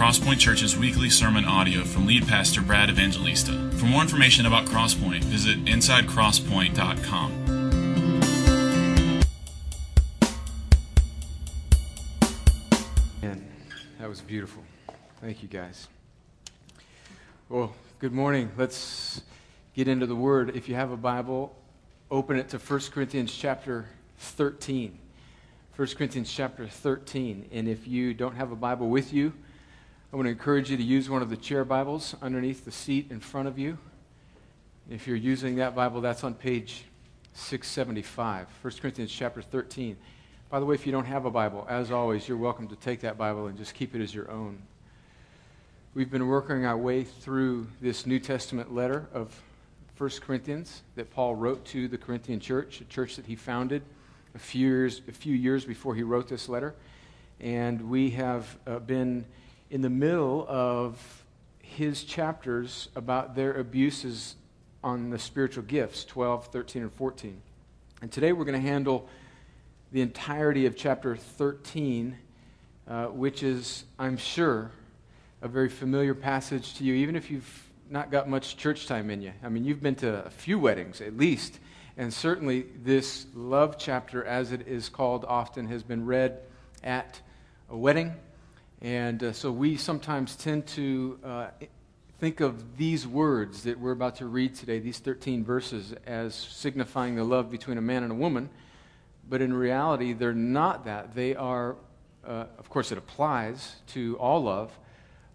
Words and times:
Crosspoint 0.00 0.38
Church's 0.38 0.78
weekly 0.78 1.10
sermon 1.10 1.44
audio 1.44 1.84
from 1.84 2.06
lead 2.06 2.26
pastor 2.26 2.62
Brad 2.62 2.88
Evangelista. 2.88 3.52
For 3.72 3.84
more 3.84 4.00
information 4.00 4.46
about 4.46 4.64
Crosspoint, 4.64 5.22
visit 5.24 5.62
insidecrosspoint.com. 5.66 7.44
Man, 13.20 13.44
that 13.98 14.08
was 14.08 14.22
beautiful. 14.22 14.62
Thank 15.20 15.42
you, 15.42 15.48
guys. 15.50 15.86
Well, 17.50 17.74
good 17.98 18.12
morning. 18.12 18.50
Let's 18.56 19.20
get 19.74 19.86
into 19.86 20.06
the 20.06 20.16
Word. 20.16 20.56
If 20.56 20.66
you 20.66 20.76
have 20.76 20.92
a 20.92 20.96
Bible, 20.96 21.54
open 22.10 22.38
it 22.38 22.48
to 22.48 22.58
1 22.58 22.80
Corinthians 22.90 23.36
chapter 23.36 23.84
13. 24.16 24.98
1 25.76 25.88
Corinthians 25.88 26.32
chapter 26.32 26.66
13. 26.66 27.50
And 27.52 27.68
if 27.68 27.86
you 27.86 28.14
don't 28.14 28.36
have 28.36 28.50
a 28.50 28.56
Bible 28.56 28.88
with 28.88 29.12
you, 29.12 29.34
I 30.12 30.16
want 30.16 30.26
to 30.26 30.30
encourage 30.30 30.72
you 30.72 30.76
to 30.76 30.82
use 30.82 31.08
one 31.08 31.22
of 31.22 31.30
the 31.30 31.36
chair 31.36 31.64
Bibles 31.64 32.16
underneath 32.20 32.64
the 32.64 32.72
seat 32.72 33.12
in 33.12 33.20
front 33.20 33.46
of 33.46 33.60
you. 33.60 33.78
If 34.90 35.06
you're 35.06 35.16
using 35.16 35.54
that 35.56 35.76
Bible, 35.76 36.00
that's 36.00 36.24
on 36.24 36.34
page 36.34 36.82
675, 37.34 38.48
1 38.60 38.72
Corinthians 38.80 39.12
chapter 39.12 39.40
13. 39.40 39.96
By 40.50 40.58
the 40.58 40.66
way, 40.66 40.74
if 40.74 40.84
you 40.84 40.90
don't 40.90 41.04
have 41.04 41.26
a 41.26 41.30
Bible, 41.30 41.64
as 41.70 41.92
always, 41.92 42.26
you're 42.26 42.38
welcome 42.38 42.66
to 42.66 42.74
take 42.74 43.02
that 43.02 43.16
Bible 43.16 43.46
and 43.46 43.56
just 43.56 43.72
keep 43.72 43.94
it 43.94 44.02
as 44.02 44.12
your 44.12 44.28
own. 44.32 44.60
We've 45.94 46.10
been 46.10 46.26
working 46.26 46.66
our 46.66 46.76
way 46.76 47.04
through 47.04 47.68
this 47.80 48.04
New 48.04 48.18
Testament 48.18 48.74
letter 48.74 49.06
of 49.14 49.40
1 49.96 50.10
Corinthians 50.22 50.82
that 50.96 51.12
Paul 51.12 51.36
wrote 51.36 51.64
to 51.66 51.86
the 51.86 51.98
Corinthian 51.98 52.40
church, 52.40 52.80
a 52.80 52.84
church 52.86 53.14
that 53.14 53.26
he 53.26 53.36
founded 53.36 53.82
a 54.34 54.40
few 54.40 54.66
years, 54.66 55.02
a 55.06 55.12
few 55.12 55.36
years 55.36 55.64
before 55.64 55.94
he 55.94 56.02
wrote 56.02 56.26
this 56.26 56.48
letter. 56.48 56.74
And 57.38 57.88
we 57.88 58.10
have 58.10 58.58
uh, 58.66 58.80
been 58.80 59.24
in 59.70 59.82
the 59.82 59.90
middle 59.90 60.44
of 60.48 61.24
his 61.60 62.02
chapters 62.02 62.88
about 62.96 63.36
their 63.36 63.52
abuses 63.54 64.34
on 64.82 65.10
the 65.10 65.18
spiritual 65.18 65.62
gifts 65.62 66.04
12, 66.04 66.46
13, 66.48 66.82
and 66.82 66.92
14. 66.92 67.40
And 68.02 68.10
today 68.10 68.32
we're 68.32 68.44
going 68.44 68.60
to 68.60 68.68
handle 68.68 69.08
the 69.92 70.00
entirety 70.00 70.66
of 70.66 70.76
chapter 70.76 71.16
13, 71.16 72.16
uh, 72.88 73.06
which 73.06 73.42
is, 73.42 73.84
I'm 73.98 74.16
sure, 74.16 74.72
a 75.42 75.48
very 75.48 75.68
familiar 75.68 76.14
passage 76.14 76.74
to 76.74 76.84
you, 76.84 76.94
even 76.94 77.14
if 77.14 77.30
you've 77.30 77.68
not 77.88 78.10
got 78.10 78.28
much 78.28 78.56
church 78.56 78.86
time 78.86 79.10
in 79.10 79.22
you. 79.22 79.32
I 79.42 79.48
mean, 79.48 79.64
you've 79.64 79.82
been 79.82 79.96
to 79.96 80.24
a 80.24 80.30
few 80.30 80.58
weddings 80.58 81.00
at 81.00 81.16
least, 81.16 81.58
and 81.96 82.12
certainly 82.12 82.66
this 82.82 83.26
love 83.34 83.76
chapter, 83.78 84.24
as 84.24 84.52
it 84.52 84.66
is 84.66 84.88
called 84.88 85.24
often, 85.24 85.66
has 85.68 85.82
been 85.82 86.06
read 86.06 86.40
at 86.82 87.20
a 87.68 87.76
wedding. 87.76 88.14
And 88.82 89.22
uh, 89.22 89.32
so 89.32 89.52
we 89.52 89.76
sometimes 89.76 90.36
tend 90.36 90.66
to 90.68 91.18
uh, 91.24 91.46
think 92.18 92.40
of 92.40 92.76
these 92.76 93.06
words 93.06 93.64
that 93.64 93.78
we're 93.78 93.92
about 93.92 94.16
to 94.16 94.26
read 94.26 94.54
today, 94.54 94.78
these 94.78 94.98
13 94.98 95.44
verses, 95.44 95.94
as 96.06 96.34
signifying 96.34 97.16
the 97.16 97.24
love 97.24 97.50
between 97.50 97.78
a 97.78 97.82
man 97.82 98.02
and 98.02 98.12
a 98.12 98.14
woman 98.14 98.48
but 99.30 99.40
in 99.40 99.54
reality, 99.54 100.12
they're 100.12 100.34
not 100.34 100.84
that. 100.86 101.14
They 101.14 101.36
are, 101.36 101.76
uh, 102.26 102.46
of 102.58 102.68
course, 102.68 102.90
it 102.90 102.98
applies 102.98 103.76
to 103.88 104.18
all 104.18 104.42
love, 104.42 104.76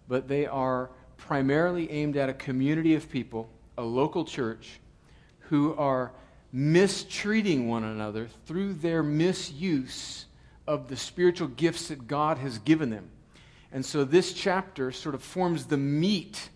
but 0.06 0.28
they 0.28 0.46
are 0.46 0.90
primarily 1.16 1.90
aimed 1.90 2.18
at 2.18 2.28
a 2.28 2.34
community 2.34 2.94
of 2.94 3.10
people, 3.10 3.48
a 3.78 3.82
local 3.82 4.26
church, 4.26 4.80
who 5.48 5.74
are 5.76 6.12
mistreating 6.52 7.68
one 7.68 7.84
another 7.84 8.28
through 8.44 8.74
their 8.74 9.02
misuse 9.02 10.26
of 10.66 10.88
the 10.88 10.96
spiritual 10.96 11.48
gifts 11.48 11.88
that 11.88 12.06
God 12.06 12.36
has 12.36 12.58
given 12.58 12.90
them. 12.90 13.08
And 13.76 13.84
so 13.84 14.04
this 14.04 14.32
chapter 14.32 14.90
sort 14.90 15.14
of 15.14 15.22
forms 15.22 15.66
the 15.66 15.76
meat 15.76 16.48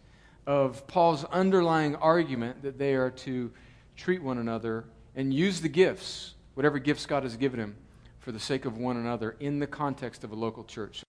of 0.47 0.87
Paul's 0.87 1.27
underlying 1.27 1.95
argument 1.97 2.63
that 2.63 2.79
they 2.79 2.95
are 2.95 3.11
to 3.11 3.53
treat 3.95 4.23
one 4.23 4.39
another 4.39 4.87
and 5.15 5.35
use 5.35 5.61
the 5.61 5.69
gifts 5.69 6.33
whatever 6.55 6.79
gifts 6.79 7.05
God 7.05 7.25
has 7.25 7.37
given 7.37 7.61
him 7.61 7.77
for 8.21 8.33
the 8.33 8.41
sake 8.41 8.65
of 8.65 8.79
one 8.79 8.97
another 8.97 9.37
in 9.39 9.59
the 9.59 9.67
context 9.67 10.25
of 10.25 10.33
a 10.33 10.35
local 10.35 10.65
church. 10.65 11.03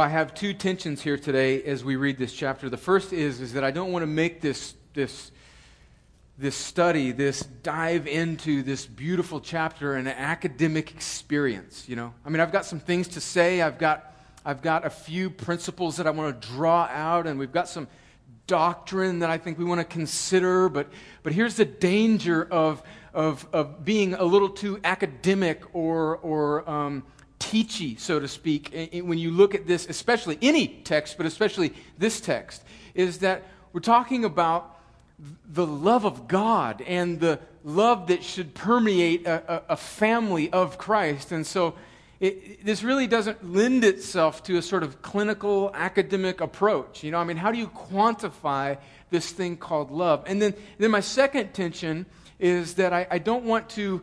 I 0.00 0.08
have 0.08 0.32
two 0.32 0.54
tensions 0.54 1.02
here 1.02 1.18
today 1.18 1.62
as 1.64 1.84
we 1.84 1.96
read 1.96 2.16
this 2.16 2.32
chapter. 2.32 2.70
The 2.70 2.78
first 2.78 3.12
is, 3.12 3.42
is 3.42 3.52
that 3.52 3.62
I 3.62 3.72
don't 3.72 3.92
want 3.92 4.04
to 4.04 4.06
make 4.06 4.40
this, 4.40 4.72
this, 4.94 5.32
this 6.38 6.56
study, 6.56 7.12
this 7.12 7.40
dive 7.40 8.06
into 8.06 8.62
this 8.62 8.86
beautiful 8.86 9.38
chapter 9.38 9.96
an 9.96 10.08
academic 10.08 10.92
experience. 10.92 11.90
You 11.90 11.96
know, 11.96 12.14
I 12.24 12.30
mean, 12.30 12.40
I've 12.40 12.52
got 12.52 12.64
some 12.64 12.80
things 12.80 13.06
to 13.08 13.20
say. 13.20 13.60
I've 13.60 13.78
got, 13.78 14.11
I've 14.44 14.62
got 14.62 14.84
a 14.84 14.90
few 14.90 15.30
principles 15.30 15.96
that 15.96 16.06
I 16.06 16.10
want 16.10 16.40
to 16.40 16.48
draw 16.48 16.88
out, 16.90 17.26
and 17.26 17.38
we've 17.38 17.52
got 17.52 17.68
some 17.68 17.88
doctrine 18.46 19.20
that 19.20 19.30
I 19.30 19.38
think 19.38 19.58
we 19.58 19.64
want 19.64 19.80
to 19.80 19.84
consider. 19.84 20.68
But, 20.68 20.88
but 21.22 21.32
here's 21.32 21.56
the 21.56 21.64
danger 21.64 22.46
of 22.50 22.82
of, 23.14 23.46
of 23.52 23.84
being 23.84 24.14
a 24.14 24.24
little 24.24 24.48
too 24.48 24.80
academic 24.84 25.62
or, 25.74 26.16
or 26.18 26.68
um, 26.68 27.02
teachy, 27.38 27.98
so 27.98 28.18
to 28.18 28.28
speak, 28.28 28.90
when 29.04 29.18
you 29.18 29.30
look 29.30 29.54
at 29.54 29.66
this, 29.66 29.86
especially 29.88 30.38
any 30.40 30.66
text, 30.66 31.16
but 31.16 31.26
especially 31.26 31.74
this 31.98 32.20
text, 32.20 32.62
is 32.94 33.18
that 33.18 33.42
we're 33.72 33.80
talking 33.80 34.24
about 34.24 34.78
the 35.46 35.66
love 35.66 36.04
of 36.04 36.26
God 36.26 36.82
and 36.82 37.20
the 37.20 37.38
love 37.64 38.08
that 38.08 38.24
should 38.24 38.54
permeate 38.54 39.26
a, 39.26 39.56
a, 39.56 39.62
a 39.70 39.76
family 39.76 40.50
of 40.50 40.78
Christ. 40.78 41.32
And 41.32 41.46
so 41.46 41.74
it, 42.22 42.64
this 42.64 42.84
really 42.84 43.08
doesn't 43.08 43.52
lend 43.52 43.84
itself 43.84 44.44
to 44.44 44.56
a 44.56 44.62
sort 44.62 44.84
of 44.84 45.02
clinical 45.02 45.72
academic 45.74 46.40
approach. 46.40 47.02
You 47.02 47.10
know, 47.10 47.18
I 47.18 47.24
mean, 47.24 47.36
how 47.36 47.50
do 47.50 47.58
you 47.58 47.66
quantify 47.66 48.78
this 49.10 49.32
thing 49.32 49.56
called 49.56 49.90
love? 49.90 50.22
And 50.28 50.40
then, 50.40 50.54
then 50.78 50.92
my 50.92 51.00
second 51.00 51.52
tension 51.52 52.06
is 52.38 52.74
that 52.74 52.92
I, 52.92 53.08
I 53.10 53.18
don't 53.18 53.44
want 53.44 53.68
to 53.70 54.02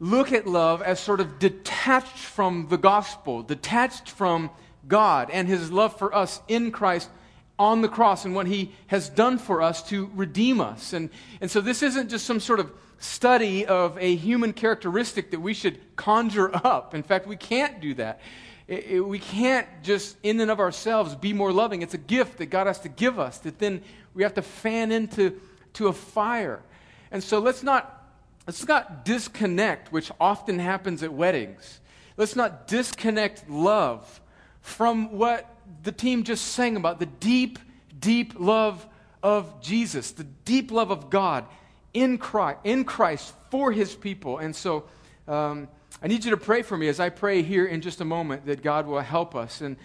look 0.00 0.32
at 0.32 0.46
love 0.46 0.80
as 0.80 0.98
sort 0.98 1.20
of 1.20 1.38
detached 1.38 2.16
from 2.16 2.68
the 2.70 2.78
gospel, 2.78 3.42
detached 3.42 4.08
from 4.08 4.48
God 4.88 5.28
and 5.30 5.46
his 5.46 5.70
love 5.70 5.98
for 5.98 6.14
us 6.14 6.40
in 6.48 6.70
Christ 6.70 7.10
on 7.58 7.82
the 7.82 7.88
cross 7.88 8.24
and 8.24 8.34
what 8.34 8.46
he 8.46 8.72
has 8.86 9.10
done 9.10 9.36
for 9.36 9.60
us 9.60 9.86
to 9.90 10.10
redeem 10.14 10.62
us. 10.62 10.94
And, 10.94 11.10
and 11.42 11.50
so 11.50 11.60
this 11.60 11.82
isn't 11.82 12.08
just 12.08 12.24
some 12.24 12.40
sort 12.40 12.60
of 12.60 12.72
study 13.02 13.66
of 13.66 13.98
a 13.98 14.14
human 14.14 14.52
characteristic 14.52 15.30
that 15.32 15.40
we 15.40 15.54
should 15.54 15.80
conjure 15.96 16.54
up. 16.54 16.94
In 16.94 17.02
fact, 17.02 17.26
we 17.26 17.36
can't 17.36 17.80
do 17.80 17.94
that. 17.94 18.20
It, 18.68 18.86
it, 18.86 19.00
we 19.00 19.18
can't 19.18 19.66
just, 19.82 20.16
in 20.22 20.40
and 20.40 20.50
of 20.50 20.60
ourselves, 20.60 21.14
be 21.14 21.32
more 21.32 21.52
loving. 21.52 21.82
It's 21.82 21.94
a 21.94 21.98
gift 21.98 22.38
that 22.38 22.46
God 22.46 22.66
has 22.66 22.80
to 22.80 22.88
give 22.88 23.18
us 23.18 23.38
that 23.38 23.58
then 23.58 23.82
we 24.14 24.22
have 24.22 24.34
to 24.34 24.42
fan 24.42 24.92
into 24.92 25.40
to 25.74 25.88
a 25.88 25.92
fire. 25.92 26.62
And 27.10 27.22
so 27.22 27.38
let's 27.38 27.62
not, 27.62 28.06
let's 28.46 28.66
not 28.66 29.04
disconnect, 29.04 29.92
which 29.92 30.10
often 30.20 30.58
happens 30.58 31.02
at 31.02 31.12
weddings. 31.12 31.80
Let's 32.16 32.36
not 32.36 32.68
disconnect 32.68 33.50
love 33.50 34.20
from 34.60 35.12
what 35.12 35.48
the 35.82 35.92
team 35.92 36.22
just 36.22 36.46
sang 36.46 36.76
about 36.76 37.00
the 37.00 37.06
deep, 37.06 37.58
deep 37.98 38.34
love 38.38 38.86
of 39.22 39.60
Jesus, 39.60 40.12
the 40.12 40.24
deep 40.24 40.70
love 40.70 40.90
of 40.90 41.10
God 41.10 41.46
in 41.94 42.18
Christ, 42.18 42.58
in 42.64 42.84
Christ 42.84 43.34
for 43.50 43.72
his 43.72 43.94
people. 43.94 44.38
And 44.38 44.54
so 44.54 44.84
um, 45.28 45.68
I 46.02 46.08
need 46.08 46.24
you 46.24 46.30
to 46.30 46.36
pray 46.36 46.62
for 46.62 46.76
me 46.76 46.88
as 46.88 47.00
I 47.00 47.10
pray 47.10 47.42
here 47.42 47.66
in 47.66 47.80
just 47.80 48.00
a 48.00 48.04
moment 48.04 48.46
that 48.46 48.62
God 48.62 48.86
will 48.86 49.00
help 49.00 49.34
us. 49.34 49.60
And 49.60 49.76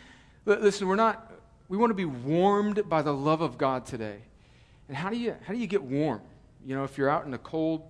listen, 0.45 0.87
we're 0.87 0.95
not, 0.95 1.31
we 1.69 1.77
want 1.77 1.91
to 1.91 1.95
be 1.95 2.05
warmed 2.05 2.87
by 2.89 3.01
the 3.01 3.13
love 3.13 3.41
of 3.41 3.57
God 3.57 3.85
today. 3.85 4.19
And 4.87 4.95
how 4.95 5.09
do 5.09 5.17
you, 5.17 5.35
how 5.45 5.53
do 5.53 5.59
you 5.59 5.67
get 5.67 5.83
warm? 5.83 6.21
You 6.65 6.75
know, 6.75 6.83
if 6.83 6.97
you're 6.97 7.09
out 7.09 7.25
in 7.25 7.31
the 7.31 7.37
cold, 7.37 7.83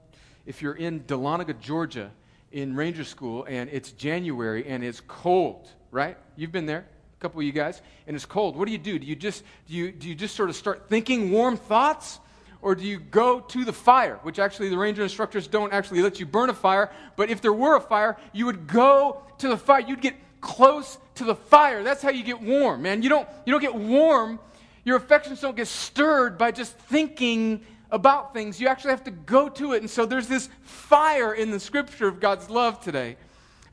if 0.46 0.62
you're 0.62 0.74
in 0.74 1.02
Dahlonega, 1.02 1.60
Georgia, 1.60 2.12
in 2.52 2.76
Ranger 2.76 3.04
School, 3.04 3.46
and 3.48 3.70
it's 3.72 3.92
January 3.92 4.68
and 4.68 4.84
it's 4.84 5.02
cold, 5.08 5.70
right? 5.92 6.18
You've 6.36 6.52
been 6.52 6.66
there, 6.66 6.86
a 7.18 7.22
couple 7.22 7.40
of 7.40 7.46
you 7.46 7.52
guys, 7.52 7.82
and 8.08 8.16
it's 8.16 8.26
cold. 8.26 8.56
What 8.56 8.66
do 8.66 8.72
you 8.72 8.78
do? 8.78 8.98
Do 8.98 9.06
you 9.06 9.16
just 9.16 9.44
do 9.68 9.74
you 9.74 9.92
do 9.92 10.08
you 10.08 10.16
just 10.16 10.36
sort 10.36 10.50
of 10.50 10.56
start 10.56 10.88
thinking 10.88 11.32
warm 11.32 11.58
thoughts? 11.58 12.20
Or 12.62 12.76
do 12.76 12.84
you 12.84 13.00
go 13.00 13.40
to 13.40 13.66
the 13.66 13.74
fire, 13.74 14.20
which 14.24 14.40
actually 14.40 14.70
the 14.70 14.78
ranger 14.78 15.04
instructors 15.04 15.48
don't 15.48 15.72
actually 15.74 16.02
let 16.02 16.20
you 16.20 16.26
burn 16.26 16.50
a 16.50 16.54
fire, 16.54 16.92
but 17.16 17.30
if 17.30 17.42
there 17.42 17.54
were 17.54 17.76
a 17.76 17.82
fire, 17.82 18.18
you 18.34 18.46
would 18.46 18.68
go 18.68 19.22
to 19.38 19.48
the 19.48 19.58
fire. 19.58 19.82
You'd 19.82 20.02
get 20.02 20.16
close 20.42 20.98
to 21.16 21.24
the 21.24 21.36
fire. 21.36 21.84
That's 21.84 22.02
how 22.02 22.10
you 22.10 22.24
get 22.24 22.42
warm, 22.42 22.82
man. 22.82 23.02
You 23.02 23.10
don't, 23.10 23.28
you 23.46 23.52
don't 23.52 23.62
get 23.62 23.76
warm, 23.76 24.40
your 24.84 24.98
affections 24.98 25.42
don't 25.42 25.56
get 25.56 25.68
stirred 25.68 26.38
by 26.38 26.52
just 26.52 26.78
thinking 26.78 27.64
about 27.92 28.34
things, 28.34 28.60
you 28.60 28.68
actually 28.68 28.92
have 28.92 29.04
to 29.06 29.12
go 29.12 29.50
to 29.50 29.74
it. 29.74 29.82
And 29.82 29.90
so 29.90 30.06
there's 30.06 30.28
this 30.28 30.50
fire 30.62 31.34
in 31.34 31.52
the 31.52 31.60
scripture 31.60 32.08
of 32.08 32.20
God's 32.20 32.50
love 32.50 32.82
today. 32.82 33.18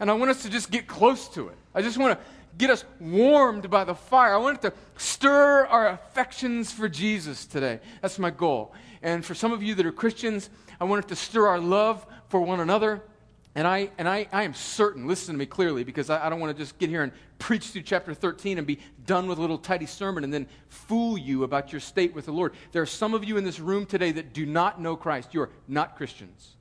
And 0.01 0.11
I 0.11 0.15
want 0.15 0.31
us 0.31 0.43
to 0.43 0.51
just 0.51 0.71
get 0.71 0.87
close 0.87 1.29
to 1.31 1.49
it. 1.49 1.57
I 1.75 1.83
just 1.83 1.99
want 1.99 2.19
to 2.19 2.25
get 2.59 2.71
us 2.71 2.85
warmed 3.01 3.71
by 3.71 3.85
the 3.85 3.95
fire. 3.95 4.35
I 4.35 4.39
want 4.39 4.59
it 4.59 4.71
to 4.71 4.73
stir 4.97 5.67
our 5.67 5.89
affections 5.89 6.73
for 6.73 6.89
Jesus 6.89 7.47
today. 7.47 7.81
That's 8.01 8.19
my 8.19 8.31
goal. 8.31 8.73
And 9.03 9.25
for 9.25 9.35
some 9.35 9.53
of 9.53 9.63
you 9.63 9.75
that 9.75 9.87
are 9.87 9.93
Christians, 9.93 10.51
I 10.81 10.85
want 10.85 11.05
it 11.05 11.09
to 11.09 11.17
stir 11.17 11.47
our 11.47 11.59
love 11.59 12.07
for 12.29 12.41
one 12.41 12.61
another. 12.61 13.03
And 13.57 13.67
I, 13.67 13.91
and 13.99 14.09
I, 14.09 14.27
I 14.33 14.43
am 14.43 14.55
certain, 14.55 15.07
listen 15.07 15.35
to 15.35 15.39
me 15.39 15.47
clearly, 15.47 15.85
because 15.85 16.11
I, 16.11 16.27
I 16.27 16.29
don't 16.29 16.41
want 16.41 16.57
to 16.57 16.61
just 16.61 16.77
get 16.79 16.89
here 16.89 17.03
and 17.03 17.13
preach 17.39 17.69
through 17.69 17.83
chapter 17.83 18.13
13 18.13 18.59
and 18.59 18.67
be 18.67 18.81
done 19.07 19.29
with 19.29 19.39
a 19.39 19.41
little 19.41 19.59
tidy 19.59 19.87
sermon 19.87 20.25
and 20.25 20.33
then 20.33 20.47
fool 20.69 21.17
you 21.17 21.45
about 21.45 21.71
your 21.71 21.81
state 21.81 22.15
with 22.15 22.27
the 22.27 22.33
Lord. 22.33 22.55
There 22.73 22.83
are 22.83 22.87
some 22.87 23.15
of 23.15 23.23
you 23.23 23.37
in 23.37 23.45
this 23.45 23.61
room 23.61 23.87
today 23.87 24.11
that 24.13 24.33
do 24.33 24.45
not 24.45 24.81
know 24.81 24.97
Christ. 24.97 25.35
You 25.35 25.43
are 25.43 25.51
not 25.69 25.97
Christians. 25.97 26.54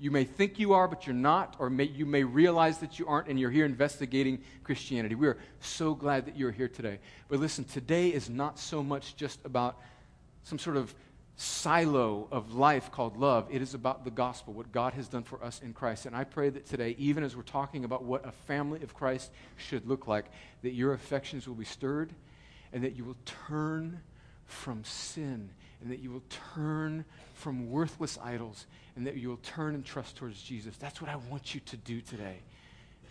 You 0.00 0.10
may 0.10 0.24
think 0.24 0.58
you 0.58 0.74
are, 0.74 0.86
but 0.86 1.06
you're 1.06 1.14
not, 1.14 1.56
or 1.58 1.70
may, 1.70 1.84
you 1.84 2.06
may 2.06 2.22
realize 2.22 2.78
that 2.78 2.98
you 2.98 3.06
aren't, 3.08 3.28
and 3.28 3.38
you're 3.38 3.50
here 3.50 3.64
investigating 3.64 4.40
Christianity. 4.62 5.16
We 5.16 5.26
are 5.26 5.38
so 5.60 5.94
glad 5.94 6.26
that 6.26 6.36
you're 6.36 6.52
here 6.52 6.68
today. 6.68 7.00
But 7.28 7.40
listen, 7.40 7.64
today 7.64 8.08
is 8.08 8.30
not 8.30 8.58
so 8.58 8.82
much 8.82 9.16
just 9.16 9.44
about 9.44 9.76
some 10.44 10.58
sort 10.58 10.76
of 10.76 10.94
silo 11.34 12.28
of 12.30 12.54
life 12.54 12.92
called 12.92 13.16
love. 13.16 13.48
It 13.50 13.60
is 13.60 13.74
about 13.74 14.04
the 14.04 14.10
gospel, 14.10 14.52
what 14.52 14.70
God 14.70 14.94
has 14.94 15.08
done 15.08 15.24
for 15.24 15.42
us 15.42 15.60
in 15.62 15.72
Christ. 15.72 16.06
And 16.06 16.14
I 16.14 16.24
pray 16.24 16.48
that 16.50 16.66
today, 16.66 16.94
even 16.98 17.24
as 17.24 17.36
we're 17.36 17.42
talking 17.42 17.84
about 17.84 18.04
what 18.04 18.26
a 18.26 18.32
family 18.32 18.82
of 18.82 18.94
Christ 18.94 19.30
should 19.56 19.86
look 19.86 20.06
like, 20.06 20.26
that 20.62 20.74
your 20.74 20.92
affections 20.94 21.48
will 21.48 21.54
be 21.54 21.64
stirred 21.64 22.12
and 22.72 22.84
that 22.84 22.96
you 22.96 23.04
will 23.04 23.16
turn 23.48 24.00
from 24.46 24.82
sin 24.84 25.50
and 25.80 25.90
that 25.90 26.00
you 26.00 26.10
will 26.10 26.22
turn 26.54 27.04
from 27.34 27.70
worthless 27.70 28.18
idols 28.22 28.66
and 28.96 29.06
that 29.06 29.16
you 29.16 29.28
will 29.28 29.38
turn 29.38 29.74
and 29.74 29.84
trust 29.84 30.16
towards 30.16 30.42
Jesus. 30.42 30.76
That's 30.76 31.00
what 31.00 31.10
I 31.10 31.16
want 31.30 31.54
you 31.54 31.60
to 31.60 31.76
do 31.76 32.00
today. 32.00 32.38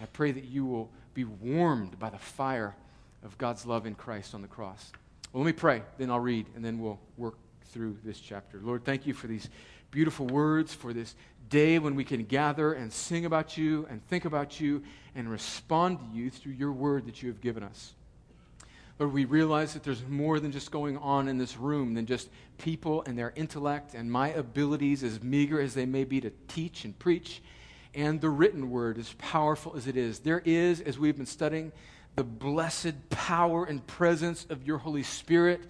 I 0.01 0.05
pray 0.05 0.31
that 0.31 0.45
you 0.45 0.65
will 0.65 0.91
be 1.13 1.23
warmed 1.23 1.97
by 1.97 2.09
the 2.09 2.17
fire 2.17 2.75
of 3.23 3.37
God's 3.37 3.65
love 3.65 3.85
in 3.85 3.95
Christ 3.95 4.35
on 4.35 4.41
the 4.41 4.47
cross. 4.47 4.91
Well, 5.33 5.43
let 5.43 5.47
me 5.47 5.53
pray, 5.53 5.81
then 5.97 6.11
I'll 6.11 6.19
read, 6.19 6.45
and 6.55 6.63
then 6.63 6.79
we'll 6.79 6.99
work 7.17 7.35
through 7.71 7.97
this 8.03 8.19
chapter. 8.19 8.59
Lord, 8.61 8.85
thank 8.85 9.05
you 9.05 9.13
for 9.13 9.27
these 9.27 9.49
beautiful 9.91 10.27
words, 10.27 10.73
for 10.73 10.93
this 10.93 11.15
day 11.49 11.79
when 11.79 11.95
we 11.95 12.03
can 12.03 12.23
gather 12.23 12.73
and 12.73 12.91
sing 12.91 13.25
about 13.25 13.57
you 13.57 13.87
and 13.89 14.05
think 14.07 14.25
about 14.25 14.59
you 14.59 14.83
and 15.15 15.29
respond 15.29 15.99
to 15.99 16.05
you 16.17 16.29
through 16.29 16.53
your 16.53 16.71
word 16.71 17.05
that 17.07 17.23
you 17.23 17.29
have 17.29 17.41
given 17.41 17.63
us. 17.63 17.93
Lord, 18.99 19.13
we 19.13 19.25
realize 19.25 19.73
that 19.73 19.83
there's 19.83 20.05
more 20.07 20.39
than 20.39 20.51
just 20.51 20.71
going 20.71 20.97
on 20.97 21.27
in 21.27 21.37
this 21.37 21.55
room, 21.55 21.93
than 21.93 22.07
just 22.07 22.29
people 22.57 23.03
and 23.05 23.17
their 23.17 23.31
intellect 23.35 23.93
and 23.93 24.11
my 24.11 24.29
abilities, 24.29 25.03
as 25.03 25.21
meager 25.21 25.61
as 25.61 25.75
they 25.75 25.85
may 25.85 26.03
be, 26.03 26.19
to 26.21 26.31
teach 26.47 26.83
and 26.83 26.97
preach, 26.97 27.41
and 27.93 28.19
the 28.21 28.29
written 28.29 28.71
word, 28.71 28.97
as 28.97 29.13
powerful 29.19 29.75
as 29.75 29.85
it 29.85 29.97
is. 29.97 30.19
There 30.19 30.41
is, 30.43 30.81
as 30.81 30.97
we've 30.97 31.15
been 31.15 31.27
studying, 31.27 31.71
the 32.15 32.23
blessed 32.23 33.09
power 33.09 33.65
and 33.65 33.85
presence 33.85 34.47
of 34.49 34.65
your 34.65 34.79
Holy 34.79 35.03
Spirit 35.03 35.61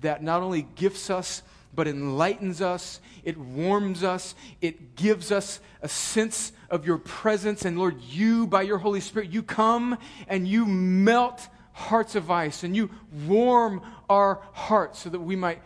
that 0.00 0.22
not 0.22 0.42
only 0.42 0.62
gifts 0.62 1.08
us, 1.08 1.42
but 1.74 1.86
enlightens 1.86 2.60
us, 2.60 3.00
it 3.24 3.38
warms 3.38 4.02
us, 4.02 4.34
it 4.60 4.96
gives 4.96 5.30
us 5.30 5.60
a 5.80 5.88
sense 5.88 6.52
of 6.68 6.84
your 6.84 6.98
presence. 6.98 7.64
And 7.64 7.78
Lord, 7.78 8.00
you, 8.02 8.46
by 8.46 8.62
your 8.62 8.78
Holy 8.78 9.00
Spirit, 9.00 9.30
you 9.30 9.42
come 9.42 9.96
and 10.26 10.46
you 10.46 10.66
melt 10.66 11.48
hearts 11.72 12.14
of 12.14 12.30
ice 12.30 12.62
and 12.64 12.76
you 12.76 12.90
warm 13.26 13.82
our 14.08 14.40
hearts 14.52 15.00
so 15.00 15.10
that 15.10 15.20
we 15.20 15.36
might 15.36 15.60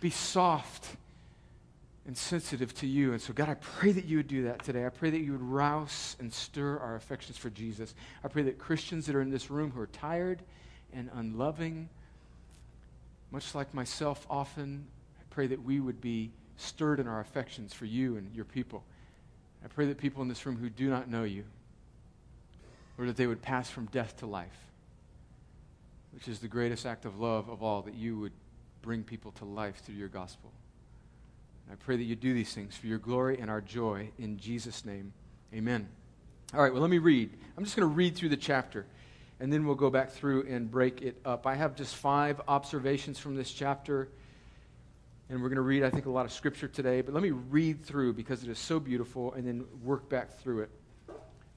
be 0.00 0.10
soft 0.10 0.96
and 2.06 2.16
sensitive 2.16 2.74
to 2.76 2.86
you. 2.86 3.12
And 3.12 3.20
so, 3.20 3.32
God, 3.32 3.48
I 3.48 3.54
pray 3.54 3.92
that 3.92 4.06
you 4.06 4.16
would 4.16 4.28
do 4.28 4.44
that 4.44 4.64
today. 4.64 4.86
I 4.86 4.88
pray 4.88 5.10
that 5.10 5.18
you 5.18 5.32
would 5.32 5.42
rouse 5.42 6.16
and 6.18 6.32
stir 6.32 6.78
our 6.78 6.96
affections 6.96 7.36
for 7.36 7.50
Jesus. 7.50 7.94
I 8.24 8.28
pray 8.28 8.42
that 8.44 8.58
Christians 8.58 9.06
that 9.06 9.14
are 9.14 9.20
in 9.20 9.30
this 9.30 9.50
room 9.50 9.70
who 9.70 9.80
are 9.80 9.88
tired 9.88 10.40
and 10.92 11.10
unloving, 11.14 11.90
much 13.30 13.54
like 13.54 13.74
myself 13.74 14.26
often, 14.30 14.86
I 15.20 15.22
pray 15.28 15.48
that 15.48 15.62
we 15.62 15.80
would 15.80 16.00
be 16.00 16.30
stirred 16.56 16.98
in 16.98 17.06
our 17.06 17.20
affections 17.20 17.74
for 17.74 17.84
you 17.84 18.16
and 18.16 18.34
your 18.34 18.46
people. 18.46 18.82
I 19.64 19.68
pray 19.68 19.86
that 19.86 19.98
people 19.98 20.22
in 20.22 20.28
this 20.28 20.46
room 20.46 20.56
who 20.56 20.70
do 20.70 20.88
not 20.88 21.10
know 21.10 21.24
you, 21.24 21.44
or 22.96 23.06
that 23.06 23.16
they 23.16 23.26
would 23.26 23.42
pass 23.42 23.68
from 23.68 23.86
death 23.86 24.16
to 24.18 24.26
life, 24.26 24.67
which 26.18 26.26
is 26.26 26.40
the 26.40 26.48
greatest 26.48 26.84
act 26.84 27.04
of 27.04 27.20
love 27.20 27.48
of 27.48 27.62
all, 27.62 27.80
that 27.80 27.94
you 27.94 28.18
would 28.18 28.32
bring 28.82 29.04
people 29.04 29.30
to 29.30 29.44
life 29.44 29.76
through 29.84 29.94
your 29.94 30.08
gospel. 30.08 30.50
And 31.64 31.72
I 31.72 31.76
pray 31.76 31.96
that 31.96 32.02
you 32.02 32.16
do 32.16 32.34
these 32.34 32.52
things 32.52 32.76
for 32.76 32.88
your 32.88 32.98
glory 32.98 33.38
and 33.38 33.48
our 33.48 33.60
joy. 33.60 34.10
In 34.18 34.36
Jesus' 34.36 34.84
name, 34.84 35.12
amen. 35.54 35.88
All 36.52 36.60
right, 36.60 36.72
well, 36.72 36.82
let 36.82 36.90
me 36.90 36.98
read. 36.98 37.30
I'm 37.56 37.62
just 37.62 37.76
going 37.76 37.88
to 37.88 37.94
read 37.94 38.16
through 38.16 38.30
the 38.30 38.36
chapter 38.36 38.84
and 39.38 39.52
then 39.52 39.64
we'll 39.64 39.76
go 39.76 39.90
back 39.90 40.10
through 40.10 40.44
and 40.48 40.68
break 40.68 41.02
it 41.02 41.20
up. 41.24 41.46
I 41.46 41.54
have 41.54 41.76
just 41.76 41.94
five 41.94 42.40
observations 42.48 43.20
from 43.20 43.36
this 43.36 43.52
chapter, 43.52 44.08
and 45.28 45.40
we're 45.40 45.50
going 45.50 45.54
to 45.54 45.62
read, 45.62 45.84
I 45.84 45.90
think, 45.90 46.06
a 46.06 46.10
lot 46.10 46.24
of 46.24 46.32
scripture 46.32 46.66
today, 46.66 47.00
but 47.00 47.14
let 47.14 47.22
me 47.22 47.30
read 47.30 47.84
through 47.84 48.14
because 48.14 48.42
it 48.42 48.50
is 48.50 48.58
so 48.58 48.80
beautiful 48.80 49.34
and 49.34 49.46
then 49.46 49.66
work 49.84 50.08
back 50.08 50.36
through 50.40 50.62
it. 50.62 50.70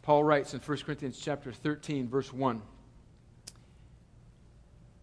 Paul 0.04 0.24
writes 0.24 0.54
in 0.54 0.60
1 0.60 0.78
Corinthians 0.86 1.20
chapter 1.20 1.52
13, 1.52 2.08
verse 2.08 2.32
1. 2.32 2.62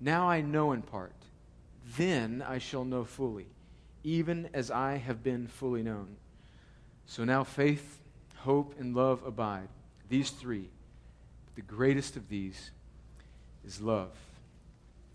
Now 0.00 0.28
I 0.28 0.40
know 0.40 0.72
in 0.72 0.82
part. 0.82 1.12
Then 1.96 2.44
I 2.46 2.58
shall 2.58 2.84
know 2.84 3.04
fully, 3.04 3.46
even 4.02 4.48
as 4.52 4.70
I 4.70 4.96
have 4.96 5.22
been 5.22 5.46
fully 5.46 5.82
known. 5.82 6.16
So 7.06 7.24
now 7.24 7.44
faith 7.44 8.00
hope, 8.46 8.74
and 8.78 8.94
love 8.94 9.24
abide. 9.26 9.68
These 10.08 10.30
three. 10.30 10.68
But 11.46 11.56
the 11.56 11.62
greatest 11.62 12.16
of 12.16 12.28
these 12.28 12.70
is 13.66 13.80
love. 13.80 14.12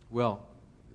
Well, 0.10 0.46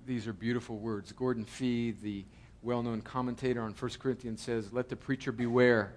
these 0.05 0.27
are 0.27 0.33
beautiful 0.33 0.77
words. 0.77 1.11
Gordon 1.11 1.45
Fee, 1.45 1.95
the 1.99 2.23
well 2.61 2.83
known 2.83 3.01
commentator 3.01 3.61
on 3.63 3.71
1 3.71 3.91
Corinthians, 3.99 4.39
says, 4.41 4.71
Let 4.71 4.87
the 4.87 4.95
preacher 4.95 5.31
beware 5.31 5.93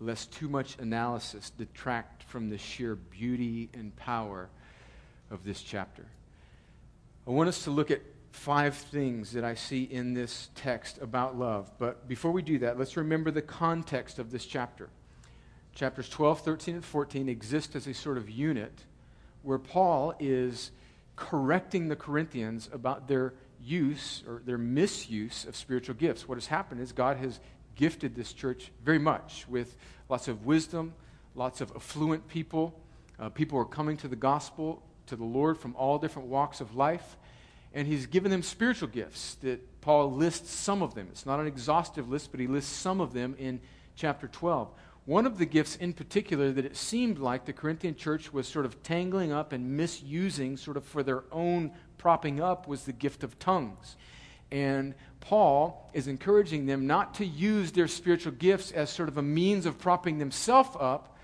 lest 0.00 0.32
too 0.32 0.48
much 0.48 0.78
analysis 0.78 1.50
detract 1.50 2.22
from 2.22 2.48
the 2.48 2.56
sheer 2.56 2.94
beauty 2.94 3.68
and 3.74 3.94
power 3.94 4.48
of 5.30 5.44
this 5.44 5.60
chapter. 5.60 6.06
I 7.28 7.30
want 7.30 7.50
us 7.50 7.64
to 7.64 7.70
look 7.70 7.90
at 7.90 8.00
five 8.30 8.74
things 8.74 9.32
that 9.32 9.44
I 9.44 9.54
see 9.54 9.82
in 9.82 10.14
this 10.14 10.48
text 10.54 10.98
about 11.02 11.38
love. 11.38 11.70
But 11.76 12.08
before 12.08 12.32
we 12.32 12.40
do 12.40 12.58
that, 12.60 12.78
let's 12.78 12.96
remember 12.96 13.30
the 13.30 13.42
context 13.42 14.18
of 14.18 14.30
this 14.30 14.46
chapter 14.46 14.88
chapters 15.74 16.08
12, 16.08 16.40
13, 16.40 16.74
and 16.76 16.84
14 16.84 17.28
exist 17.28 17.76
as 17.76 17.86
a 17.86 17.92
sort 17.92 18.16
of 18.16 18.30
unit 18.30 18.72
where 19.42 19.58
Paul 19.58 20.14
is 20.18 20.70
correcting 21.16 21.88
the 21.88 21.96
Corinthians 21.96 22.70
about 22.72 23.08
their 23.08 23.34
use 23.62 24.24
or 24.26 24.40
their 24.46 24.58
misuse 24.58 25.44
of 25.44 25.54
spiritual 25.54 25.96
gifts. 25.96 26.26
What 26.26 26.36
has 26.36 26.46
happened 26.46 26.80
is 26.80 26.92
God 26.92 27.18
has 27.18 27.40
gifted 27.74 28.14
this 28.14 28.32
church 28.32 28.72
very 28.82 28.98
much 28.98 29.46
with 29.48 29.76
lots 30.08 30.28
of 30.28 30.46
wisdom, 30.46 30.94
lots 31.34 31.60
of 31.60 31.72
affluent 31.76 32.26
people, 32.26 32.74
Uh, 33.18 33.28
people 33.28 33.58
are 33.58 33.64
coming 33.64 33.96
to 33.96 34.06
the 34.06 34.16
gospel, 34.16 34.80
to 35.08 35.16
the 35.16 35.24
Lord 35.24 35.58
from 35.58 35.74
all 35.76 35.98
different 35.98 36.28
walks 36.28 36.60
of 36.60 36.74
life. 36.74 37.16
And 37.74 37.86
he's 37.86 38.06
given 38.06 38.30
them 38.30 38.42
spiritual 38.42 38.88
gifts 38.88 39.34
that 39.42 39.80
Paul 39.80 40.12
lists 40.12 40.50
some 40.54 40.82
of 40.82 40.94
them. 40.94 41.08
It's 41.10 41.26
not 41.26 41.40
an 41.40 41.46
exhaustive 41.46 42.08
list, 42.08 42.30
but 42.30 42.40
he 42.40 42.46
lists 42.46 42.72
some 42.72 43.00
of 43.00 43.12
them 43.12 43.36
in 43.38 43.60
chapter 43.94 44.28
12. 44.28 44.70
One 45.04 45.26
of 45.26 45.38
the 45.38 45.46
gifts 45.46 45.76
in 45.76 45.92
particular 45.92 46.52
that 46.52 46.64
it 46.64 46.76
seemed 46.76 47.18
like 47.18 47.44
the 47.44 47.52
Corinthian 47.52 47.94
church 47.94 48.32
was 48.32 48.46
sort 48.46 48.66
of 48.66 48.82
tangling 48.82 49.32
up 49.32 49.52
and 49.52 49.76
misusing, 49.76 50.56
sort 50.56 50.76
of 50.76 50.84
for 50.84 51.02
their 51.02 51.24
own 51.32 51.72
propping 51.96 52.40
up, 52.40 52.68
was 52.68 52.84
the 52.84 52.92
gift 52.92 53.24
of 53.24 53.38
tongues. 53.38 53.96
And 54.50 54.94
Paul 55.20 55.90
is 55.92 56.08
encouraging 56.08 56.66
them 56.66 56.86
not 56.86 57.14
to 57.14 57.26
use 57.26 57.72
their 57.72 57.88
spiritual 57.88 58.32
gifts 58.32 58.70
as 58.70 58.90
sort 58.90 59.08
of 59.08 59.18
a 59.18 59.22
means 59.22 59.66
of 59.66 59.78
propping 59.78 60.18
themselves 60.18 60.76
up, 60.78 61.16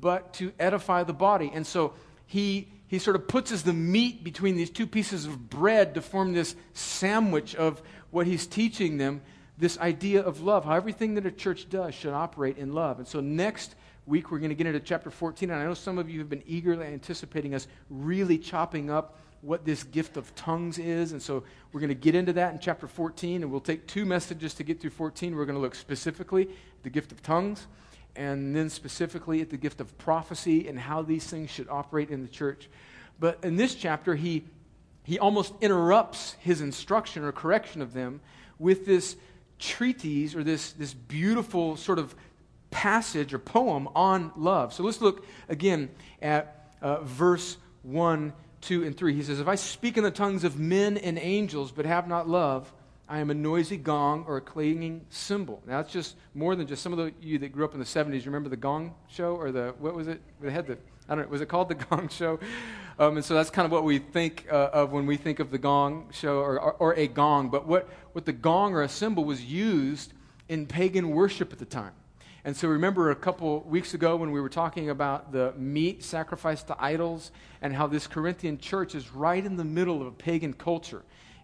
but 0.00 0.32
to 0.34 0.52
edify 0.58 1.02
the 1.04 1.12
body. 1.12 1.50
And 1.52 1.66
so 1.66 1.94
he, 2.26 2.68
he 2.92 2.98
sort 2.98 3.16
of 3.16 3.26
puts 3.26 3.50
as 3.52 3.62
the 3.62 3.72
meat 3.72 4.22
between 4.22 4.54
these 4.54 4.68
two 4.68 4.86
pieces 4.86 5.24
of 5.24 5.48
bread 5.48 5.94
to 5.94 6.02
form 6.02 6.34
this 6.34 6.54
sandwich 6.74 7.54
of 7.54 7.80
what 8.10 8.26
he's 8.26 8.46
teaching 8.46 8.98
them 8.98 9.22
this 9.56 9.78
idea 9.78 10.20
of 10.20 10.42
love, 10.42 10.66
how 10.66 10.74
everything 10.74 11.14
that 11.14 11.24
a 11.24 11.30
church 11.30 11.70
does 11.70 11.94
should 11.94 12.12
operate 12.12 12.58
in 12.58 12.74
love. 12.74 12.98
And 12.98 13.08
so 13.08 13.20
next 13.20 13.76
week 14.04 14.30
we're 14.30 14.40
going 14.40 14.50
to 14.50 14.54
get 14.54 14.66
into 14.66 14.78
chapter 14.78 15.10
14, 15.10 15.50
and 15.50 15.58
I 15.58 15.64
know 15.64 15.72
some 15.72 15.96
of 15.96 16.10
you 16.10 16.18
have 16.18 16.28
been 16.28 16.42
eagerly 16.46 16.84
anticipating 16.84 17.54
us 17.54 17.66
really 17.88 18.36
chopping 18.36 18.90
up 18.90 19.18
what 19.40 19.64
this 19.64 19.84
gift 19.84 20.18
of 20.18 20.34
tongues 20.34 20.78
is. 20.78 21.12
And 21.12 21.22
so 21.22 21.44
we're 21.72 21.80
going 21.80 21.88
to 21.88 21.94
get 21.94 22.14
into 22.14 22.34
that 22.34 22.52
in 22.52 22.58
chapter 22.58 22.86
14, 22.86 23.42
and 23.42 23.50
we'll 23.50 23.62
take 23.62 23.86
two 23.86 24.04
messages 24.04 24.52
to 24.56 24.64
get 24.64 24.82
through 24.82 24.90
14. 24.90 25.34
We're 25.34 25.46
going 25.46 25.56
to 25.56 25.62
look 25.62 25.76
specifically 25.76 26.42
at 26.42 26.82
the 26.82 26.90
gift 26.90 27.10
of 27.10 27.22
tongues, 27.22 27.68
and 28.16 28.54
then 28.54 28.68
specifically 28.68 29.40
at 29.40 29.50
the 29.50 29.56
gift 29.56 29.80
of 29.80 29.96
prophecy 29.98 30.68
and 30.68 30.78
how 30.78 31.02
these 31.02 31.26
things 31.26 31.50
should 31.50 31.68
operate 31.68 32.10
in 32.10 32.22
the 32.22 32.28
church. 32.28 32.68
But 33.18 33.38
in 33.42 33.56
this 33.56 33.74
chapter, 33.74 34.14
he, 34.14 34.44
he 35.04 35.18
almost 35.18 35.54
interrupts 35.60 36.36
his 36.40 36.60
instruction 36.60 37.24
or 37.24 37.32
correction 37.32 37.82
of 37.82 37.92
them 37.92 38.20
with 38.58 38.84
this 38.86 39.16
treatise 39.58 40.34
or 40.34 40.44
this, 40.44 40.72
this 40.72 40.92
beautiful 40.92 41.76
sort 41.76 41.98
of 41.98 42.14
passage 42.70 43.32
or 43.32 43.38
poem 43.38 43.88
on 43.94 44.32
love. 44.36 44.72
So 44.72 44.82
let's 44.82 45.00
look 45.00 45.24
again 45.48 45.90
at 46.20 46.72
uh, 46.80 47.02
verse 47.02 47.56
1 47.82 48.32
2 48.62 48.84
and 48.84 48.96
3. 48.96 49.14
He 49.14 49.22
says, 49.22 49.40
If 49.40 49.48
I 49.48 49.56
speak 49.56 49.96
in 49.96 50.04
the 50.04 50.10
tongues 50.10 50.44
of 50.44 50.58
men 50.58 50.96
and 50.96 51.18
angels, 51.18 51.72
but 51.72 51.84
have 51.84 52.06
not 52.06 52.28
love, 52.28 52.72
I 53.12 53.18
am 53.18 53.28
a 53.28 53.34
noisy 53.34 53.76
gong 53.76 54.24
or 54.26 54.38
a 54.38 54.40
clanging 54.40 55.04
cymbal. 55.10 55.62
Now, 55.66 55.82
that's 55.82 55.92
just 55.92 56.16
more 56.32 56.56
than 56.56 56.66
just 56.66 56.82
some 56.82 56.94
of 56.94 56.98
the, 56.98 57.12
you 57.20 57.38
that 57.40 57.52
grew 57.52 57.62
up 57.62 57.74
in 57.74 57.78
the 57.78 57.84
70s. 57.84 58.24
Remember 58.24 58.48
the 58.48 58.56
gong 58.56 58.94
show? 59.06 59.36
Or 59.36 59.52
the, 59.52 59.74
what 59.78 59.94
was 59.94 60.08
it? 60.08 60.22
They 60.40 60.50
had 60.50 60.66
the, 60.66 60.78
I 61.10 61.14
don't 61.14 61.26
know, 61.26 61.30
was 61.30 61.42
it 61.42 61.46
called 61.50 61.68
the 61.68 61.74
gong 61.90 62.08
show? 62.08 62.40
Um, 62.98 63.16
and 63.16 63.24
so 63.24 63.34
that's 63.34 63.50
kind 63.50 63.66
of 63.66 63.70
what 63.70 63.84
we 63.84 63.98
think 63.98 64.46
uh, 64.50 64.70
of 64.72 64.92
when 64.92 65.04
we 65.04 65.18
think 65.18 65.40
of 65.40 65.50
the 65.50 65.58
gong 65.58 66.08
show 66.10 66.38
or, 66.38 66.58
or, 66.58 66.72
or 66.72 66.94
a 66.94 67.06
gong. 67.06 67.50
But 67.50 67.66
what, 67.66 67.86
what 68.12 68.24
the 68.24 68.32
gong 68.32 68.72
or 68.72 68.80
a 68.80 68.88
cymbal 68.88 69.26
was 69.26 69.44
used 69.44 70.14
in 70.48 70.64
pagan 70.64 71.10
worship 71.10 71.52
at 71.52 71.58
the 71.58 71.66
time. 71.66 71.92
And 72.46 72.56
so 72.56 72.66
remember 72.66 73.10
a 73.10 73.14
couple 73.14 73.60
weeks 73.60 73.92
ago 73.92 74.16
when 74.16 74.32
we 74.32 74.40
were 74.40 74.48
talking 74.48 74.88
about 74.88 75.32
the 75.32 75.52
meat 75.58 76.02
sacrificed 76.02 76.66
to 76.68 76.82
idols 76.82 77.30
and 77.60 77.74
how 77.74 77.86
this 77.86 78.06
Corinthian 78.06 78.56
church 78.56 78.94
is 78.94 79.12
right 79.12 79.44
in 79.44 79.58
the 79.58 79.64
middle 79.64 80.00
of 80.00 80.06
a 80.06 80.12
pagan 80.12 80.54
culture. 80.54 81.02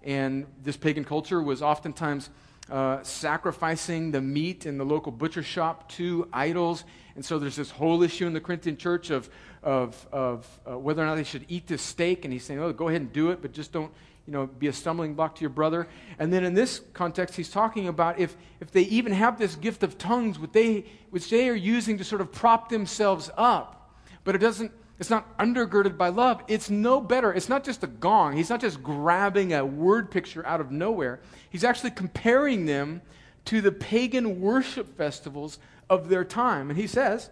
And 0.09 0.47
this 0.65 0.79
pagan 0.79 1.05
culture 1.05 1.43
was 1.43 1.61
oftentimes 1.61 2.31
uh, 2.71 3.03
sacrificing 3.03 4.11
the 4.11 4.23
meat 4.23 4.65
in 4.65 4.79
the 4.79 4.85
local 4.85 5.13
butcher 5.13 5.43
shop 5.43 5.87
to 5.91 6.27
idols. 6.33 6.85
And 7.15 7.23
so 7.23 7.39
there's 7.39 7.57
this 7.57 7.71
whole 7.71 8.03
issue 8.03 8.27
in 8.27 8.33
the 8.33 8.41
Corinthian 8.41 8.79
church 8.79 9.11
of, 9.11 9.29
of, 9.63 10.07
of 10.11 10.61
uh, 10.67 10.79
whether 10.79 11.03
or 11.03 11.05
not 11.05 11.17
they 11.17 11.25
should 11.25 11.45
eat 11.49 11.67
this 11.67 11.83
steak. 11.83 12.25
And 12.25 12.33
he's 12.33 12.43
saying, 12.43 12.59
oh, 12.59 12.73
go 12.73 12.89
ahead 12.89 13.03
and 13.03 13.13
do 13.13 13.33
it, 13.33 13.43
but 13.43 13.53
just 13.53 13.71
don't 13.71 13.93
you 14.27 14.33
know, 14.33 14.47
be 14.47 14.69
a 14.69 14.73
stumbling 14.73 15.13
block 15.13 15.35
to 15.35 15.41
your 15.43 15.51
brother. 15.51 15.87
And 16.19 16.33
then 16.33 16.43
in 16.43 16.55
this 16.55 16.81
context, 16.95 17.37
he's 17.37 17.51
talking 17.51 17.87
about 17.87 18.19
if, 18.19 18.35
if 18.61 18.71
they 18.71 18.85
even 18.85 19.13
have 19.13 19.39
this 19.39 19.57
gift 19.57 19.83
of 19.83 19.99
tongues, 19.99 20.39
which 20.39 20.53
they, 20.53 20.87
which 21.11 21.29
they 21.29 21.51
are 21.51 21.55
using 21.55 21.99
to 21.99 22.05
sort 22.05 22.23
of 22.23 22.33
prop 22.33 22.71
themselves 22.71 23.31
up, 23.37 23.95
but 24.25 24.35
it 24.35 24.39
doesn't, 24.39 24.73
it's 24.99 25.11
not 25.11 25.37
undergirded 25.39 25.97
by 25.97 26.09
love. 26.09 26.43
It's 26.49 26.71
no 26.71 27.01
better. 27.01 27.33
It's 27.33 27.49
not 27.49 27.65
just 27.65 27.85
a 27.85 27.87
gong. 27.87 28.37
He's 28.37 28.51
not 28.51 28.61
just 28.61 28.83
grabbing 28.83 29.53
a 29.53 29.65
word 29.65 30.11
picture 30.11 30.45
out 30.45 30.61
of 30.61 30.73
nowhere. 30.73 31.21
He's 31.51 31.65
actually 31.65 31.93
comparing 31.93 32.67
them 32.67 33.03
to 33.45 33.61
the 33.61 33.71
pagan 33.71 34.41
worship 34.41 34.97
festivals 34.97 35.59
of 35.89 36.09
their 36.09 36.25
time. 36.25 36.69
And 36.69 36.79
he 36.79 36.87
says 36.87 37.31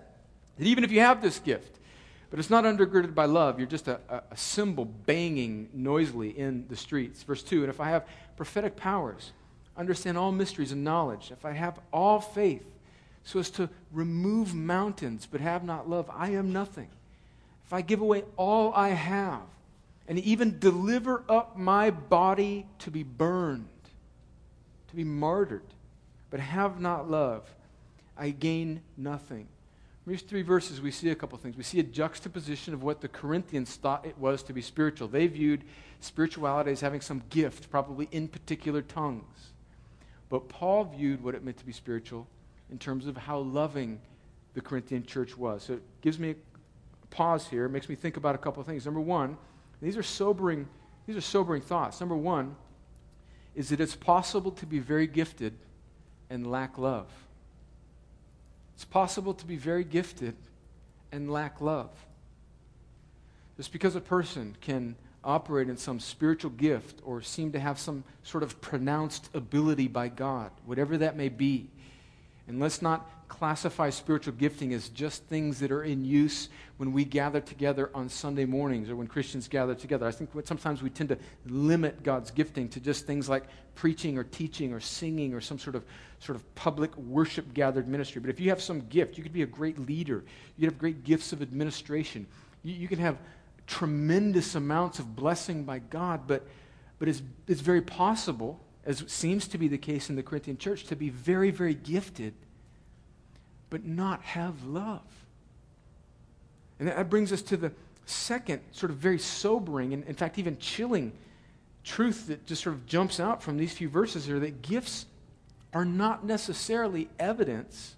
that 0.57 0.67
even 0.67 0.85
if 0.85 0.93
you 0.93 1.01
have 1.01 1.21
this 1.21 1.41
gift, 1.41 1.77
but 2.31 2.39
it's 2.39 2.51
not 2.51 2.65
undergirded 2.65 3.15
by 3.15 3.25
love. 3.25 3.59
You're 3.59 3.69
just 3.69 3.89
a, 3.89 4.01
a, 4.09 4.37
cymbal 4.37 4.85
banging 4.85 5.69
noisily 5.73 6.37
in 6.37 6.67
the 6.69 6.77
streets. 6.77 7.23
Verse 7.23 7.43
2 7.43 7.63
And 7.63 7.71
if 7.71 7.81
I 7.81 7.91
have 7.91 8.07
prophetic 8.37 8.77
powers, 8.77 9.33
understand 9.77 10.19
all 10.19 10.33
mysteries 10.33 10.73
and 10.73 10.83
knowledge, 10.83 11.31
if 11.31 11.45
I 11.45 11.53
have 11.53 11.79
all 11.93 12.21
faith 12.21 12.65
so 13.23 13.39
as 13.39 13.51
to 13.51 13.69
remove 13.93 14.55
mountains 14.55 15.27
but 15.31 15.41
have 15.41 15.65
not 15.65 15.89
love, 15.89 16.11
I 16.13 16.31
am 16.31 16.53
nothing. 16.53 16.89
If 17.67 17.73
I 17.73 17.83
give 17.83 18.01
away 18.01 18.23
all 18.37 18.73
I 18.75 18.91
have 18.91 19.43
and 20.07 20.19
even 20.21 20.59
deliver 20.59 21.25
up 21.29 21.57
my 21.57 21.91
body 21.91 22.67
to 22.81 22.91
be 22.91 23.03
burned, 23.03 23.69
to 24.89 24.97
be 24.97 25.03
martyred, 25.03 25.65
but 26.31 26.39
have 26.39 26.81
not 26.81 27.11
love, 27.11 27.49
I 28.17 28.31
gain 28.31 28.83
nothing. 28.97 29.49
In 30.07 30.13
these 30.13 30.23
three 30.23 30.43
verses, 30.43 30.81
we 30.81 30.93
see 30.93 31.11
a 31.11 31.17
couple 31.17 31.37
things. 31.39 31.57
We 31.57 31.65
see 31.65 31.81
a 31.81 31.83
juxtaposition 31.83 32.73
of 32.73 32.85
what 32.85 33.01
the 33.01 33.09
Corinthians 33.09 33.75
thought 33.75 34.07
it 34.07 34.17
was 34.17 34.45
to 34.45 34.53
be 34.53 34.63
spiritual. 34.63 35.09
They 35.09 35.27
viewed 35.27 35.65
spirituality 35.99 36.71
as 36.71 36.81
having 36.81 37.01
some 37.01 37.25
gift, 37.31 37.69
probably 37.69 38.09
in 38.13 38.29
particular 38.29 38.83
tongues. 38.83 39.51
But 40.29 40.49
Paul 40.49 40.85
viewed 40.85 41.25
what 41.25 41.35
it 41.35 41.43
meant 41.43 41.57
to 41.57 41.67
be 41.67 41.73
spiritual 41.73 42.29
in 42.71 42.79
terms 42.79 43.09
of 43.09 43.17
how 43.17 43.39
loving 43.39 44.01
the 44.55 44.61
Corinthian 44.61 45.05
church 45.05 45.37
was. 45.37 45.65
So 45.65 45.75
it 45.75 45.83
gives 46.01 46.21
me 46.21 46.31
a 46.31 46.35
pause 47.11 47.49
here. 47.49 47.69
Makes 47.69 47.89
me 47.89 47.95
think 47.95 48.17
about 48.17 48.35
a 48.35 48.39
couple 48.39 48.61
of 48.61 48.67
things. 48.67 48.85
Number 48.85 49.01
one, 49.01 49.37
these 49.81 49.97
are 49.97 50.03
sobering, 50.03 50.69
these 51.07 51.17
are 51.17 51.21
sobering 51.21 51.63
thoughts. 51.63 52.01
Number 52.01 52.17
one 52.17 52.57
is 53.55 53.71
that 53.71 53.81
it's 53.81 53.97
possible 53.97 54.51
to 54.53 54.67
be 54.67 54.79
very 54.79 55.07
gifted 55.07 55.55
and 56.31 56.51
lack 56.51 56.79
love. 56.79 57.09
It's 58.75 58.85
possible 58.85 59.33
to 59.35 59.47
be 59.47 59.57
very 59.57 59.85
gifted 59.85 60.37
and 61.11 61.31
lack 61.31 61.61
love. 61.61 61.91
Just 63.57 63.73
because 63.73 63.97
a 63.97 64.01
person 64.01 64.57
can 64.61 64.97
operate 65.25 65.69
in 65.69 65.77
some 65.77 65.99
spiritual 65.99 66.51
gift 66.51 67.01
or 67.03 67.23
seem 67.23 67.53
to 67.53 67.59
have 67.59 67.79
some 67.79 68.05
sort 68.23 68.43
of 68.43 68.61
pronounced 68.61 69.31
ability 69.35 69.89
by 69.89 70.09
God, 70.09 70.51
whatever 70.67 70.99
that 70.99 71.17
may 71.17 71.31
be, 71.31 71.71
and 72.49 72.61
let's 72.61 72.81
not 72.81 73.11
classify 73.29 73.91
spiritual 73.91 74.35
gifting 74.35 74.73
as 74.73 74.89
just 74.91 75.25
things 75.25 75.59
that 75.59 75.73
are 75.73 75.83
in 75.83 76.05
use 76.05 76.49
when 76.77 76.93
we 76.93 77.05
gather 77.05 77.41
together 77.41 77.91
on 77.93 78.09
Sunday 78.09 78.45
mornings 78.45 78.89
or 78.89 78.97
when 78.97 79.09
Christians 79.09 79.49
gather 79.49 79.75
together. 79.75 80.07
I 80.07 80.13
think 80.13 80.31
sometimes 80.45 80.83
we 80.83 80.91
tend 80.91 81.09
to 81.09 81.19
limit 81.47 82.03
God's 82.05 82.31
gifting 82.31 82.69
to 82.69 82.81
just 82.81 83.07
things 83.07 83.29
like 83.29 83.45
preaching 83.75 84.17
or 84.17 84.25
teaching 84.25 84.73
or 84.73 84.81
singing 84.81 85.35
or 85.35 85.41
some 85.41 85.59
sort 85.59 85.75
of 85.75 85.85
sort 86.21 86.37
of 86.37 86.55
public 86.55 86.97
worship 86.97 87.53
gathered 87.53 87.89
ministry. 87.89 88.21
But 88.21 88.31
if 88.31 88.41
you 88.41 88.49
have 88.51 88.63
some 88.63 88.87
gift, 88.89 89.19
you 89.19 89.23
could 89.23 89.33
be 89.33 89.43
a 89.43 89.47
great 89.47 89.79
leader. 89.79 90.25
You 90.57 90.67
could 90.67 90.73
have 90.73 90.79
great 90.79 91.05
gifts 91.05 91.33
of 91.33 91.43
administration. 91.43 92.27
You, 92.63 92.75
you 92.75 92.89
can 92.89 92.99
have 92.99 93.19
tremendous 93.67 94.55
amounts 94.55 94.99
of 94.99 95.15
blessing 95.17 95.65
by 95.65 95.81
God, 95.81 96.23
but, 96.27 96.47
but 96.99 97.09
it's, 97.09 97.23
it's 97.49 97.61
very 97.61 97.83
possible, 97.83 98.61
as 98.87 99.05
seems 99.09 99.49
to 99.49 99.59
be 99.59 99.69
the 99.69 99.79
case 99.79 100.09
in 100.09 100.17
the 100.17 100.23
Corinthian 100.23 100.57
church, 100.57 100.85
to 100.85 100.97
be 100.97 101.11
very, 101.11 101.51
very 101.51 101.75
gifted 101.75 102.33
but 103.69 103.85
not 103.85 104.23
have 104.23 104.65
love. 104.65 105.03
And 106.79 106.89
that 106.89 107.11
brings 107.11 107.33
us 107.33 107.43
to 107.43 107.57
the 107.57 107.73
second, 108.07 108.61
sort 108.71 108.91
of 108.91 108.99
very 108.99 109.19
sobering 109.19 109.93
and, 109.93 110.05
in 110.05 110.15
fact, 110.15 110.39
even 110.39 110.57
chilling 110.59 111.13
truth 111.83 112.29
that 112.29 112.47
just 112.47 112.63
sort 112.63 112.75
of 112.75 112.87
jumps 112.87 113.21
out 113.21 113.43
from 113.43 113.57
these 113.57 113.73
few 113.73 113.89
verses 113.89 114.27
here 114.27 114.39
that 114.41 114.63
gifts 114.63 115.07
are 115.73 115.85
not 115.85 116.25
necessarily 116.25 117.09
evidence 117.19 117.97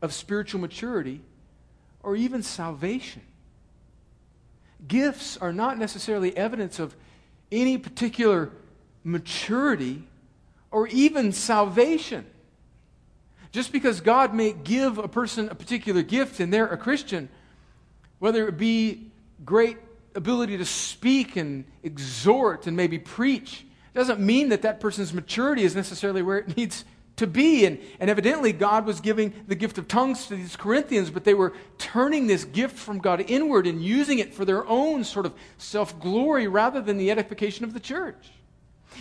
of 0.00 0.12
spiritual 0.12 0.60
maturity 0.60 1.20
or 2.02 2.16
even 2.16 2.42
salvation. 2.42 3.22
Gifts 4.86 5.36
are 5.36 5.52
not 5.52 5.78
necessarily 5.78 6.36
evidence 6.36 6.78
of 6.78 6.96
any 7.50 7.78
particular 7.78 8.50
maturity 9.04 10.04
or 10.72 10.88
even 10.88 11.32
salvation. 11.32 12.26
Just 13.52 13.70
because 13.70 14.00
God 14.00 14.34
may 14.34 14.52
give 14.52 14.98
a 14.98 15.08
person 15.08 15.50
a 15.50 15.54
particular 15.54 16.02
gift 16.02 16.40
and 16.40 16.52
they're 16.52 16.66
a 16.66 16.78
Christian, 16.78 17.28
whether 18.18 18.48
it 18.48 18.56
be 18.56 19.12
great 19.44 19.76
ability 20.14 20.56
to 20.58 20.64
speak 20.64 21.36
and 21.36 21.64
exhort 21.82 22.66
and 22.66 22.76
maybe 22.76 22.98
preach, 22.98 23.66
doesn't 23.94 24.20
mean 24.20 24.48
that 24.48 24.62
that 24.62 24.80
person's 24.80 25.12
maturity 25.12 25.64
is 25.64 25.76
necessarily 25.76 26.22
where 26.22 26.38
it 26.38 26.56
needs 26.56 26.86
to 27.16 27.26
be. 27.26 27.66
And, 27.66 27.78
and 28.00 28.08
evidently, 28.08 28.52
God 28.52 28.86
was 28.86 29.00
giving 29.00 29.34
the 29.46 29.54
gift 29.54 29.76
of 29.76 29.86
tongues 29.86 30.26
to 30.28 30.36
these 30.36 30.56
Corinthians, 30.56 31.10
but 31.10 31.24
they 31.24 31.34
were 31.34 31.52
turning 31.76 32.26
this 32.26 32.44
gift 32.44 32.76
from 32.76 32.98
God 33.00 33.22
inward 33.28 33.66
and 33.66 33.82
using 33.84 34.18
it 34.18 34.32
for 34.32 34.46
their 34.46 34.66
own 34.66 35.04
sort 35.04 35.26
of 35.26 35.34
self 35.58 36.00
glory 36.00 36.46
rather 36.46 36.80
than 36.80 36.96
the 36.96 37.10
edification 37.10 37.64
of 37.64 37.74
the 37.74 37.80
church. 37.80 38.30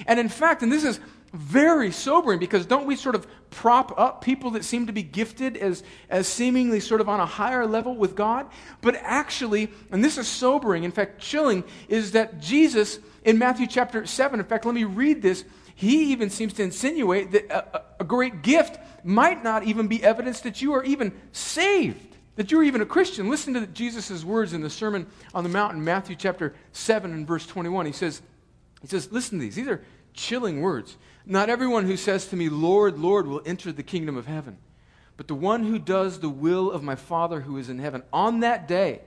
And 0.07 0.19
in 0.19 0.29
fact, 0.29 0.61
and 0.61 0.71
this 0.71 0.83
is 0.83 0.99
very 1.33 1.91
sobering 1.91 2.39
because 2.39 2.65
don't 2.65 2.85
we 2.85 2.95
sort 2.95 3.15
of 3.15 3.25
prop 3.49 3.97
up 3.97 4.21
people 4.21 4.51
that 4.51 4.65
seem 4.65 4.87
to 4.87 4.93
be 4.93 5.03
gifted 5.03 5.55
as, 5.57 5.83
as 6.09 6.27
seemingly 6.27 6.79
sort 6.79 7.01
of 7.01 7.07
on 7.07 7.19
a 7.19 7.25
higher 7.25 7.65
level 7.65 7.95
with 7.95 8.15
God? 8.15 8.47
But 8.81 8.95
actually, 9.01 9.69
and 9.91 10.03
this 10.03 10.17
is 10.17 10.27
sobering, 10.27 10.83
in 10.83 10.91
fact, 10.91 11.21
chilling, 11.21 11.63
is 11.87 12.11
that 12.11 12.39
Jesus 12.39 12.99
in 13.23 13.37
Matthew 13.37 13.67
chapter 13.67 14.05
7, 14.05 14.39
in 14.39 14.45
fact, 14.45 14.65
let 14.65 14.75
me 14.75 14.83
read 14.83 15.21
this. 15.21 15.45
He 15.75 16.11
even 16.11 16.29
seems 16.29 16.53
to 16.53 16.63
insinuate 16.63 17.31
that 17.31 17.49
a, 17.51 17.83
a 17.99 18.03
great 18.03 18.41
gift 18.41 18.79
might 19.03 19.43
not 19.43 19.63
even 19.63 19.87
be 19.87 20.03
evidence 20.03 20.41
that 20.41 20.61
you 20.61 20.73
are 20.73 20.83
even 20.83 21.11
saved, 21.31 22.17
that 22.35 22.51
you're 22.51 22.63
even 22.63 22.81
a 22.81 22.85
Christian. 22.85 23.29
Listen 23.29 23.53
to 23.53 23.67
Jesus' 23.67 24.23
words 24.23 24.53
in 24.53 24.61
the 24.61 24.69
Sermon 24.69 25.07
on 25.33 25.43
the 25.43 25.49
Mount 25.49 25.75
in 25.75 25.83
Matthew 25.83 26.15
chapter 26.15 26.55
7 26.71 27.11
and 27.11 27.27
verse 27.27 27.45
21. 27.45 27.85
He 27.85 27.91
says, 27.91 28.21
he 28.81 28.87
says, 28.87 29.11
listen 29.11 29.37
to 29.37 29.45
these. 29.45 29.55
These 29.55 29.67
are 29.67 29.83
chilling 30.13 30.61
words. 30.61 30.97
Not 31.25 31.49
everyone 31.49 31.85
who 31.85 31.97
says 31.97 32.27
to 32.27 32.35
me, 32.35 32.49
Lord, 32.49 32.97
Lord, 32.97 33.27
will 33.27 33.41
enter 33.45 33.71
the 33.71 33.83
kingdom 33.83 34.17
of 34.17 34.25
heaven, 34.25 34.57
but 35.17 35.27
the 35.27 35.35
one 35.35 35.63
who 35.63 35.77
does 35.77 36.19
the 36.19 36.29
will 36.29 36.71
of 36.71 36.83
my 36.83 36.95
Father 36.95 37.41
who 37.41 37.57
is 37.57 37.69
in 37.69 37.79
heaven. 37.79 38.03
On 38.11 38.39
that 38.39 38.67
day, 38.67 39.01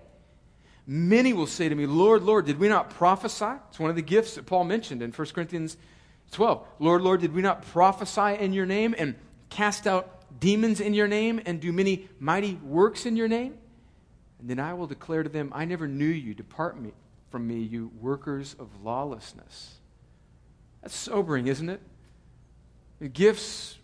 many 0.87 1.33
will 1.33 1.47
say 1.47 1.69
to 1.69 1.75
me, 1.75 1.87
Lord, 1.87 2.23
Lord, 2.23 2.47
did 2.47 2.59
we 2.59 2.69
not 2.69 2.91
prophesy? 2.91 3.53
It's 3.69 3.81
one 3.81 3.91
of 3.91 3.97
the 3.97 4.03
gifts 4.03 4.37
that 4.37 4.47
Paul 4.47 4.65
mentioned 4.65 5.03
in 5.03 5.11
1 5.11 5.29
Corinthians 5.29 5.77
12. 6.31 6.67
Lord, 6.79 7.03
Lord, 7.03 7.21
did 7.21 7.35
we 7.35 7.43
not 7.43 7.63
prophesy 7.63 8.37
in 8.43 8.53
your 8.53 8.67
name 8.67 8.95
and 8.97 9.17
cast 9.51 9.87
out 9.87 10.11
demons 10.41 10.81
in 10.81 10.95
your 10.95 11.09
name 11.09 11.41
and 11.47 11.61
do 11.61 11.73
many 11.73 12.09
mighty 12.19 12.55
works 12.63 13.07
in 13.07 13.17
your 13.17 13.29
name? 13.29 13.59
And 14.39 14.51
then 14.51 14.61
I 14.61 14.75
will 14.75 14.87
declare 14.87 15.23
to 15.23 15.29
them, 15.29 15.51
I 15.55 15.65
never 15.65 15.89
knew 15.89 16.07
you. 16.07 16.35
Depart 16.35 16.81
me 16.81 16.93
from 17.31 17.47
me, 17.47 17.61
you 17.61 17.91
workers 18.01 18.55
of 18.59 18.69
lawlessness. 18.83 19.75
That's 20.83 20.95
sobering, 20.95 21.47
isn't 21.47 21.69
it? 21.69 21.81
Gifts, 23.13 23.79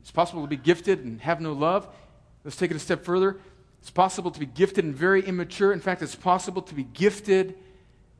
it's 0.00 0.10
possible 0.10 0.42
to 0.42 0.48
be 0.48 0.56
gifted 0.56 1.00
and 1.04 1.20
have 1.20 1.40
no 1.40 1.52
love. 1.52 1.88
Let's 2.44 2.56
take 2.56 2.70
it 2.70 2.76
a 2.76 2.80
step 2.80 3.04
further. 3.04 3.38
It's 3.80 3.90
possible 3.90 4.30
to 4.30 4.38
be 4.38 4.46
gifted 4.46 4.84
and 4.84 4.94
very 4.94 5.24
immature. 5.24 5.72
In 5.72 5.80
fact, 5.80 6.02
it's 6.02 6.14
possible 6.14 6.62
to 6.62 6.74
be 6.74 6.84
gifted 6.84 7.56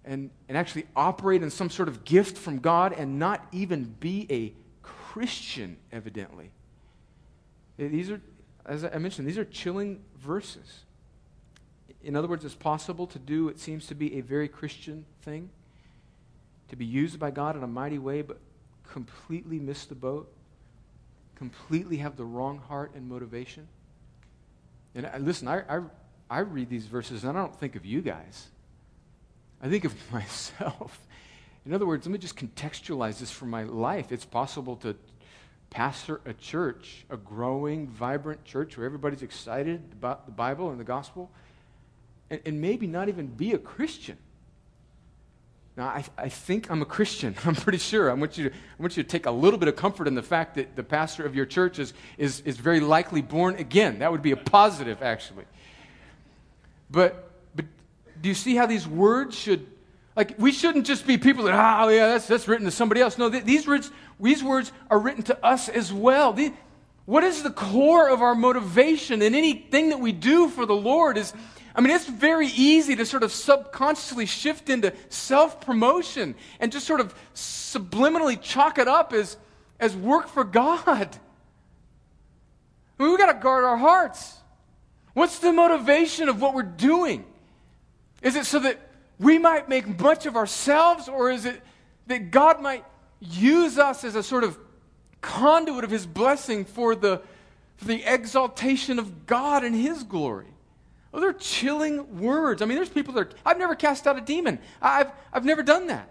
and, 0.05 0.31
and 0.49 0.59
actually 0.59 0.87
operate 0.97 1.43
in 1.43 1.51
some 1.51 1.71
sort 1.71 1.89
of 1.89 2.05
gift 2.05 2.37
from 2.37 2.59
God 2.59 2.93
and 2.93 3.19
not 3.19 3.47
even 3.53 3.95
be 4.01 4.27
a 4.31 4.53
Christian, 4.83 5.77
evidently. 5.93 6.51
These 7.77 8.11
are, 8.11 8.21
as 8.67 8.85
I 8.85 8.99
mentioned, 8.99 9.29
these 9.29 9.39
are 9.39 9.45
chilling 9.45 10.01
verses. 10.19 10.81
In 12.03 12.17
other 12.17 12.27
words, 12.27 12.45
it's 12.45 12.55
possible 12.55 13.07
to 13.07 13.19
do 13.19 13.45
what 13.45 13.59
seems 13.59 13.87
to 13.87 13.95
be 13.95 14.19
a 14.19 14.21
very 14.21 14.49
Christian 14.49 15.05
thing, 15.23 15.51
to 16.69 16.77
be 16.77 16.85
used 16.85 17.19
by 17.21 17.31
God 17.31 17.57
in 17.57 17.63
a 17.63 17.69
mighty 17.69 17.99
way, 17.99 18.23
but 18.23 18.39
completely 18.93 19.59
miss 19.59 19.87
the 19.87 19.95
boat, 19.95 20.31
completely 21.35 21.97
have 21.97 22.15
the 22.15 22.25
wrong 22.25 22.59
heart 22.59 22.93
and 22.95 23.09
motivation. 23.09 23.67
And 24.95 25.07
I, 25.07 25.17
listen, 25.17 25.49
I, 25.49 25.63
I, 25.67 25.81
I 26.29 26.41
read 26.41 26.69
these 26.69 26.85
verses 26.85 27.25
and 27.25 27.37
I 27.37 27.41
don't 27.41 27.57
think 27.59 27.75
of 27.75 27.87
you 27.87 28.03
guys. 28.03 28.49
I 29.63 29.71
think 29.71 29.87
of 29.87 29.95
myself. 30.13 31.01
In 31.65 31.73
other 31.73 31.87
words, 31.87 32.05
let 32.07 32.13
me 32.13 32.19
just 32.19 32.37
contextualize 32.37 33.19
this 33.19 33.31
for 33.31 33.47
my 33.47 33.63
life. 33.63 34.13
It's 34.13 34.27
possible 34.27 34.77
to 34.77 34.95
pastor 35.71 36.21
a 36.27 36.35
church, 36.35 37.07
a 37.09 37.17
growing, 37.17 37.89
vibrant 37.89 38.45
church 38.45 38.77
where 38.77 38.85
everybody's 38.85 39.23
excited 39.23 39.81
about 39.95 40.27
the 40.27 40.33
Bible 40.33 40.69
and 40.69 40.79
the 40.79 40.85
gospel, 40.85 41.31
and, 42.29 42.43
and 42.45 42.61
maybe 42.61 42.87
not 42.87 43.09
even 43.09 43.27
be 43.27 43.55
a 43.55 43.59
Christian. 43.59 44.19
Now, 45.77 45.87
I, 45.87 46.05
I 46.19 46.29
think 46.29 46.71
I'm 46.71 46.83
a 46.83 46.87
Christian. 46.87 47.35
I'm 47.45 47.55
pretty 47.55 47.79
sure. 47.79 48.11
I 48.11 48.15
want, 48.15 48.37
you 48.37 48.51
to, 48.51 48.55
I 48.55 48.83
want 48.83 48.97
you 48.97 49.03
to 49.03 49.09
take 49.09 49.27
a 49.27 49.31
little 49.31 49.59
bit 49.59 49.69
of 49.69 49.77
comfort 49.77 50.07
in 50.07 50.15
the 50.15 50.23
fact 50.23 50.57
that 50.57 50.77
the 50.77 50.83
pastor 50.83 51.25
of 51.25 51.35
your 51.35 51.47
church 51.47 51.79
is, 51.79 51.95
is, 52.19 52.41
is 52.41 52.57
very 52.59 52.81
likely 52.81 53.23
born 53.23 53.57
again. 53.57 54.01
That 54.01 54.13
would 54.13 54.23
be 54.23 54.33
a 54.33 54.37
positive, 54.37 55.03
actually. 55.03 55.45
But, 56.91 57.31
but 57.57 57.65
do 58.21 58.29
you 58.29 58.35
see 58.35 58.55
how 58.55 58.67
these 58.67 58.87
words 58.87 59.39
should, 59.39 59.67
like, 60.15 60.39
we 60.39 60.53
shouldn't 60.53 60.87
just 60.87 61.07
be 61.07 61.17
people 61.17 61.45
that, 61.45 61.55
ah, 61.55 61.85
oh, 61.85 61.89
yeah, 61.89 62.09
that's, 62.09 62.27
that's 62.27 62.47
written 62.47 62.67
to 62.67 62.71
somebody 62.71 63.01
else. 63.01 63.17
No, 63.17 63.31
th- 63.31 63.45
these, 63.45 63.67
words, 63.67 63.91
these 64.21 64.45
words 64.45 64.73
are 64.91 64.99
written 64.99 65.23
to 65.25 65.45
us 65.45 65.71
as 65.71 65.91
well. 65.91 66.35
The, 66.35 66.53
what 67.07 67.25
is 67.25 67.43
the 67.43 67.51
core 67.51 68.11
of 68.11 68.21
our 68.21 68.35
motivation 68.35 69.23
in 69.23 69.35
anything 69.35 69.89
that 69.89 70.01
we 70.01 70.13
do 70.13 70.49
for 70.49 70.67
the 70.67 70.75
Lord 70.75 71.17
is 71.17 71.33
I 71.75 71.81
mean, 71.81 71.95
it's 71.95 72.07
very 72.07 72.49
easy 72.49 72.97
to 72.97 73.07
sort 73.07 73.23
of 73.23 73.33
subconsciously 73.33 74.27
shift 74.27 74.69
into 74.69 74.93
self 75.09 75.61
promotion 75.61 76.35
and 76.61 76.71
just 76.71 76.87
sort 76.87 77.01
of 77.01 77.15
subliminally 77.35 78.41
chalk 78.41 78.79
it 78.79 78.89
up 78.89 79.13
as, 79.13 79.37
as 79.81 79.97
work 79.97 80.29
for 80.29 80.45
God. 80.45 81.19
I 82.99 83.03
mean, 83.03 83.11
we've 83.11 83.19
got 83.19 83.33
to 83.33 83.39
guard 83.39 83.65
our 83.65 83.79
hearts. 83.79 84.37
What's 85.15 85.39
the 85.39 85.53
motivation 85.53 86.29
of 86.29 86.41
what 86.41 86.55
we're 86.55 86.63
doing? 86.63 87.25
Is 88.23 88.37
it 88.37 88.47
so 88.47 88.59
that 88.61 88.79
we 89.19 89.39
might 89.39 89.69
make 89.69 90.01
much 90.01 90.27
of 90.27 90.37
ourselves, 90.37 91.09
or 91.09 91.31
is 91.31 91.45
it 91.45 91.61
that 92.07 92.31
God 92.31 92.61
might 92.61 92.85
use 93.21 93.79
us 93.79 94.05
as 94.05 94.15
a 94.15 94.23
sort 94.23 94.45
of 94.45 94.59
conduit 95.21 95.85
of 95.85 95.91
His 95.91 96.07
blessing 96.07 96.65
for 96.65 96.95
the, 96.95 97.23
for 97.77 97.85
the 97.87 98.03
exaltation 98.05 98.99
of 98.99 99.27
God 99.27 99.65
and 99.65 99.75
His 99.75 100.03
glory? 100.03 100.47
Oh, 101.15 101.21
they're 101.21 101.33
chilling 101.33 102.21
words. 102.21 102.63
I 102.63 102.65
mean, 102.65 102.77
there's 102.77 102.89
people 102.89 103.15
that 103.15 103.21
are, 103.21 103.31
I've 103.45 103.59
never 103.59 103.75
cast 103.75 104.07
out 104.07 104.17
a 104.17 104.21
demon. 104.21 104.59
I've, 104.81 105.11
I've 105.33 105.45
never 105.45 105.63
done 105.63 105.89
that. 105.89 106.09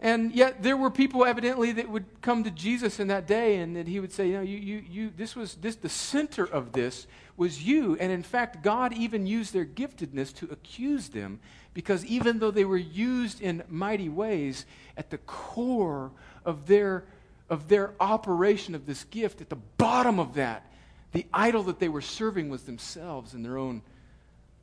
And 0.00 0.32
yet 0.32 0.64
there 0.64 0.76
were 0.76 0.90
people 0.90 1.24
evidently 1.24 1.70
that 1.72 1.88
would 1.88 2.04
come 2.22 2.42
to 2.42 2.50
Jesus 2.50 2.98
in 2.98 3.06
that 3.06 3.28
day 3.28 3.58
and 3.58 3.76
that 3.76 3.86
he 3.86 4.00
would 4.00 4.12
say, 4.12 4.26
you 4.26 4.32
know, 4.32 4.40
you, 4.40 4.58
you, 4.58 4.84
you, 4.90 5.12
this 5.16 5.36
was 5.36 5.54
this, 5.54 5.76
the 5.76 5.88
center 5.88 6.44
of 6.44 6.72
this 6.72 7.06
was 7.36 7.62
you. 7.62 7.96
And 8.00 8.10
in 8.10 8.24
fact, 8.24 8.64
God 8.64 8.92
even 8.94 9.28
used 9.28 9.52
their 9.52 9.64
giftedness 9.64 10.34
to 10.36 10.48
accuse 10.50 11.10
them 11.10 11.38
because 11.72 12.04
even 12.04 12.40
though 12.40 12.50
they 12.50 12.64
were 12.64 12.76
used 12.76 13.40
in 13.40 13.62
mighty 13.68 14.08
ways, 14.08 14.66
at 14.96 15.10
the 15.10 15.18
core 15.18 16.10
of 16.44 16.66
their, 16.66 17.04
of 17.48 17.68
their 17.68 17.92
operation 18.00 18.74
of 18.74 18.86
this 18.86 19.04
gift, 19.04 19.40
at 19.40 19.50
the 19.50 19.56
bottom 19.56 20.18
of 20.18 20.34
that, 20.34 20.71
the 21.12 21.26
idol 21.32 21.62
that 21.64 21.78
they 21.78 21.88
were 21.88 22.00
serving 22.00 22.48
was 22.48 22.62
themselves 22.62 23.34
and 23.34 23.44
their 23.44 23.58
own 23.58 23.82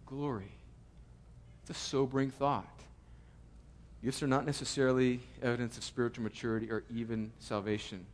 glory. 0.05 0.51
It's 1.61 1.69
a 1.69 1.73
sobering 1.81 2.31
thought. 2.31 2.67
Gifts 4.03 4.23
are 4.23 4.27
not 4.27 4.45
necessarily 4.45 5.19
evidence 5.41 5.77
of 5.77 5.83
spiritual 5.83 6.23
maturity 6.23 6.71
or 6.71 6.83
even 6.93 7.31
salvation. 7.39 8.05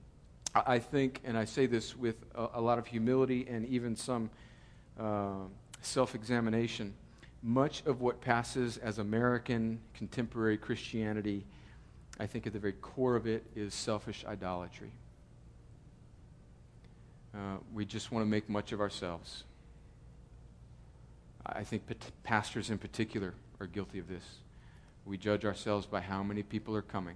I 0.54 0.80
think, 0.80 1.21
and 1.24 1.38
I 1.38 1.45
say 1.45 1.65
this 1.65 1.95
with 1.95 2.15
a, 2.34 2.48
a 2.56 2.62
lot 2.62 2.80
of 2.80 2.88
humility 2.88 3.45
and 3.50 3.65
even 3.67 3.95
some 3.95 4.30
uh, 5.00 5.34
self 5.82 6.15
examination, 6.15 6.93
much 7.43 7.84
of 7.86 8.02
what 8.02 8.21
passes 8.21 8.78
as 8.78 8.98
American 8.98 9.80
contemporary 9.93 10.58
Christianity, 10.58 11.45
I 12.19 12.26
think 12.26 12.48
at 12.48 12.54
the 12.54 12.60
very 12.60 12.74
core 12.74 13.15
of 13.15 13.28
it 13.28 13.45
is 13.56 13.74
selfish 13.74 14.26
idolatry. 14.26 14.91
Uh, 17.36 17.58
we 17.74 17.84
just 17.84 18.12
want 18.12 18.26
to 18.26 18.30
make 18.30 18.48
much 18.50 18.71
of 18.71 18.80
ourselves. 18.80 19.43
I 21.45 21.63
think 21.63 21.84
pastors 22.24 22.69
in 22.69 22.78
particular 22.78 23.34
are 23.60 23.67
guilty 23.67 24.00
of 24.00 24.08
this. 24.08 24.24
We 25.06 25.17
judge 25.17 25.45
ourselves 25.45 25.86
by 25.86 26.02
how 26.02 26.24
many 26.24 26.43
people 26.43 26.76
are 26.76 26.82
coming. 26.82 27.15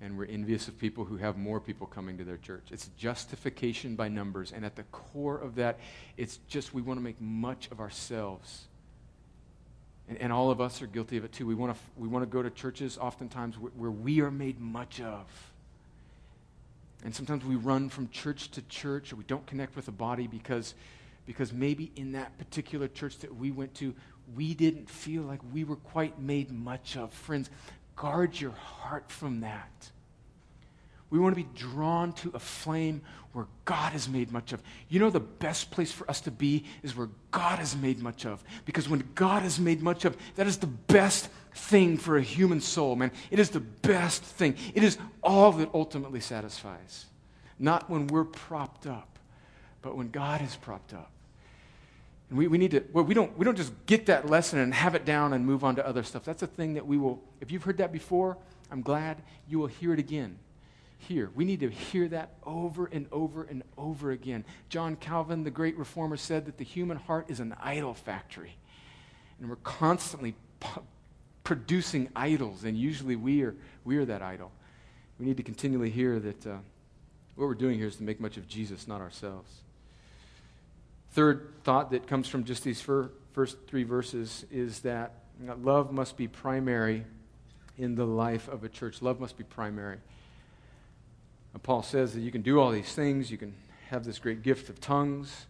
And 0.00 0.18
we're 0.18 0.24
envious 0.24 0.66
of 0.66 0.78
people 0.78 1.04
who 1.04 1.18
have 1.18 1.36
more 1.36 1.60
people 1.60 1.86
coming 1.86 2.18
to 2.18 2.24
their 2.24 2.38
church. 2.38 2.64
It's 2.70 2.88
justification 2.98 3.94
by 3.94 4.08
numbers. 4.08 4.52
And 4.52 4.64
at 4.64 4.74
the 4.74 4.82
core 4.84 5.38
of 5.38 5.54
that, 5.56 5.78
it's 6.16 6.38
just 6.48 6.74
we 6.74 6.82
want 6.82 6.98
to 6.98 7.04
make 7.04 7.20
much 7.20 7.68
of 7.70 7.78
ourselves. 7.78 8.64
And, 10.08 10.18
and 10.18 10.32
all 10.32 10.50
of 10.50 10.60
us 10.60 10.82
are 10.82 10.88
guilty 10.88 11.18
of 11.18 11.24
it 11.24 11.32
too. 11.32 11.46
We 11.46 11.54
want 11.54 11.76
to, 11.76 11.80
we 11.96 12.08
want 12.08 12.24
to 12.24 12.26
go 12.26 12.42
to 12.42 12.50
churches 12.50 12.98
oftentimes 12.98 13.58
where, 13.58 13.70
where 13.76 13.90
we 13.90 14.22
are 14.22 14.30
made 14.30 14.60
much 14.60 15.00
of. 15.00 15.51
And 17.04 17.14
sometimes 17.14 17.44
we 17.44 17.56
run 17.56 17.88
from 17.88 18.08
church 18.10 18.50
to 18.52 18.62
church 18.62 19.12
or 19.12 19.16
we 19.16 19.24
don't 19.24 19.46
connect 19.46 19.74
with 19.74 19.88
a 19.88 19.92
body 19.92 20.26
because, 20.26 20.74
because 21.26 21.52
maybe 21.52 21.90
in 21.96 22.12
that 22.12 22.36
particular 22.38 22.88
church 22.88 23.18
that 23.18 23.34
we 23.34 23.50
went 23.50 23.74
to, 23.76 23.94
we 24.36 24.54
didn't 24.54 24.88
feel 24.88 25.22
like 25.22 25.40
we 25.52 25.64
were 25.64 25.76
quite 25.76 26.20
made 26.20 26.52
much 26.52 26.96
of. 26.96 27.12
Friends, 27.12 27.50
guard 27.96 28.40
your 28.40 28.52
heart 28.52 29.10
from 29.10 29.40
that. 29.40 29.90
We 31.12 31.18
want 31.18 31.36
to 31.36 31.42
be 31.42 31.48
drawn 31.54 32.14
to 32.14 32.30
a 32.32 32.38
flame 32.38 33.02
where 33.34 33.46
God 33.66 33.94
is 33.94 34.08
made 34.08 34.32
much 34.32 34.54
of. 34.54 34.62
You 34.88 34.98
know, 34.98 35.10
the 35.10 35.20
best 35.20 35.70
place 35.70 35.92
for 35.92 36.08
us 36.08 36.22
to 36.22 36.30
be 36.30 36.64
is 36.82 36.96
where 36.96 37.10
God 37.30 37.60
is 37.60 37.76
made 37.76 37.98
much 37.98 38.24
of. 38.24 38.42
Because 38.64 38.88
when 38.88 39.04
God 39.14 39.44
is 39.44 39.60
made 39.60 39.82
much 39.82 40.06
of, 40.06 40.16
that 40.36 40.46
is 40.46 40.56
the 40.56 40.66
best 40.66 41.28
thing 41.52 41.98
for 41.98 42.16
a 42.16 42.22
human 42.22 42.62
soul, 42.62 42.96
man. 42.96 43.12
It 43.30 43.38
is 43.38 43.50
the 43.50 43.60
best 43.60 44.22
thing. 44.22 44.56
It 44.74 44.82
is 44.82 44.96
all 45.22 45.52
that 45.52 45.68
ultimately 45.74 46.20
satisfies. 46.20 47.04
not 47.58 47.90
when 47.90 48.06
we're 48.06 48.24
propped 48.24 48.86
up, 48.86 49.18
but 49.82 49.94
when 49.94 50.10
God 50.10 50.40
is 50.40 50.56
propped 50.56 50.94
up. 50.94 51.10
And 52.30 52.38
we, 52.38 52.48
we 52.48 52.56
need 52.56 52.70
to, 52.70 52.82
well, 52.94 53.04
we 53.04 53.12
don't, 53.12 53.36
we 53.36 53.44
don't 53.44 53.56
just 53.56 53.74
get 53.84 54.06
that 54.06 54.30
lesson 54.30 54.60
and 54.60 54.72
have 54.72 54.94
it 54.94 55.04
down 55.04 55.34
and 55.34 55.44
move 55.44 55.62
on 55.62 55.76
to 55.76 55.86
other 55.86 56.04
stuff. 56.04 56.24
That's 56.24 56.42
a 56.42 56.46
thing 56.46 56.72
that 56.72 56.86
we 56.86 56.96
will, 56.96 57.22
if 57.42 57.50
you've 57.50 57.64
heard 57.64 57.76
that 57.76 57.92
before, 57.92 58.38
I'm 58.70 58.80
glad 58.80 59.18
you 59.46 59.58
will 59.58 59.66
hear 59.66 59.92
it 59.92 59.98
again. 59.98 60.38
Here. 61.08 61.30
We 61.34 61.44
need 61.44 61.60
to 61.60 61.68
hear 61.68 62.06
that 62.08 62.34
over 62.44 62.86
and 62.86 63.06
over 63.10 63.42
and 63.42 63.64
over 63.76 64.12
again. 64.12 64.44
John 64.68 64.94
Calvin, 64.94 65.42
the 65.42 65.50
great 65.50 65.76
reformer, 65.76 66.16
said 66.16 66.46
that 66.46 66.58
the 66.58 66.64
human 66.64 66.96
heart 66.96 67.26
is 67.28 67.40
an 67.40 67.56
idol 67.60 67.94
factory. 67.94 68.56
And 69.40 69.50
we're 69.50 69.56
constantly 69.56 70.36
producing 71.42 72.08
idols, 72.14 72.62
and 72.62 72.76
usually 72.76 73.16
we 73.16 73.42
are, 73.42 73.54
we 73.84 73.96
are 73.96 74.04
that 74.04 74.22
idol. 74.22 74.52
We 75.18 75.26
need 75.26 75.38
to 75.38 75.42
continually 75.42 75.90
hear 75.90 76.20
that 76.20 76.46
uh, 76.46 76.56
what 77.34 77.46
we're 77.46 77.54
doing 77.54 77.78
here 77.78 77.88
is 77.88 77.96
to 77.96 78.04
make 78.04 78.20
much 78.20 78.36
of 78.36 78.46
Jesus, 78.46 78.86
not 78.86 79.00
ourselves. 79.00 79.50
Third 81.12 81.48
thought 81.64 81.90
that 81.90 82.06
comes 82.06 82.28
from 82.28 82.44
just 82.44 82.62
these 82.62 82.80
fir- 82.80 83.10
first 83.32 83.56
three 83.66 83.82
verses 83.82 84.46
is 84.52 84.80
that 84.80 85.14
love 85.60 85.92
must 85.92 86.16
be 86.16 86.28
primary 86.28 87.04
in 87.76 87.96
the 87.96 88.06
life 88.06 88.48
of 88.48 88.62
a 88.62 88.68
church. 88.68 89.02
Love 89.02 89.18
must 89.18 89.36
be 89.36 89.44
primary. 89.44 89.98
And 91.52 91.62
Paul 91.62 91.82
says 91.82 92.14
that 92.14 92.20
you 92.20 92.30
can 92.30 92.42
do 92.42 92.60
all 92.60 92.70
these 92.70 92.94
things. 92.94 93.30
You 93.30 93.38
can 93.38 93.54
have 93.90 94.04
this 94.04 94.18
great 94.18 94.42
gift 94.42 94.68
of 94.68 94.80
tongues. 94.80 95.46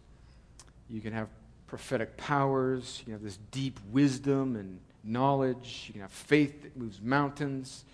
You 0.89 1.01
can 1.01 1.13
have 1.13 1.29
prophetic 1.67 2.17
powers. 2.17 2.97
You 2.99 3.05
can 3.05 3.13
have 3.13 3.23
this 3.23 3.39
deep 3.51 3.79
wisdom 3.91 4.55
and 4.55 4.79
knowledge. 5.03 5.85
You 5.87 5.93
can 5.93 6.01
have 6.01 6.11
faith 6.11 6.63
that 6.63 6.77
moves 6.77 7.01
mountains. 7.01 7.85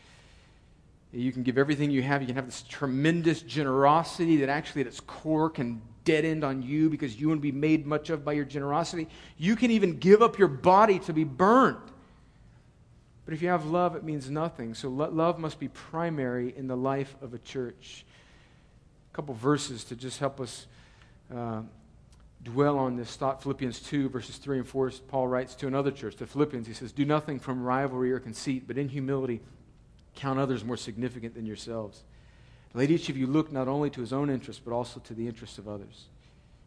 You 1.11 1.31
can 1.31 1.43
give 1.43 1.57
everything 1.57 1.89
you 1.89 2.01
have. 2.03 2.21
You 2.21 2.27
can 2.27 2.35
have 2.35 2.45
this 2.45 2.63
tremendous 2.63 3.41
generosity 3.41 4.37
that 4.37 4.49
actually, 4.49 4.81
at 4.81 4.87
its 4.87 4.99
core, 4.99 5.49
can 5.49 5.81
dead 6.03 6.25
end 6.25 6.43
on 6.43 6.61
you 6.61 6.89
because 6.89 7.19
you 7.19 7.29
to 7.29 7.35
be 7.37 7.51
made 7.51 7.85
much 7.85 8.09
of 8.09 8.25
by 8.25 8.33
your 8.33 8.45
generosity. 8.45 9.07
You 9.37 9.55
can 9.55 9.71
even 9.71 9.97
give 9.97 10.21
up 10.21 10.37
your 10.37 10.47
body 10.47 10.99
to 10.99 11.13
be 11.13 11.23
burned. 11.23 11.77
But 13.29 13.35
if 13.35 13.43
you 13.43 13.49
have 13.49 13.67
love, 13.67 13.95
it 13.95 14.03
means 14.03 14.27
nothing. 14.31 14.73
So 14.73 14.89
lo- 14.89 15.11
love 15.11 15.37
must 15.37 15.59
be 15.59 15.67
primary 15.67 16.51
in 16.57 16.65
the 16.65 16.75
life 16.75 17.15
of 17.21 17.35
a 17.35 17.37
church. 17.37 18.03
A 19.13 19.15
couple 19.15 19.35
verses 19.35 19.83
to 19.83 19.95
just 19.95 20.17
help 20.17 20.39
us 20.39 20.65
uh, 21.31 21.61
dwell 22.41 22.79
on 22.79 22.95
this 22.95 23.15
thought. 23.15 23.43
Philippians 23.43 23.81
2, 23.81 24.09
verses 24.09 24.37
3 24.37 24.57
and 24.57 24.67
4, 24.67 24.93
Paul 25.09 25.27
writes 25.27 25.53
to 25.53 25.67
another 25.67 25.91
church, 25.91 26.15
the 26.15 26.25
Philippians. 26.25 26.65
He 26.65 26.73
says, 26.73 26.91
Do 26.91 27.05
nothing 27.05 27.37
from 27.37 27.61
rivalry 27.61 28.11
or 28.11 28.19
conceit, 28.19 28.63
but 28.65 28.79
in 28.79 28.89
humility 28.89 29.41
count 30.15 30.39
others 30.39 30.65
more 30.65 30.75
significant 30.75 31.35
than 31.35 31.45
yourselves. 31.45 32.01
Let 32.73 32.89
each 32.89 33.09
of 33.09 33.17
you 33.17 33.27
look 33.27 33.51
not 33.51 33.67
only 33.67 33.91
to 33.91 34.01
his 34.01 34.11
own 34.11 34.31
interests, 34.31 34.63
but 34.65 34.73
also 34.73 34.99
to 35.01 35.13
the 35.13 35.27
interests 35.27 35.59
of 35.59 35.67
others. 35.67 36.07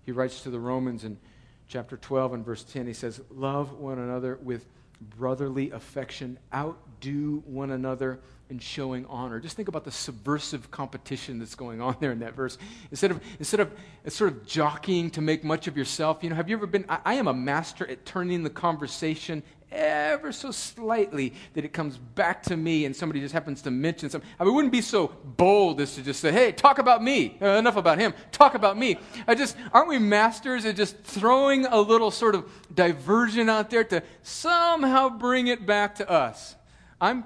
He 0.07 0.13
writes 0.13 0.43
to 0.43 0.51
the 0.51 0.61
Romans 0.61 1.03
in 1.03 1.19
chapter 1.67 1.97
12 1.97 2.35
and 2.35 2.47
verse 2.47 2.63
10, 2.63 2.87
he 2.87 2.93
says, 2.93 3.21
Love 3.33 3.73
one 3.73 3.99
another 3.99 4.39
with 4.41 4.65
brotherly 5.11 5.71
affection, 5.71 6.39
outdo 6.55 7.43
one 7.47 7.71
another 7.71 8.21
in 8.53 8.59
showing 8.59 9.07
honor. 9.07 9.41
Just 9.41 9.57
think 9.57 9.69
about 9.69 9.83
the 9.83 9.91
subversive 9.91 10.71
competition 10.71 11.39
that's 11.39 11.55
going 11.55 11.81
on 11.81 11.97
there 12.01 12.13
in 12.13 12.19
that 12.19 12.35
verse. 12.35 12.59
Instead 12.91 13.11
of, 13.11 13.21
instead 13.39 13.61
of 13.61 13.73
sort 14.09 14.31
of 14.31 14.47
jockeying 14.47 15.11
to 15.13 15.23
make 15.23 15.43
much 15.43 15.67
of 15.69 15.77
yourself, 15.77 16.23
you 16.23 16.29
know, 16.29 16.37
have 16.37 16.51
you 16.51 16.57
ever 16.57 16.67
been? 16.67 16.85
I, 16.87 16.99
I 17.05 17.15
am 17.15 17.29
a 17.29 17.33
master 17.33 17.89
at 17.89 18.05
turning 18.05 18.43
the 18.43 18.51
conversation 18.51 19.43
ever 19.71 20.33
so 20.33 20.51
slightly 20.51 21.33
that 21.55 21.65
it 21.65 21.73
comes 21.73 21.97
back 21.97 22.43
to 22.43 22.59
me 22.59 22.85
and 22.85 22.95
somebody 22.95 23.21
just 23.21 23.33
happens 23.33 23.63
to 23.63 23.71
mention 23.71 24.11
something. 24.11 24.29
I 24.39 24.45
mean, 24.45 24.55
wouldn't 24.55 24.71
be 24.71 24.83
so 24.83 25.09
bold 25.25 25.81
as 25.81 25.95
to 25.95 26.03
just 26.03 26.21
say, 26.21 26.31
hey, 26.31 26.53
talk 26.53 26.79
about 26.79 27.03
me. 27.03 27.39
Uh, 27.41 27.47
enough 27.53 27.77
about 27.77 27.99
him. 27.99 28.13
Talk 28.33 28.55
about 28.55 28.77
me. 28.77 28.99
I 29.27 29.35
just, 29.35 29.57
aren't 29.73 29.89
we 29.89 29.99
masters 29.99 30.67
at 30.67 30.77
just 30.77 31.03
throwing 31.05 31.65
a 31.65 31.81
little 31.81 32.11
sort 32.11 32.35
of 32.35 32.45
diversion 32.75 33.49
out 33.49 33.71
there 33.71 33.85
to 33.85 34.03
somehow 34.23 35.09
bring 35.09 35.47
it 35.47 35.65
back 35.65 35.95
to 35.95 36.11
us? 36.11 36.55
I'm, 37.01 37.25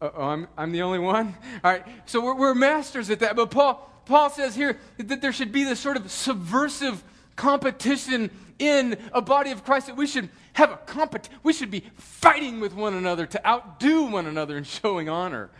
oh, 0.00 0.22
I'm, 0.22 0.46
I'm 0.56 0.72
the 0.72 0.82
only 0.82 0.98
one? 0.98 1.34
All 1.62 1.72
right, 1.72 1.84
so 2.06 2.20
we're, 2.20 2.34
we're 2.34 2.54
masters 2.54 3.10
at 3.10 3.20
that. 3.20 3.36
But 3.36 3.50
Paul, 3.50 3.90
Paul 4.06 4.30
says 4.30 4.54
here 4.54 4.78
that 4.98 5.20
there 5.20 5.32
should 5.32 5.52
be 5.52 5.64
this 5.64 5.80
sort 5.80 5.96
of 5.96 6.10
subversive 6.10 7.02
competition 7.36 8.30
in 8.58 8.98
a 9.12 9.22
body 9.22 9.50
of 9.50 9.64
Christ 9.64 9.86
that 9.86 9.96
we 9.96 10.06
should 10.06 10.28
have 10.52 10.70
a 10.70 10.76
competition. 10.76 11.38
We 11.42 11.52
should 11.52 11.70
be 11.70 11.84
fighting 11.96 12.60
with 12.60 12.74
one 12.74 12.94
another 12.94 13.26
to 13.26 13.46
outdo 13.46 14.04
one 14.04 14.26
another 14.26 14.56
in 14.56 14.64
showing 14.64 15.08
honor. 15.08 15.50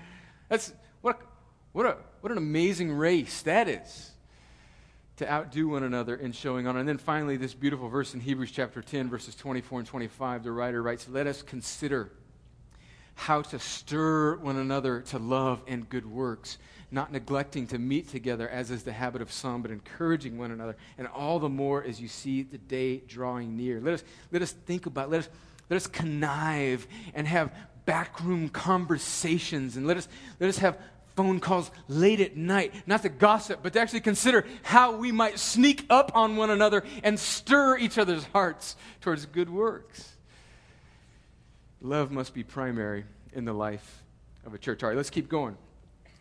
That's 0.48 0.72
what, 1.00 1.20
what, 1.72 1.86
a, 1.86 1.96
what 2.20 2.30
an 2.30 2.38
amazing 2.38 2.92
race 2.92 3.42
that 3.42 3.68
is 3.68 4.10
to 5.16 5.30
outdo 5.30 5.68
one 5.68 5.82
another 5.82 6.16
in 6.16 6.32
showing 6.32 6.66
honor. 6.66 6.80
And 6.80 6.88
then 6.88 6.98
finally, 6.98 7.36
this 7.36 7.54
beautiful 7.54 7.88
verse 7.88 8.14
in 8.14 8.20
Hebrews 8.20 8.50
chapter 8.50 8.82
10, 8.82 9.10
verses 9.10 9.34
24 9.34 9.80
and 9.80 9.88
25, 9.88 10.44
the 10.44 10.50
writer 10.52 10.82
writes, 10.82 11.08
Let 11.08 11.26
us 11.26 11.42
consider 11.42 12.10
how 13.20 13.42
to 13.42 13.58
stir 13.58 14.36
one 14.36 14.56
another 14.56 15.02
to 15.02 15.18
love 15.18 15.62
and 15.66 15.88
good 15.88 16.06
works 16.06 16.58
not 16.90 17.12
neglecting 17.12 17.66
to 17.68 17.78
meet 17.78 18.08
together, 18.08 18.48
as 18.48 18.70
is 18.70 18.82
the 18.82 18.92
habit 18.92 19.22
of 19.22 19.30
some, 19.30 19.62
but 19.62 19.70
encouraging 19.70 20.38
one 20.38 20.50
another, 20.50 20.76
and 20.98 21.06
all 21.06 21.38
the 21.38 21.48
more 21.48 21.84
as 21.84 22.00
you 22.00 22.08
see 22.08 22.42
the 22.42 22.58
day 22.58 22.98
drawing 23.06 23.56
near. 23.56 23.80
Let 23.80 23.94
us, 23.94 24.04
let 24.32 24.42
us 24.42 24.52
think 24.52 24.86
about, 24.86 25.10
let 25.10 25.20
us, 25.20 25.28
let 25.68 25.76
us 25.76 25.86
connive 25.86 26.86
and 27.14 27.26
have 27.26 27.54
backroom 27.84 28.48
conversations, 28.48 29.76
and 29.76 29.86
let 29.86 29.96
us, 29.96 30.08
let 30.40 30.48
us 30.48 30.58
have 30.58 30.78
phone 31.14 31.38
calls 31.38 31.70
late 31.86 32.20
at 32.20 32.36
night, 32.36 32.74
not 32.86 33.02
to 33.02 33.08
gossip, 33.08 33.60
but 33.62 33.72
to 33.74 33.80
actually 33.80 34.00
consider 34.00 34.44
how 34.62 34.96
we 34.96 35.12
might 35.12 35.38
sneak 35.38 35.84
up 35.90 36.10
on 36.14 36.36
one 36.36 36.50
another 36.50 36.82
and 37.04 37.18
stir 37.18 37.78
each 37.78 37.98
other's 37.98 38.24
hearts 38.24 38.76
towards 39.00 39.26
good 39.26 39.50
works. 39.50 40.16
Love 41.82 42.10
must 42.10 42.34
be 42.34 42.42
primary 42.42 43.04
in 43.32 43.46
the 43.46 43.52
life 43.52 44.02
of 44.44 44.52
a 44.52 44.58
church. 44.58 44.82
All 44.82 44.90
right, 44.90 44.96
let's 44.96 45.08
keep 45.08 45.28
going 45.28 45.56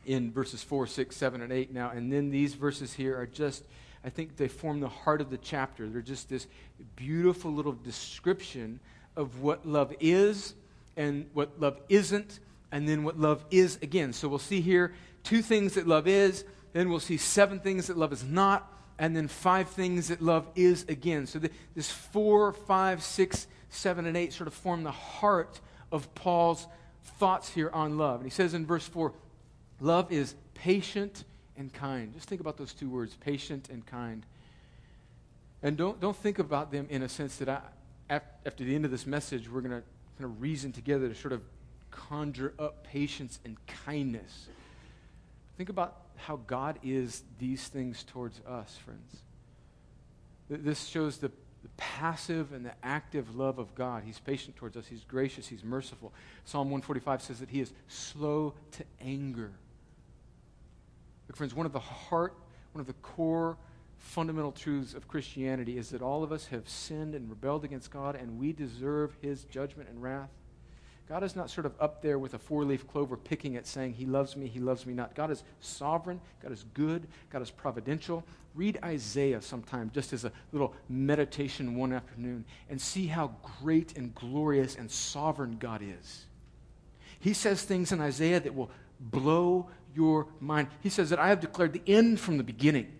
in 0.05 0.31
verses 0.31 0.63
4, 0.63 0.87
6, 0.87 1.15
7, 1.15 1.41
and 1.41 1.51
8 1.51 1.73
now. 1.73 1.89
And 1.89 2.11
then 2.11 2.29
these 2.29 2.53
verses 2.53 2.93
here 2.93 3.19
are 3.19 3.25
just, 3.25 3.65
I 4.05 4.09
think 4.09 4.37
they 4.37 4.47
form 4.47 4.79
the 4.79 4.87
heart 4.87 5.19
of 5.19 5.29
the 5.29 5.37
chapter. 5.37 5.89
They're 5.89 6.01
just 6.01 6.29
this 6.29 6.47
beautiful 6.95 7.51
little 7.51 7.73
description 7.73 8.79
of 9.17 9.41
what 9.41 9.65
love 9.65 9.93
is 9.99 10.53
and 10.95 11.25
what 11.33 11.59
love 11.59 11.79
isn't, 11.89 12.39
and 12.71 12.87
then 12.87 13.03
what 13.03 13.19
love 13.19 13.43
is 13.51 13.77
again. 13.81 14.13
So 14.13 14.29
we'll 14.29 14.39
see 14.39 14.61
here 14.61 14.93
two 15.23 15.41
things 15.41 15.73
that 15.73 15.87
love 15.87 16.07
is, 16.07 16.45
then 16.71 16.89
we'll 16.89 16.99
see 17.01 17.17
seven 17.17 17.59
things 17.59 17.87
that 17.87 17.97
love 17.97 18.13
is 18.13 18.23
not, 18.23 18.71
and 18.97 19.15
then 19.15 19.27
five 19.27 19.69
things 19.69 20.07
that 20.07 20.21
love 20.21 20.47
is 20.55 20.85
again. 20.87 21.25
So 21.27 21.39
the, 21.39 21.49
this 21.75 21.91
four, 21.91 22.53
five, 22.53 23.03
six, 23.03 23.47
seven, 23.69 24.05
and 24.05 24.17
eight 24.17 24.33
sort 24.33 24.47
of 24.47 24.53
form 24.53 24.83
the 24.83 24.91
heart 24.91 25.59
of 25.91 26.13
Paul's 26.15 26.67
thoughts 27.17 27.49
here 27.49 27.69
on 27.71 27.97
love. 27.97 28.21
And 28.21 28.25
he 28.25 28.29
says 28.29 28.53
in 28.53 28.65
verse 28.65 28.87
4 28.87 29.13
Love 29.79 30.11
is 30.11 30.35
patient 30.53 31.23
and 31.57 31.71
kind. 31.71 32.13
Just 32.13 32.27
think 32.27 32.41
about 32.41 32.57
those 32.57 32.73
two 32.73 32.89
words, 32.89 33.15
patient 33.15 33.69
and 33.69 33.85
kind. 33.85 34.25
And 35.61 35.77
don't, 35.77 35.99
don't 35.99 36.15
think 36.15 36.39
about 36.39 36.71
them 36.71 36.87
in 36.89 37.03
a 37.03 37.09
sense 37.09 37.37
that 37.37 37.49
I, 37.49 38.21
after 38.45 38.63
the 38.63 38.75
end 38.75 38.85
of 38.85 38.91
this 38.91 39.05
message, 39.05 39.49
we're 39.49 39.61
going 39.61 39.81
to 39.81 39.83
kind 40.17 40.31
of 40.31 40.41
reason 40.41 40.71
together 40.71 41.07
to 41.07 41.15
sort 41.15 41.33
of 41.33 41.41
conjure 41.91 42.53
up 42.59 42.85
patience 42.85 43.39
and 43.45 43.57
kindness. 43.85 44.47
Think 45.57 45.69
about 45.69 45.97
how 46.15 46.37
God 46.47 46.79
is 46.83 47.23
these 47.39 47.67
things 47.67 48.03
towards 48.03 48.41
us, 48.47 48.77
friends. 48.77 49.17
This 50.49 50.87
shows 50.87 51.17
the, 51.17 51.31
the, 51.63 51.69
passive 51.77 52.53
and 52.53 52.65
the 52.65 52.73
active 52.83 53.35
love 53.35 53.59
of 53.59 53.75
God. 53.75 54.03
He's 54.05 54.19
patient 54.19 54.55
towards 54.55 54.77
us, 54.77 54.85
He's 54.87 55.03
gracious, 55.03 55.47
He's 55.47 55.63
merciful. 55.63 56.13
Psalm 56.45 56.69
145 56.69 57.21
says 57.21 57.39
that 57.39 57.49
He 57.49 57.59
is 57.59 57.73
slow 57.87 58.53
to 58.71 58.83
anger. 59.01 59.51
Look, 61.27 61.35
friends, 61.35 61.53
one 61.53 61.65
of 61.65 61.73
the 61.73 61.79
heart, 61.79 62.35
one 62.73 62.81
of 62.81 62.87
the 62.87 62.93
core 62.93 63.57
fundamental 63.99 64.51
truths 64.51 64.93
of 64.93 65.07
Christianity 65.07 65.77
is 65.77 65.89
that 65.89 66.01
all 66.01 66.23
of 66.23 66.31
us 66.31 66.47
have 66.47 66.67
sinned 66.67 67.13
and 67.13 67.29
rebelled 67.29 67.65
against 67.65 67.91
God 67.91 68.15
and 68.15 68.39
we 68.39 68.53
deserve 68.53 69.15
his 69.21 69.43
judgment 69.43 69.89
and 69.89 70.01
wrath. 70.01 70.29
God 71.09 71.23
is 71.23 71.35
not 71.35 71.49
sort 71.49 71.65
of 71.65 71.73
up 71.79 72.03
there 72.03 72.19
with 72.19 72.35
a 72.35 72.37
four 72.37 72.63
leaf 72.63 72.87
clover 72.87 73.17
picking 73.17 73.55
it, 73.55 73.65
saying, 73.65 73.93
He 73.93 74.05
loves 74.05 74.37
me, 74.37 74.47
He 74.47 74.59
loves 74.59 74.85
me 74.85 74.93
not. 74.93 75.15
God 75.15 75.31
is 75.31 75.43
sovereign, 75.59 76.21
God 76.41 76.51
is 76.51 76.65
good, 76.75 77.07
God 77.31 77.41
is 77.41 77.49
providential. 77.49 78.23
Read 78.53 78.77
Isaiah 78.83 79.41
sometime 79.41 79.89
just 79.93 80.13
as 80.13 80.23
a 80.23 80.31
little 80.51 80.73
meditation 80.87 81.75
one 81.75 81.93
afternoon 81.93 82.45
and 82.69 82.79
see 82.79 83.07
how 83.07 83.31
great 83.61 83.97
and 83.97 84.13
glorious 84.13 84.75
and 84.75 84.89
sovereign 84.89 85.57
God 85.59 85.81
is. 85.81 86.25
He 87.19 87.33
says 87.33 87.63
things 87.63 87.91
in 87.91 87.99
Isaiah 88.01 88.39
that 88.39 88.53
will 88.53 88.69
blow 88.99 89.67
your 89.95 90.27
mind. 90.39 90.67
He 90.81 90.89
says 90.89 91.09
that 91.09 91.19
I 91.19 91.29
have 91.29 91.39
declared 91.39 91.73
the 91.73 91.81
end 91.87 92.19
from 92.19 92.37
the 92.37 92.43
beginning. 92.43 92.98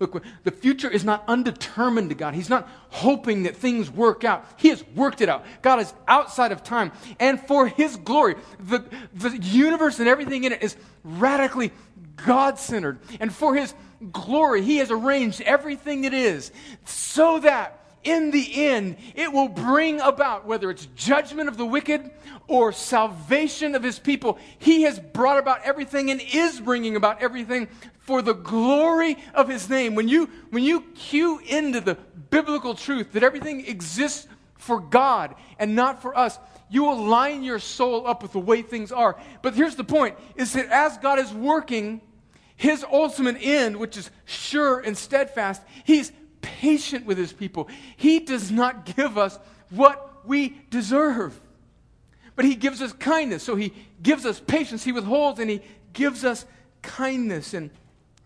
Look, 0.00 0.22
the 0.42 0.50
future 0.50 0.90
is 0.90 1.04
not 1.04 1.24
undetermined 1.28 2.08
to 2.10 2.14
God. 2.14 2.34
He's 2.34 2.50
not 2.50 2.68
hoping 2.90 3.44
that 3.44 3.56
things 3.56 3.90
work 3.90 4.24
out. 4.24 4.44
He 4.56 4.68
has 4.68 4.84
worked 4.94 5.20
it 5.20 5.28
out. 5.28 5.44
God 5.62 5.80
is 5.80 5.94
outside 6.08 6.52
of 6.52 6.62
time. 6.64 6.92
And 7.20 7.40
for 7.40 7.66
His 7.66 7.96
glory, 7.96 8.34
the, 8.58 8.84
the 9.14 9.36
universe 9.38 9.98
and 9.98 10.08
everything 10.08 10.44
in 10.44 10.52
it 10.52 10.62
is 10.62 10.76
radically 11.04 11.72
God 12.16 12.58
centered. 12.58 12.98
And 13.20 13.32
for 13.32 13.54
his 13.54 13.74
glory, 14.12 14.62
he 14.62 14.78
has 14.78 14.90
arranged 14.90 15.40
everything 15.42 16.04
it 16.04 16.14
is 16.14 16.52
so 16.84 17.40
that 17.40 17.83
in 18.04 18.30
the 18.30 18.66
end, 18.66 18.96
it 19.14 19.32
will 19.32 19.48
bring 19.48 20.00
about, 20.00 20.46
whether 20.46 20.70
it's 20.70 20.86
judgment 20.94 21.48
of 21.48 21.56
the 21.56 21.66
wicked 21.66 22.10
or 22.46 22.72
salvation 22.72 23.74
of 23.74 23.82
his 23.82 23.98
people, 23.98 24.38
he 24.58 24.82
has 24.82 24.98
brought 24.98 25.38
about 25.38 25.62
everything 25.64 26.10
and 26.10 26.20
is 26.32 26.60
bringing 26.60 26.96
about 26.96 27.22
everything 27.22 27.68
for 28.00 28.20
the 28.22 28.34
glory 28.34 29.16
of 29.34 29.48
his 29.48 29.68
name. 29.68 29.94
When 29.94 30.08
you, 30.08 30.28
when 30.50 30.62
you 30.62 30.82
cue 30.94 31.40
into 31.46 31.80
the 31.80 31.94
biblical 32.30 32.74
truth 32.74 33.12
that 33.12 33.22
everything 33.22 33.66
exists 33.66 34.28
for 34.56 34.80
God 34.80 35.34
and 35.58 35.74
not 35.74 36.02
for 36.02 36.16
us, 36.16 36.38
you 36.70 36.92
line 36.92 37.42
your 37.42 37.58
soul 37.58 38.06
up 38.06 38.22
with 38.22 38.32
the 38.32 38.40
way 38.40 38.62
things 38.62 38.92
are. 38.92 39.18
But 39.42 39.54
here's 39.54 39.76
the 39.76 39.84
point 39.84 40.16
is 40.36 40.52
that 40.54 40.66
as 40.68 40.98
God 40.98 41.18
is 41.18 41.32
working 41.32 42.00
his 42.56 42.84
ultimate 42.84 43.36
end, 43.40 43.76
which 43.76 43.96
is 43.96 44.10
sure 44.24 44.80
and 44.80 44.96
steadfast, 44.96 45.62
he's 45.84 46.12
patient 46.44 47.06
with 47.06 47.16
his 47.16 47.32
people. 47.32 47.68
He 47.96 48.20
does 48.20 48.50
not 48.50 48.84
give 48.84 49.16
us 49.16 49.38
what 49.70 50.26
we 50.26 50.60
deserve, 50.70 51.40
but 52.36 52.44
he 52.44 52.54
gives 52.54 52.82
us 52.82 52.92
kindness. 52.92 53.42
So 53.42 53.56
he 53.56 53.72
gives 54.02 54.26
us 54.26 54.40
patience, 54.40 54.84
he 54.84 54.92
withholds, 54.92 55.40
and 55.40 55.48
he 55.48 55.62
gives 55.94 56.24
us 56.24 56.44
kindness. 56.82 57.54
And, 57.54 57.70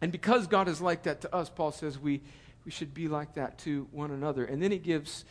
and 0.00 0.10
because 0.10 0.48
God 0.48 0.68
is 0.68 0.80
like 0.80 1.04
that 1.04 1.20
to 1.22 1.34
us, 1.34 1.48
Paul 1.48 1.72
says 1.72 1.98
we, 1.98 2.20
we 2.64 2.70
should 2.70 2.92
be 2.92 3.06
like 3.06 3.34
that 3.34 3.58
to 3.60 3.86
one 3.92 4.10
another. 4.10 4.44
And 4.44 4.60
then 4.62 4.72
he 4.72 4.78
gives 4.78 5.24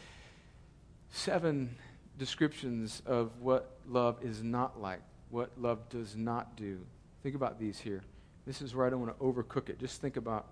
seven 1.11 1.75
descriptions 2.17 3.01
of 3.05 3.31
what 3.41 3.77
love 3.87 4.17
is 4.23 4.41
not 4.41 4.81
like, 4.81 5.01
what 5.29 5.51
love 5.59 5.89
does 5.89 6.15
not 6.15 6.55
do. 6.55 6.79
Think 7.23 7.35
about 7.35 7.59
these 7.59 7.79
here. 7.79 8.01
This 8.45 8.61
is 8.61 8.73
where 8.73 8.87
I 8.87 8.89
don't 8.89 9.01
want 9.01 9.17
to 9.17 9.23
overcook 9.23 9.69
it. 9.69 9.77
Just 9.77 9.99
think 9.99 10.15
about 10.15 10.47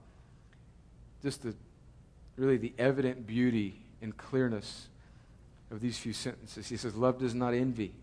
just 1.22 1.42
the 1.42 1.56
really 2.38 2.58
the 2.58 2.74
evident 2.78 3.26
beauty 3.26 3.82
and 4.02 4.16
clearness 4.18 4.88
of 5.72 5.82
these 5.82 5.98
few 5.98 6.14
sentences. 6.14 6.68
He 6.68 6.78
says, 6.78 6.96
Love 6.96 7.20
does 7.20 7.34
not 7.34 7.54
envy, 7.54 7.94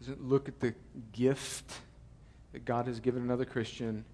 doesn't 0.00 0.22
look 0.22 0.48
at 0.48 0.60
the 0.60 0.74
gift 1.12 1.72
that 2.52 2.64
God 2.64 2.86
has 2.86 3.00
given 3.00 3.22
another 3.22 3.44
Christian 3.44 4.04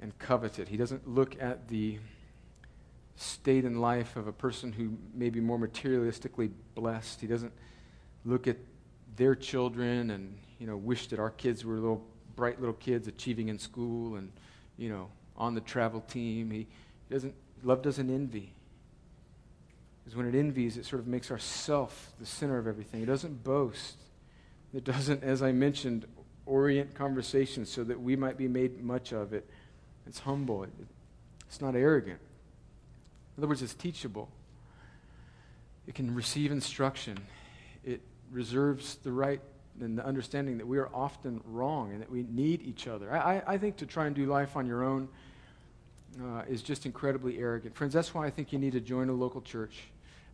and 0.00 0.16
covet 0.18 0.58
it. 0.58 0.68
He 0.68 0.76
doesn't 0.76 1.08
look 1.08 1.40
at 1.40 1.68
the 1.68 1.98
state 3.16 3.64
in 3.64 3.80
life 3.80 4.16
of 4.16 4.28
a 4.28 4.32
person 4.32 4.72
who 4.72 4.96
may 5.12 5.28
be 5.28 5.40
more 5.40 5.58
materialistically 5.58 6.50
blessed. 6.74 7.20
He 7.20 7.26
doesn't 7.26 7.52
look 8.24 8.46
at 8.46 8.56
their 9.16 9.34
children 9.34 10.10
and, 10.10 10.38
you 10.60 10.66
know, 10.66 10.76
wish 10.76 11.08
that 11.08 11.18
our 11.18 11.30
kids 11.30 11.64
were 11.64 11.74
little 11.74 12.04
bright 12.36 12.60
little 12.60 12.74
kids 12.74 13.08
achieving 13.08 13.48
in 13.48 13.58
school 13.58 14.14
and, 14.14 14.30
you 14.76 14.88
know, 14.88 15.08
on 15.36 15.54
the 15.54 15.60
travel 15.60 16.00
team. 16.02 16.50
He 16.52 16.68
doesn't 17.10 17.34
Love 17.62 17.82
doesn't 17.82 18.10
envy. 18.10 18.52
Because 20.04 20.16
when 20.16 20.26
it 20.26 20.34
envies, 20.34 20.76
it 20.76 20.86
sort 20.86 21.00
of 21.00 21.06
makes 21.06 21.30
ourself 21.30 22.12
the 22.18 22.26
center 22.26 22.58
of 22.58 22.66
everything. 22.66 23.02
It 23.02 23.06
doesn't 23.06 23.44
boast. 23.44 23.96
It 24.72 24.84
doesn't, 24.84 25.22
as 25.22 25.42
I 25.42 25.52
mentioned, 25.52 26.06
orient 26.46 26.94
conversation 26.94 27.66
so 27.66 27.84
that 27.84 28.00
we 28.00 28.16
might 28.16 28.38
be 28.38 28.48
made 28.48 28.82
much 28.82 29.12
of 29.12 29.32
it. 29.32 29.48
It's 30.06 30.20
humble. 30.20 30.62
It, 30.62 30.70
it's 31.46 31.60
not 31.60 31.74
arrogant. 31.74 32.20
In 33.36 33.42
other 33.42 33.48
words, 33.48 33.62
it's 33.62 33.74
teachable. 33.74 34.30
It 35.86 35.94
can 35.94 36.14
receive 36.14 36.52
instruction. 36.52 37.18
It 37.84 38.00
reserves 38.30 38.96
the 38.96 39.12
right 39.12 39.40
and 39.80 39.96
the 39.96 40.04
understanding 40.04 40.58
that 40.58 40.66
we 40.66 40.78
are 40.78 40.88
often 40.92 41.40
wrong 41.44 41.92
and 41.92 42.00
that 42.00 42.10
we 42.10 42.24
need 42.24 42.62
each 42.62 42.88
other. 42.88 43.12
I, 43.12 43.42
I 43.46 43.58
think 43.58 43.76
to 43.76 43.86
try 43.86 44.06
and 44.06 44.16
do 44.16 44.26
life 44.26 44.56
on 44.56 44.66
your 44.66 44.82
own 44.82 45.08
uh, 46.22 46.42
is 46.48 46.62
just 46.62 46.86
incredibly 46.86 47.38
arrogant. 47.38 47.76
Friends, 47.76 47.94
that's 47.94 48.14
why 48.14 48.26
I 48.26 48.30
think 48.30 48.52
you 48.52 48.58
need 48.58 48.72
to 48.72 48.80
join 48.80 49.08
a 49.08 49.12
local 49.12 49.40
church. 49.40 49.76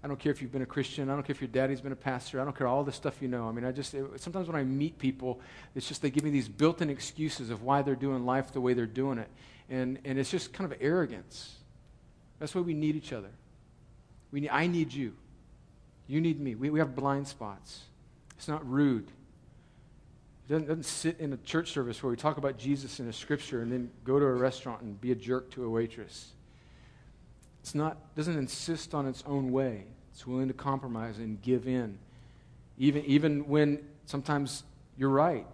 I 0.03 0.07
don't 0.07 0.19
care 0.19 0.31
if 0.31 0.43
you've 0.43 0.53
been 0.53 0.63
a 0.63 0.67
Christian. 0.67 1.09
I 1.09 1.15
don't 1.15 1.23
care 1.23 1.33
if 1.33 1.41
your 1.41 1.49
daddy's 1.49 1.81
been 1.81 1.93
a 1.93 1.97
pastor. 1.97 2.39
I 2.41 2.45
don't 2.45 2.57
care 2.57 2.67
all 2.67 2.85
the 2.85 2.93
stuff 2.93 3.23
you 3.23 3.29
know. 3.29 3.49
I 3.49 3.53
mean, 3.53 3.65
I 3.65 3.73
just, 3.73 3.95
it, 3.95 4.05
sometimes 4.21 4.47
when 4.49 4.57
I 4.57 4.63
meet 4.63 4.99
people, 4.99 5.41
it's 5.75 5.89
just 5.89 6.03
they 6.03 6.11
give 6.11 6.25
me 6.25 6.31
these 6.31 6.47
built 6.47 6.83
in 6.83 6.91
excuses 6.91 7.49
of 7.49 7.63
why 7.63 7.81
they're 7.81 7.97
doing 7.97 8.27
life 8.27 8.53
the 8.53 8.61
way 8.61 8.75
they're 8.75 8.85
doing 8.85 9.17
it. 9.17 9.29
And, 9.71 9.99
and 10.05 10.19
it's 10.19 10.31
just 10.31 10.53
kind 10.53 10.71
of 10.71 10.77
arrogance. 10.81 11.55
That's 12.39 12.55
why 12.55 12.61
we 12.61 12.75
need 12.75 12.97
each 12.97 13.15
other. 13.15 13.31
We 14.31 14.41
need, 14.41 14.51
I 14.51 14.67
need 14.67 14.93
you. 14.93 15.15
You 16.07 16.21
need 16.21 16.39
me. 16.39 16.55
We, 16.55 16.69
we 16.69 16.81
have 16.81 16.95
blind 16.95 17.27
spots. 17.27 17.85
It's 18.37 18.49
not 18.49 18.69
rude. 18.69 19.11
It 20.47 20.53
doesn't, 20.53 20.69
doesn't 20.69 20.85
sit 20.85 21.21
in 21.21 21.33
a 21.33 21.37
church 21.39 21.73
service 21.73 22.03
where 22.03 22.11
we 22.11 22.17
talk 22.17 22.37
about 22.37 22.59
Jesus 22.59 23.01
in 23.01 23.09
a 23.09 23.13
scripture 23.13 23.63
and 23.63 23.73
then 23.73 23.91
go 24.05 24.19
to 24.19 24.25
a 24.27 24.33
restaurant 24.33 24.83
and 24.83 25.01
be 25.01 25.13
a 25.13 25.15
jerk 25.15 25.51
to 25.53 25.65
a 25.65 25.69
waitress. 25.69 26.33
It's 27.63 27.75
not, 27.75 28.15
doesn't 28.15 28.37
insist 28.37 28.95
on 28.95 29.07
its 29.07 29.25
own 29.27 29.51
way. 29.51 29.87
It's 30.13 30.27
willing 30.27 30.49
to 30.49 30.55
compromise 30.55 31.19
and 31.19 31.41
give 31.41 31.67
in. 31.67 31.99
Even, 32.77 33.05
even 33.07 33.49
when 33.49 33.79
sometimes 34.05 34.65
you're 34.99 35.09
right. 35.09 35.47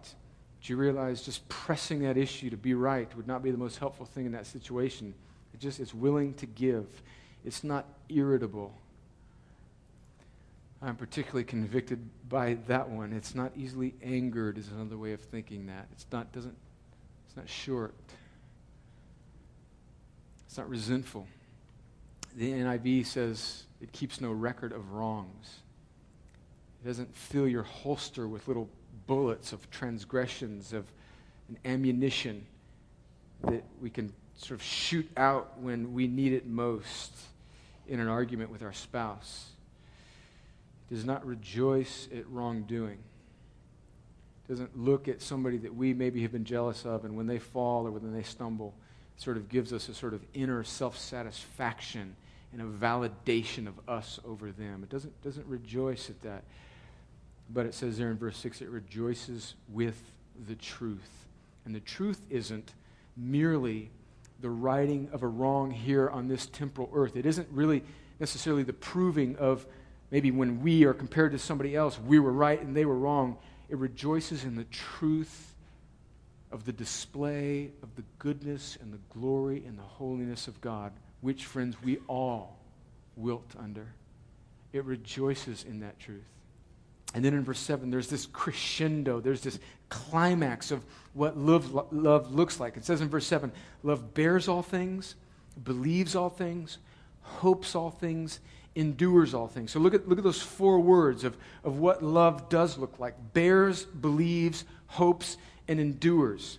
But 0.61 0.69
you 0.69 0.77
realize 0.77 1.23
just 1.23 1.49
pressing 1.49 2.01
that 2.01 2.17
issue 2.17 2.51
to 2.51 2.57
be 2.57 2.75
right 2.75 3.15
would 3.17 3.29
not 3.29 3.43
be 3.43 3.51
the 3.51 3.59
most 3.59 3.79
helpful 3.79 4.07
thing 4.07 4.27
in 4.27 4.33
that 4.33 4.47
situation. 4.47 5.15
It 5.55 5.61
just 5.61 5.79
it's 5.79 5.95
willing 5.95 6.35
to 6.35 6.47
give. 6.47 6.87
It's 7.45 7.63
not 7.63 7.87
irritable. 8.09 8.75
I'm 10.83 10.97
particularly 10.97 11.45
convicted 11.45 12.09
by 12.29 12.55
that 12.67 12.89
one. 12.89 13.13
It's 13.13 13.35
not 13.35 13.53
easily 13.55 13.95
angered 14.03 14.57
is 14.57 14.69
another 14.69 14.97
way 14.97 15.13
of 15.13 15.21
thinking 15.21 15.67
that. 15.67 15.89
It's 15.93 16.07
not 16.11 16.33
doesn't 16.33 16.57
it's 17.27 17.37
not 17.37 17.49
short. 17.49 17.95
It's 20.47 20.57
not 20.57 20.69
resentful. 20.69 21.27
The 22.35 22.51
NIV 22.53 23.07
says 23.07 23.65
it 23.81 23.93
keeps 23.93 24.21
no 24.21 24.33
record 24.33 24.73
of 24.73 24.93
wrongs. 24.93 25.61
It 26.83 26.89
doesn't 26.89 27.15
fill 27.15 27.47
your 27.47 27.63
holster 27.63 28.27
with 28.27 28.49
little 28.49 28.69
bullets 29.07 29.53
of 29.53 29.71
transgressions, 29.71 30.73
of 30.73 30.87
an 31.49 31.59
ammunition 31.65 32.47
that 33.43 33.65
we 33.81 33.91
can 33.91 34.13
sort 34.37 34.59
of 34.59 34.63
shoot 34.63 35.09
out 35.17 35.59
when 35.61 35.93
we 35.93 36.07
need 36.07 36.33
it 36.33 36.47
most 36.47 37.17
in 37.87 38.01
an 38.01 38.09
argument 38.09 38.51
with 38.51 38.63
our 38.63 38.73
spouse 38.73 39.51
does 40.91 41.05
not 41.05 41.25
rejoice 41.25 42.09
at 42.15 42.29
wrongdoing, 42.29 42.99
doesn't 44.49 44.77
look 44.77 45.07
at 45.07 45.23
somebody 45.23 45.57
that 45.59 45.75
we 45.75 45.95
maybe 45.95 46.23
have 46.23 46.33
been 46.33 46.45
jealous 46.45 46.85
of, 46.85 47.05
and 47.05 47.17
when 47.17 47.27
they 47.27 47.39
fall 47.39 47.87
or 47.87 47.93
when 47.93 48.13
they 48.13 48.25
stumble, 48.25 48.75
sort 49.17 49.37
of 49.37 49.49
gives 49.49 49.73
us 49.73 49.89
a 49.89 49.95
sort 49.95 50.15
of 50.15 50.23
inner 50.35 50.65
self 50.65 50.99
satisfaction 50.99 52.17
and 52.53 52.61
a 52.61 52.65
validation 52.65 53.69
of 53.69 53.75
us 53.89 54.19
over 54.25 54.51
them. 54.51 54.83
It 54.83 54.89
doesn't, 54.89 55.23
doesn't 55.23 55.47
rejoice 55.47 56.11
at 56.11 56.21
that. 56.23 56.43
But 57.53 57.67
it 57.67 57.75
says 57.75 57.99
there 57.99 58.11
in 58.11 58.19
verse 58.19 58.37
6 58.39 58.63
it 58.63 58.69
rejoices 58.69 59.55
with 59.69 60.01
the 60.49 60.57
truth. 60.57 61.27
And 61.65 61.75
the 61.75 61.81
truth 61.81 62.21
isn't 62.31 62.73
merely 63.17 63.91
the 64.41 64.51
righting 64.51 65.09
of 65.13 65.23
a 65.23 65.29
wrong 65.29 65.71
here 65.71 66.09
on 66.09 66.29
this 66.29 66.47
temporal 66.47 66.91
earth. 66.93 67.17
It 67.17 67.27
isn't 67.27 67.49
really 67.51 67.83
necessarily 68.19 68.63
the 68.63 68.73
proving 68.73 69.37
of 69.37 69.67
maybe 70.11 70.31
when 70.31 70.61
we 70.61 70.85
are 70.85 70.95
compared 70.95 71.33
to 71.33 71.39
somebody 71.39 71.75
else, 71.75 71.99
we 71.99 72.19
were 72.19 72.33
right 72.33 72.61
and 72.61 72.77
they 72.77 72.85
were 72.85 72.97
wrong. 72.97 73.37
It 73.69 73.79
rejoices 73.79 74.45
in 74.45 74.57
the 74.57 74.65
truth 74.65 75.55
of 76.51 76.65
the 76.65 76.73
display 76.73 77.71
of 77.83 77.95
the 77.97 78.03
goodness 78.19 78.77
and 78.81 78.93
the 78.93 78.99
glory 79.11 79.65
and 79.67 79.79
the 79.79 79.83
holiness 79.83 80.49
of 80.49 80.61
God, 80.61 80.93
which, 81.21 81.45
friends, 81.45 81.77
we 81.83 81.99
all 82.09 82.59
wilt 83.17 83.55
under. 83.59 83.87
It 84.73 84.85
rejoices 84.85 85.65
in 85.65 85.81
that 85.81 85.99
truth. 85.99 86.25
And 87.15 87.25
then 87.25 87.35
in 87.35 87.45
verse 87.45 87.59
7, 87.59 87.91
there's 87.91 88.09
this 88.09 88.27
crescendo, 88.27 89.21
there's 89.21 89.41
this 89.41 89.59
climax 89.89 90.71
of 90.71 90.85
what 91.13 91.37
love, 91.37 91.93
love 91.93 92.33
looks 92.33 92.61
like. 92.61 92.77
It 92.77 92.85
says 92.85 93.01
in 93.01 93.09
verse 93.09 93.27
7 93.27 93.51
love 93.83 94.15
bears 94.15 94.47
all 94.47 94.63
things, 94.63 95.17
believes 95.63 96.15
all 96.15 96.31
things, 96.31 96.79
hopes 97.23 97.75
all 97.75 97.91
things, 97.91 98.39
endures 98.75 99.35
all 99.35 99.49
things. 99.49 99.71
So 99.71 99.81
look 99.81 99.95
at, 99.95 100.09
look 100.09 100.19
at 100.19 100.25
those 100.25 100.43
four 100.43 100.81
words 100.81 101.25
of, 101.25 101.37
of 101.65 101.79
what 101.79 102.03
love 102.03 102.49
does 102.49 102.79
look 102.79 102.99
like 102.99 103.15
bears, 103.33 103.85
believes, 103.85 104.65
hopes, 104.87 105.37
and 105.69 105.81
endures. 105.81 106.59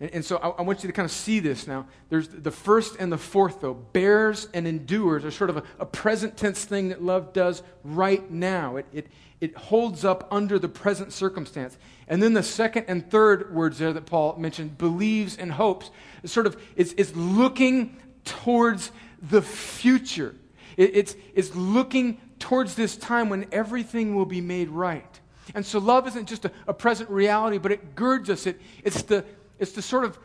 And, 0.00 0.10
and 0.10 0.24
so 0.24 0.36
I, 0.38 0.48
I, 0.48 0.62
want 0.62 0.82
you 0.82 0.88
to 0.88 0.92
kind 0.92 1.06
of 1.06 1.12
see 1.12 1.40
this 1.40 1.66
now. 1.66 1.86
There's 2.08 2.28
the 2.28 2.50
first 2.50 2.96
and 2.98 3.10
the 3.10 3.18
fourth, 3.18 3.60
though. 3.60 3.74
Bears 3.74 4.48
and 4.52 4.66
endures 4.66 5.24
are 5.24 5.30
sort 5.30 5.50
of 5.50 5.58
a, 5.58 5.62
a 5.78 5.86
present 5.86 6.36
tense 6.36 6.64
thing 6.64 6.88
that 6.88 7.02
love 7.02 7.32
does 7.32 7.62
right 7.84 8.28
now. 8.30 8.76
It, 8.76 8.86
it, 8.92 9.06
it 9.40 9.56
holds 9.56 10.04
up 10.04 10.28
under 10.30 10.58
the 10.58 10.68
present 10.68 11.12
circumstance. 11.12 11.78
And 12.08 12.22
then 12.22 12.32
the 12.32 12.42
second 12.42 12.86
and 12.88 13.08
third 13.10 13.54
words 13.54 13.78
there 13.78 13.92
that 13.92 14.06
Paul 14.06 14.36
mentioned, 14.38 14.78
believes 14.78 15.36
and 15.36 15.52
hopes, 15.52 15.90
is 16.22 16.32
sort 16.32 16.46
of 16.46 16.60
it's, 16.74 16.94
it's 16.96 17.14
looking 17.14 17.96
towards 18.24 18.90
the 19.22 19.42
future. 19.42 20.34
It's, 20.76 21.16
it's 21.34 21.54
looking 21.54 22.20
towards 22.38 22.74
this 22.74 22.96
time 22.96 23.28
when 23.28 23.46
everything 23.50 24.14
will 24.14 24.26
be 24.26 24.40
made 24.40 24.68
right. 24.68 25.20
And 25.54 25.64
so 25.64 25.78
love 25.78 26.06
isn't 26.08 26.26
just 26.26 26.44
a, 26.44 26.50
a 26.66 26.74
present 26.74 27.08
reality, 27.08 27.58
but 27.58 27.72
it 27.72 27.94
girds 27.94 28.28
us. 28.28 28.46
It, 28.46 28.60
it's, 28.84 29.02
the, 29.02 29.24
it's 29.58 29.72
the 29.72 29.82
sort 29.82 30.04
of 30.04 30.18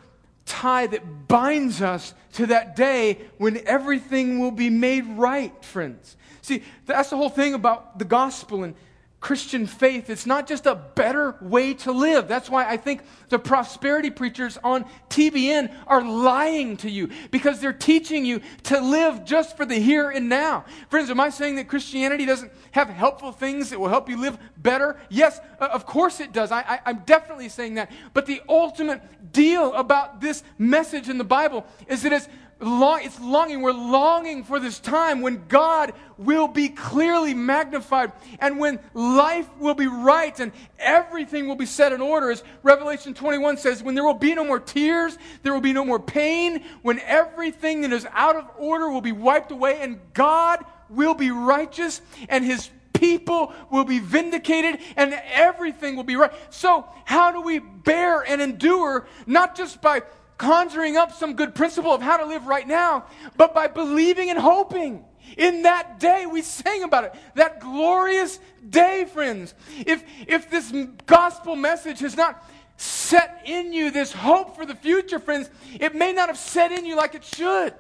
tie 0.46 0.88
that 0.88 1.28
binds 1.28 1.82
us 1.82 2.14
to 2.34 2.48
that 2.48 2.76
day 2.76 3.20
when 3.38 3.62
everything 3.66 4.40
will 4.40 4.52
be 4.52 4.70
made 4.70 5.06
right, 5.06 5.64
friends. 5.64 6.18
See, 6.42 6.64
that's 6.86 7.10
the 7.12 7.18
whole 7.18 7.30
thing 7.30 7.54
about 7.54 8.00
the 8.00 8.06
gospel 8.06 8.64
and 8.64 8.76
Christian 9.22 9.68
faith. 9.68 10.10
It's 10.10 10.26
not 10.26 10.48
just 10.48 10.66
a 10.66 10.74
better 10.74 11.36
way 11.42 11.76
to 11.76 11.92
live. 11.92 12.28
That's 12.28 12.50
why 12.50 12.68
I 12.68 12.76
think 12.76 13.04
the 13.30 13.38
prosperity 13.38 14.10
preachers 14.10 14.58
on 14.64 14.84
TBN 15.10 15.74
are 15.86 16.04
lying 16.04 16.76
to 16.78 16.90
you 16.90 17.12
because 17.30 17.62
they're 17.62 17.72
teaching 17.72 18.26
you 18.26 18.42
to 18.64 18.82
live 18.82 19.24
just 19.24 19.56
for 19.56 19.64
the 19.64 19.76
here 19.76 20.10
and 20.10 20.28
now. 20.28 20.66
Friends, 20.90 21.12
am 21.12 21.20
I 21.20 21.30
saying 21.30 21.58
that 21.58 21.68
Christianity 21.68 22.26
doesn't 22.26 22.52
have 22.72 22.90
helpful 22.90 23.32
things 23.32 23.70
that 23.70 23.80
will 23.80 23.90
help 23.90 24.10
you 24.10 24.20
live 24.20 24.40
better? 24.58 25.00
Yes, 25.10 25.40
uh, 25.60 25.70
of 25.72 25.86
course 25.86 26.20
it 26.20 26.34
does. 26.34 26.52
I, 26.52 26.80
am 26.88 27.04
definitely 27.06 27.50
saying 27.50 27.76
that. 27.76 27.92
But 28.16 28.26
the 28.26 28.42
ultimate 28.50 29.32
deal 29.32 29.72
about 29.76 30.20
this 30.20 30.44
message 30.58 31.10
in 31.10 31.20
the 31.20 31.24
Bible 31.24 31.68
is 31.88 32.02
that 32.02 32.12
it's 32.12 32.28
long, 32.62 33.02
it's 33.04 33.20
longing. 33.20 33.62
We're 33.62 33.72
longing 33.72 34.44
for 34.44 34.60
this 34.60 34.80
time 34.80 35.22
when 35.22 35.44
God 35.48 35.94
will 36.18 36.48
be 36.48 36.70
clearly 36.70 37.34
magnified 37.34 38.12
and 38.40 38.60
when 38.60 38.80
life 38.94 39.48
will 39.60 39.74
be 39.74 39.88
right 39.88 40.40
and 40.40 40.52
everything 40.80 41.48
will 41.48 41.56
be 41.56 41.66
set 41.66 41.92
in 41.92 42.02
order. 42.02 42.32
As 42.32 42.44
Revelation 42.64 43.14
21 43.14 43.58
says, 43.58 43.82
when 43.82 43.96
there 43.96 44.04
will 44.04 44.14
be 44.14 44.36
no 44.36 44.46
more 44.46 44.60
tears, 44.60 45.18
there 45.44 45.54
will 45.54 45.62
be 45.62 45.74
no 45.74 45.84
more 45.84 46.00
pain, 46.00 46.64
when 46.82 47.00
everything 47.00 47.82
that 47.82 47.92
is 47.92 48.08
out 48.12 48.36
of 48.36 48.46
order 48.58 48.90
will 48.90 49.02
be 49.02 49.12
wiped 49.12 49.52
away 49.52 49.82
and 49.82 50.00
God 50.14 50.64
will 50.90 51.14
be 51.14 51.32
righteous 51.32 52.02
and 52.30 52.46
his 52.46 52.70
people 52.94 53.52
will 53.72 53.84
be 53.84 54.00
vindicated 54.00 54.80
and 54.96 55.20
everything 55.32 55.96
will 55.96 56.04
be 56.04 56.16
right. 56.16 56.32
So, 56.52 56.86
how 57.04 57.32
do 57.32 57.42
we 57.42 57.60
bear 57.60 58.22
and 58.22 58.42
endure 58.42 59.08
not 59.26 59.56
just 59.56 59.82
by 59.82 60.04
conjuring 60.42 60.98
up 60.98 61.14
some 61.14 61.36
good 61.36 61.54
principle 61.54 61.94
of 61.94 62.02
how 62.02 62.18
to 62.18 62.26
live 62.26 62.48
right 62.48 62.68
now, 62.68 63.06
but 63.38 63.54
by 63.54 63.68
believing 63.68 64.32
and 64.32 64.40
hoping. 64.40 65.06
In 65.38 65.62
that 65.62 66.00
day, 66.00 66.26
we 66.26 66.42
sang 66.42 66.82
about 66.82 67.04
it. 67.04 67.14
That 67.36 67.60
glorious 67.60 68.40
day, 68.68 69.06
friends. 69.06 69.54
If, 69.86 70.04
if 70.28 70.50
this 70.50 70.74
gospel 71.06 71.56
message 71.56 72.00
has 72.00 72.18
not 72.18 72.44
set 72.76 73.44
in 73.46 73.72
you 73.72 73.92
this 73.92 74.12
hope 74.12 74.56
for 74.56 74.66
the 74.66 74.74
future, 74.74 75.20
friends, 75.20 75.52
it 75.80 75.94
may 75.94 76.12
not 76.12 76.28
have 76.28 76.40
set 76.40 76.72
in 76.72 76.88
you 76.88 76.96
like 76.96 77.14
it 77.14 77.24
should. 77.24 77.76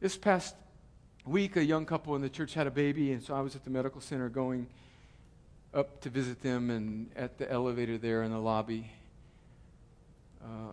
This 0.00 0.16
past 0.16 0.54
week, 1.26 1.56
a 1.56 1.64
young 1.64 1.84
couple 1.84 2.16
in 2.16 2.22
the 2.22 2.30
church 2.30 2.54
had 2.54 2.66
a 2.66 2.70
baby, 2.70 3.12
and 3.12 3.22
so 3.22 3.34
I 3.34 3.42
was 3.42 3.54
at 3.54 3.64
the 3.64 3.70
medical 3.70 4.00
center 4.00 4.30
going 4.30 4.66
up 5.74 6.00
to 6.00 6.08
visit 6.08 6.40
them, 6.40 6.70
and 6.70 7.10
at 7.14 7.36
the 7.36 7.52
elevator 7.52 7.98
there 7.98 8.22
in 8.22 8.30
the 8.30 8.38
lobby, 8.38 8.90
uh, 10.42 10.72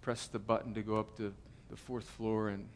pressed 0.00 0.32
the 0.32 0.38
button 0.38 0.74
to 0.74 0.82
go 0.82 0.98
up 0.98 1.16
to 1.16 1.32
the 1.68 1.76
fourth 1.76 2.04
floor, 2.04 2.48
and 2.48 2.68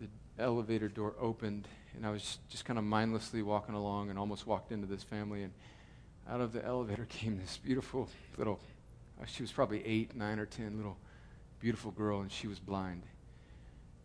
the 0.00 0.08
elevator 0.38 0.88
door 0.88 1.14
opened, 1.20 1.68
and 1.94 2.06
I 2.06 2.10
was 2.10 2.38
just 2.48 2.64
kind 2.64 2.78
of 2.78 2.84
mindlessly 2.84 3.42
walking 3.42 3.74
along 3.74 4.10
and 4.10 4.18
almost 4.18 4.46
walked 4.46 4.72
into 4.72 4.86
this 4.86 5.02
family, 5.02 5.42
and 5.42 5.52
out 6.28 6.40
of 6.40 6.52
the 6.52 6.64
elevator 6.64 7.04
came 7.08 7.38
this 7.38 7.56
beautiful 7.56 8.08
little, 8.36 8.60
uh, 9.20 9.26
she 9.26 9.42
was 9.42 9.52
probably 9.52 9.84
eight, 9.86 10.14
nine, 10.14 10.38
or 10.38 10.46
ten, 10.46 10.76
little 10.76 10.96
beautiful 11.60 11.90
girl, 11.90 12.20
and 12.20 12.30
she 12.30 12.46
was 12.46 12.58
blind. 12.58 13.02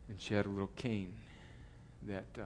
And 0.07 0.21
she 0.21 0.33
had 0.33 0.45
a 0.45 0.49
little 0.49 0.69
cane 0.75 1.13
that 2.03 2.25
uh, 2.37 2.43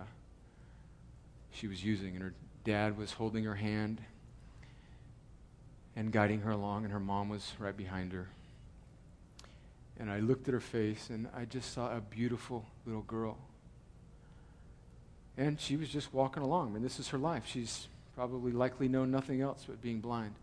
she 1.51 1.67
was 1.67 1.84
using, 1.84 2.15
and 2.15 2.23
her 2.23 2.34
dad 2.63 2.97
was 2.97 3.13
holding 3.13 3.43
her 3.43 3.55
hand 3.55 4.01
and 6.00 6.14
guiding 6.14 6.40
her 6.40 6.52
along, 6.52 6.86
and 6.86 6.94
her 6.94 7.00
mom 7.00 7.28
was 7.28 7.52
right 7.60 7.76
behind 7.76 8.14
her. 8.14 8.30
And 10.00 10.10
I 10.10 10.22
looked 10.22 10.48
at 10.48 10.54
her 10.54 10.62
face, 10.62 11.10
and 11.10 11.28
I 11.36 11.44
just 11.44 11.74
saw 11.74 11.94
a 11.94 12.00
beautiful 12.00 12.64
little 12.86 13.02
girl. 13.02 13.38
And 15.38 15.60
she 15.60 15.76
was 15.76 15.90
just 15.90 16.14
walking 16.14 16.42
along. 16.42 16.70
I 16.70 16.72
mean, 16.72 16.84
this 16.84 17.02
is 17.02 17.10
her 17.10 17.18
life. 17.18 17.44
She's 17.46 17.90
probably 18.16 18.54
likely 18.54 18.88
known 18.88 19.12
nothing 19.12 19.42
else 19.42 19.66
but 19.68 19.82
being 19.82 20.00
blind. 20.00 20.36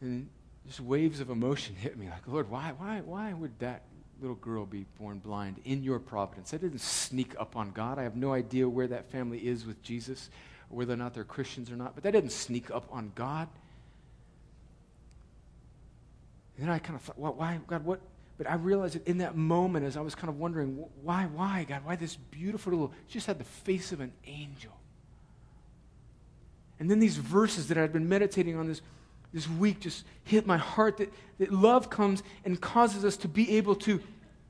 And 0.00 0.28
just 0.66 0.80
waves 0.80 1.20
of 1.20 1.30
emotion 1.30 1.76
hit 1.80 1.96
me 1.96 2.08
like, 2.10 2.26
Lord, 2.26 2.50
why, 2.50 2.72
why, 2.76 3.02
why 3.04 3.34
would 3.34 3.56
that 3.60 3.82
little 4.20 4.34
girl 4.34 4.66
be 4.66 4.84
born 4.98 5.20
blind 5.20 5.60
in 5.64 5.84
your 5.84 6.00
providence? 6.00 6.50
That 6.50 6.60
didn't 6.60 6.80
sneak 6.80 7.36
up 7.38 7.54
on 7.54 7.70
God. 7.70 8.00
I 8.00 8.02
have 8.02 8.16
no 8.16 8.32
idea 8.32 8.68
where 8.68 8.88
that 8.88 9.12
family 9.12 9.38
is 9.38 9.64
with 9.64 9.80
Jesus 9.80 10.28
whether 10.74 10.92
or 10.92 10.96
not 10.96 11.14
they're 11.14 11.24
Christians 11.24 11.70
or 11.70 11.76
not, 11.76 11.94
but 11.94 12.04
that 12.04 12.12
didn't 12.12 12.32
sneak 12.32 12.70
up 12.70 12.86
on 12.90 13.12
God. 13.14 13.48
And 16.56 16.66
then 16.66 16.74
I 16.74 16.78
kind 16.78 16.94
of 16.94 17.02
thought, 17.02 17.18
well, 17.18 17.34
why, 17.34 17.58
God, 17.66 17.84
what? 17.84 18.00
But 18.36 18.50
I 18.50 18.54
realized 18.54 18.94
that 18.94 19.06
in 19.06 19.18
that 19.18 19.36
moment, 19.36 19.84
as 19.84 19.96
I 19.96 20.00
was 20.00 20.14
kind 20.14 20.28
of 20.28 20.38
wondering, 20.38 20.84
why, 21.02 21.24
why, 21.26 21.64
God, 21.68 21.84
why 21.84 21.96
this 21.96 22.16
beautiful 22.16 22.72
little, 22.72 22.92
just 23.08 23.26
had 23.26 23.38
the 23.38 23.44
face 23.44 23.92
of 23.92 24.00
an 24.00 24.12
angel. 24.26 24.72
And 26.80 26.90
then 26.90 26.98
these 26.98 27.16
verses 27.16 27.68
that 27.68 27.78
I'd 27.78 27.92
been 27.92 28.08
meditating 28.08 28.56
on 28.56 28.66
this, 28.66 28.80
this 29.32 29.48
week 29.48 29.80
just 29.80 30.04
hit 30.24 30.46
my 30.46 30.56
heart 30.56 30.96
that, 30.98 31.12
that 31.38 31.52
love 31.52 31.90
comes 31.90 32.22
and 32.44 32.60
causes 32.60 33.04
us 33.04 33.16
to 33.18 33.28
be 33.28 33.56
able 33.56 33.76
to 33.76 34.00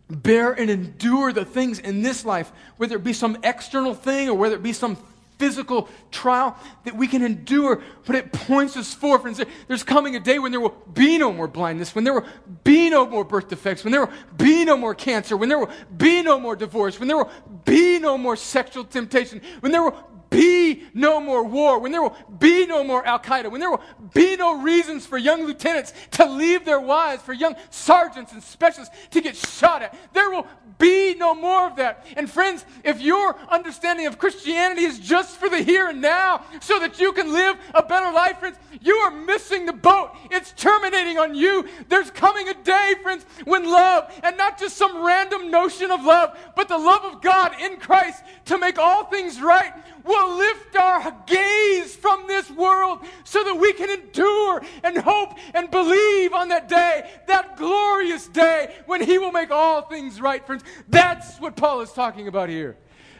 bear 0.08 0.52
and 0.52 0.70
endure 0.70 1.32
the 1.32 1.44
things 1.44 1.78
in 1.78 2.02
this 2.02 2.24
life, 2.24 2.52
whether 2.76 2.96
it 2.96 3.04
be 3.04 3.12
some 3.12 3.38
external 3.42 3.94
thing 3.94 4.28
or 4.28 4.34
whether 4.34 4.54
it 4.54 4.62
be 4.62 4.72
some 4.72 4.96
physical 5.38 5.88
trial 6.10 6.56
that 6.84 6.96
we 6.96 7.06
can 7.06 7.22
endure, 7.22 7.82
but 8.06 8.16
it 8.16 8.32
points 8.32 8.76
us 8.76 8.94
forward. 8.94 9.36
There's 9.68 9.82
coming 9.82 10.16
a 10.16 10.20
day 10.20 10.38
when 10.38 10.52
there 10.52 10.60
will 10.60 10.76
be 10.92 11.18
no 11.18 11.32
more 11.32 11.48
blindness, 11.48 11.94
when 11.94 12.04
there 12.04 12.14
will 12.14 12.26
be 12.62 12.90
no 12.90 13.06
more 13.06 13.24
birth 13.24 13.48
defects, 13.48 13.84
when 13.84 13.92
there 13.92 14.04
will 14.04 14.12
be 14.36 14.64
no 14.64 14.76
more 14.76 14.94
cancer, 14.94 15.36
when 15.36 15.48
there 15.48 15.58
will 15.58 15.70
be 15.96 16.22
no 16.22 16.38
more 16.38 16.56
divorce, 16.56 16.98
when 16.98 17.08
there 17.08 17.16
will 17.16 17.30
be 17.64 17.98
no 17.98 18.16
more 18.16 18.36
sexual 18.36 18.84
temptation, 18.84 19.40
when 19.60 19.72
there 19.72 19.82
will 19.82 19.96
be 20.30 20.82
no 20.94 21.20
more 21.20 21.44
war, 21.44 21.78
when 21.78 21.92
there 21.92 22.02
will 22.02 22.16
be 22.40 22.66
no 22.66 22.82
more 22.82 23.06
Al 23.06 23.20
Qaeda, 23.20 23.50
when 23.50 23.60
there 23.60 23.70
will 23.70 23.82
be 24.12 24.36
no 24.36 24.60
reasons 24.60 25.06
for 25.06 25.16
young 25.16 25.44
lieutenants 25.44 25.92
to 26.12 26.24
leave 26.24 26.64
their 26.64 26.80
wives, 26.80 27.22
for 27.22 27.32
young 27.32 27.54
sergeants 27.70 28.32
and 28.32 28.42
specialists 28.42 28.94
to 29.10 29.20
get 29.20 29.36
shot 29.36 29.82
at, 29.82 29.96
there 30.12 30.30
will 30.30 30.46
be 30.84 31.14
no 31.14 31.34
more 31.34 31.66
of 31.66 31.76
that. 31.76 32.04
And 32.14 32.30
friends, 32.30 32.66
if 32.82 33.00
your 33.00 33.38
understanding 33.48 34.06
of 34.06 34.18
Christianity 34.18 34.84
is 34.84 34.98
just 34.98 35.38
for 35.38 35.48
the 35.48 35.62
here 35.62 35.88
and 35.88 36.02
now 36.02 36.44
so 36.60 36.78
that 36.78 37.00
you 37.00 37.12
can 37.14 37.32
live 37.32 37.56
a 37.72 37.82
better 37.82 38.12
life, 38.12 38.38
friends, 38.38 38.58
you 38.82 38.94
are 38.96 39.10
missing 39.10 39.64
the 39.64 39.72
boat. 39.72 40.10
It's 40.30 40.52
terminating 40.52 41.16
on 41.16 41.34
you. 41.34 41.66
There's 41.88 42.10
coming 42.10 42.50
a 42.50 42.54
day, 42.54 42.96
friends, 43.02 43.24
when 43.44 43.64
love, 43.64 44.12
and 44.22 44.36
not 44.36 44.58
just 44.58 44.76
some 44.76 45.02
random 45.02 45.50
notion 45.50 45.90
of 45.90 46.04
love, 46.04 46.36
but 46.54 46.68
the 46.68 46.76
love 46.76 47.02
of 47.04 47.22
God 47.22 47.52
in 47.62 47.78
Christ 47.78 48.22
to 48.46 48.58
make 48.58 48.78
all 48.78 49.04
things 49.06 49.40
right, 49.40 49.72
will 50.04 50.36
lift 50.36 50.76
our 50.76 51.16
gaze 51.26 51.96
from 51.96 52.26
this 52.26 52.50
world 52.50 53.00
so 53.24 53.42
that 53.42 53.54
we 53.54 53.72
can 53.72 53.88
endure 53.88 54.62
and 54.82 54.98
hope 54.98 55.30
and 55.54 55.70
believe 55.70 56.34
on 56.34 56.48
that 56.48 56.68
day, 56.68 57.10
that 57.26 57.56
glorious 57.56 58.28
day 58.28 58.74
when 58.86 59.02
He 59.02 59.18
will 59.18 59.32
make 59.32 59.50
all 59.50 59.82
things 59.82 60.20
right, 60.20 60.44
friends. 60.46 60.62
That's 60.88 61.38
what 61.38 61.56
Paul 61.56 61.80
is 61.80 61.92
talking 61.92 62.28
about 62.28 62.48
here. 62.48 62.76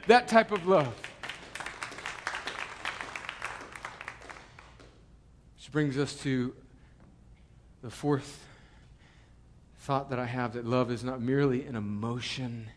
That 0.06 0.28
type 0.28 0.52
of 0.52 0.66
love. 0.66 0.94
Which 5.56 5.72
brings 5.72 5.98
us 5.98 6.14
to 6.22 6.54
the 7.82 7.90
fourth 7.90 8.44
thought 9.80 10.10
that 10.10 10.18
I 10.18 10.24
have 10.24 10.54
that 10.54 10.66
love 10.66 10.90
is 10.90 11.04
not 11.04 11.20
merely 11.20 11.66
an 11.66 11.76
emotion, 11.76 12.70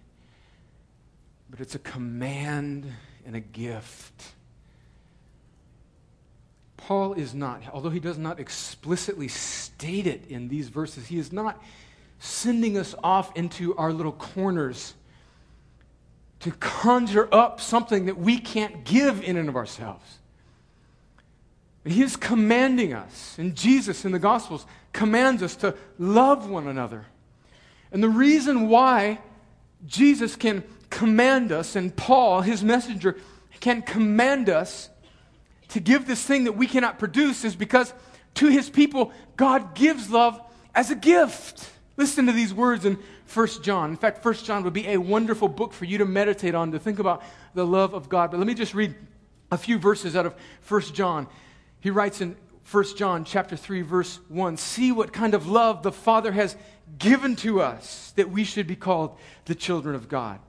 but 1.50 1.62
it's 1.62 1.76
a 1.76 1.80
command 1.80 2.92
and 3.26 3.36
a 3.36 3.40
gift. 3.40 4.34
Paul 6.76 7.14
is 7.14 7.34
not, 7.34 7.64
although 7.72 7.90
he 7.90 8.00
does 8.00 8.18
not 8.18 8.40
explicitly 8.40 9.28
state 9.28 10.08
it 10.08 10.26
in 10.28 10.48
these 10.48 10.70
verses, 10.70 11.08
he 11.08 11.18
is 11.18 11.32
not 11.32 11.62
sending 12.20 12.78
us 12.78 12.96
off 13.04 13.36
into 13.36 13.76
our 13.78 13.94
little 13.94 14.12
corners 14.12 14.94
to 16.40 16.52
conjure 16.52 17.28
up 17.34 17.60
something 17.60 18.06
that 18.06 18.18
we 18.18 18.40
can't 18.40 18.84
give 18.84 19.24
in 19.24 19.38
and 19.38 19.50
of 19.50 19.56
ourselves. 19.56 20.20
He 21.86 22.02
is 22.02 22.18
commanding 22.18 22.94
us, 22.94 23.36
and 23.38 23.56
Jesus 23.56 24.04
in 24.04 24.12
the 24.12 24.20
Gospels 24.20 24.66
commands 24.92 25.42
us 25.42 25.56
to 25.58 25.76
love 25.98 26.50
one 26.50 26.68
another. 26.68 27.06
And 27.92 28.04
the 28.04 28.10
reason 28.10 28.68
why 28.68 29.20
Jesus 29.86 30.36
can 30.36 30.64
command 30.90 31.52
us, 31.52 31.76
and 31.76 31.96
Paul, 31.96 32.42
his 32.42 32.64
messenger, 32.64 33.18
can 33.60 33.82
command 33.82 34.50
us 34.50 34.90
to 35.70 35.80
give 35.80 36.08
this 36.08 36.24
thing 36.24 36.46
that 36.46 36.54
we 36.54 36.68
cannot 36.68 37.00
produce 37.00 37.44
is 37.46 37.56
because 37.56 37.94
to 38.36 38.48
his 38.48 38.70
people, 38.70 39.12
God 39.36 39.76
gives 39.76 40.10
love 40.10 40.40
as 40.76 40.92
a 40.92 40.96
gift. 40.96 41.70
Listen 41.98 42.28
to 42.28 42.32
these 42.32 42.54
words 42.54 42.86
in 42.86 43.00
1 43.34 43.48
John. 43.64 43.90
In 43.90 43.98
fact, 43.98 44.24
1 44.24 44.34
John 44.36 44.64
would 44.64 44.74
be 44.74 44.88
a 44.88 44.98
wonderful 44.98 45.48
book 45.48 45.74
for 45.74 45.86
you 45.86 45.98
to 45.98 46.06
meditate 46.06 46.54
on, 46.54 46.72
to 46.72 46.80
think 46.80 47.00
about 47.00 47.24
the 47.56 47.66
love 47.66 47.94
of 47.96 48.08
God. 48.08 48.32
But 48.32 48.38
let 48.38 48.48
me 48.48 48.54
just 48.54 48.76
read 48.76 48.96
a 49.52 49.58
few 49.58 49.80
verses 49.80 50.16
out 50.16 50.28
of 50.28 50.36
1 50.68 50.82
John. 50.94 51.28
He 51.80 51.90
writes 51.90 52.22
in 52.22 52.36
1 52.70 52.98
John 52.98 53.26
chapter 53.26 53.56
3 53.56 53.82
verse 53.82 54.20
1. 54.28 54.58
See 54.58 54.92
what 54.92 55.12
kind 55.12 55.34
of 55.34 55.48
love 55.48 55.82
the 55.84 55.92
Father 55.92 56.32
has 56.32 56.56
given 57.00 57.36
to 57.38 57.62
us 57.62 58.14
that 58.16 58.30
we 58.30 58.44
should 58.44 58.68
be 58.68 58.76
called 58.76 59.18
the 59.46 59.56
children 59.56 59.96
of 59.96 60.08
God. 60.08 60.40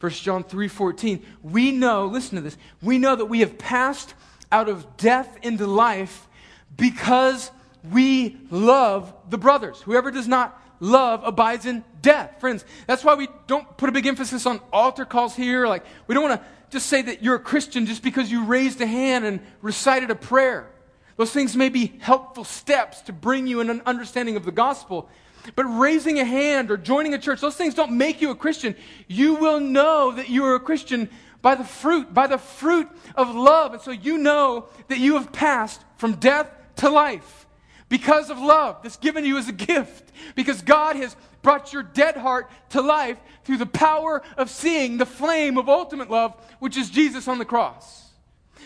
1 0.00 0.10
John 0.12 0.44
3:14. 0.44 1.22
We 1.42 1.70
know, 1.70 2.06
listen 2.06 2.36
to 2.36 2.42
this. 2.42 2.56
We 2.82 2.98
know 2.98 3.16
that 3.16 3.26
we 3.26 3.40
have 3.40 3.58
passed 3.58 4.14
out 4.52 4.68
of 4.68 4.96
death 4.96 5.38
into 5.42 5.66
life 5.66 6.28
because 6.76 7.50
we 7.90 8.36
love 8.50 9.14
the 9.30 9.38
brothers. 9.38 9.80
Whoever 9.82 10.10
does 10.10 10.28
not 10.28 10.60
love 10.80 11.22
abides 11.24 11.66
in 11.66 11.84
death. 12.02 12.40
Friends, 12.40 12.64
that's 12.86 13.04
why 13.04 13.14
we 13.14 13.28
don't 13.46 13.76
put 13.76 13.88
a 13.88 13.92
big 13.92 14.06
emphasis 14.06 14.46
on 14.46 14.60
altar 14.72 15.04
calls 15.04 15.34
here. 15.34 15.66
Like, 15.66 15.84
we 16.06 16.14
don't 16.14 16.28
want 16.28 16.40
to 16.40 16.46
just 16.70 16.86
say 16.86 17.02
that 17.02 17.22
you're 17.22 17.36
a 17.36 17.40
Christian 17.40 17.86
just 17.86 18.02
because 18.02 18.30
you 18.30 18.44
raised 18.44 18.80
a 18.80 18.86
hand 18.86 19.24
and 19.24 19.40
recited 19.62 20.10
a 20.10 20.14
prayer. 20.14 20.70
Those 21.16 21.32
things 21.32 21.56
may 21.56 21.68
be 21.68 21.94
helpful 22.00 22.44
steps 22.44 23.00
to 23.02 23.12
bring 23.12 23.46
you 23.46 23.60
an 23.60 23.82
understanding 23.86 24.36
of 24.36 24.44
the 24.44 24.52
gospel. 24.52 25.08
But 25.54 25.64
raising 25.64 26.18
a 26.18 26.24
hand 26.24 26.70
or 26.70 26.76
joining 26.76 27.14
a 27.14 27.18
church, 27.18 27.40
those 27.40 27.56
things 27.56 27.74
don't 27.74 27.92
make 27.92 28.20
you 28.20 28.30
a 28.30 28.34
Christian. 28.34 28.74
You 29.06 29.36
will 29.36 29.60
know 29.60 30.12
that 30.12 30.28
you 30.28 30.44
are 30.44 30.56
a 30.56 30.60
Christian 30.60 31.08
by 31.40 31.54
the 31.54 31.64
fruit, 31.64 32.12
by 32.12 32.26
the 32.26 32.38
fruit 32.38 32.88
of 33.14 33.34
love. 33.34 33.72
And 33.72 33.80
so 33.80 33.92
you 33.92 34.18
know 34.18 34.66
that 34.88 34.98
you 34.98 35.14
have 35.14 35.32
passed 35.32 35.82
from 35.96 36.14
death 36.14 36.50
to 36.76 36.90
life 36.90 37.45
because 37.88 38.30
of 38.30 38.38
love 38.38 38.82
that's 38.82 38.96
given 38.96 39.24
you 39.24 39.38
as 39.38 39.48
a 39.48 39.52
gift. 39.52 40.12
Because 40.34 40.62
God 40.62 40.96
has 40.96 41.14
brought 41.42 41.72
your 41.72 41.82
dead 41.82 42.16
heart 42.16 42.50
to 42.70 42.80
life 42.80 43.18
through 43.44 43.58
the 43.58 43.66
power 43.66 44.22
of 44.36 44.50
seeing 44.50 44.96
the 44.98 45.06
flame 45.06 45.56
of 45.58 45.68
ultimate 45.68 46.10
love, 46.10 46.34
which 46.58 46.76
is 46.76 46.90
Jesus 46.90 47.28
on 47.28 47.38
the 47.38 47.44
cross. 47.44 48.10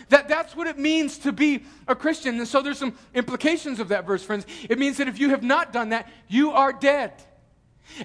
That, 0.09 0.27
that's 0.27 0.55
what 0.55 0.67
it 0.67 0.77
means 0.77 1.19
to 1.19 1.31
be 1.31 1.63
a 1.87 1.95
Christian. 1.95 2.37
And 2.39 2.47
so 2.47 2.61
there's 2.61 2.79
some 2.79 2.97
implications 3.13 3.79
of 3.79 3.89
that 3.89 4.05
verse, 4.05 4.23
friends. 4.23 4.45
It 4.69 4.79
means 4.79 4.97
that 4.97 5.07
if 5.07 5.19
you 5.19 5.29
have 5.29 5.43
not 5.43 5.71
done 5.71 5.89
that, 5.89 6.09
you 6.27 6.51
are 6.51 6.73
dead. 6.73 7.13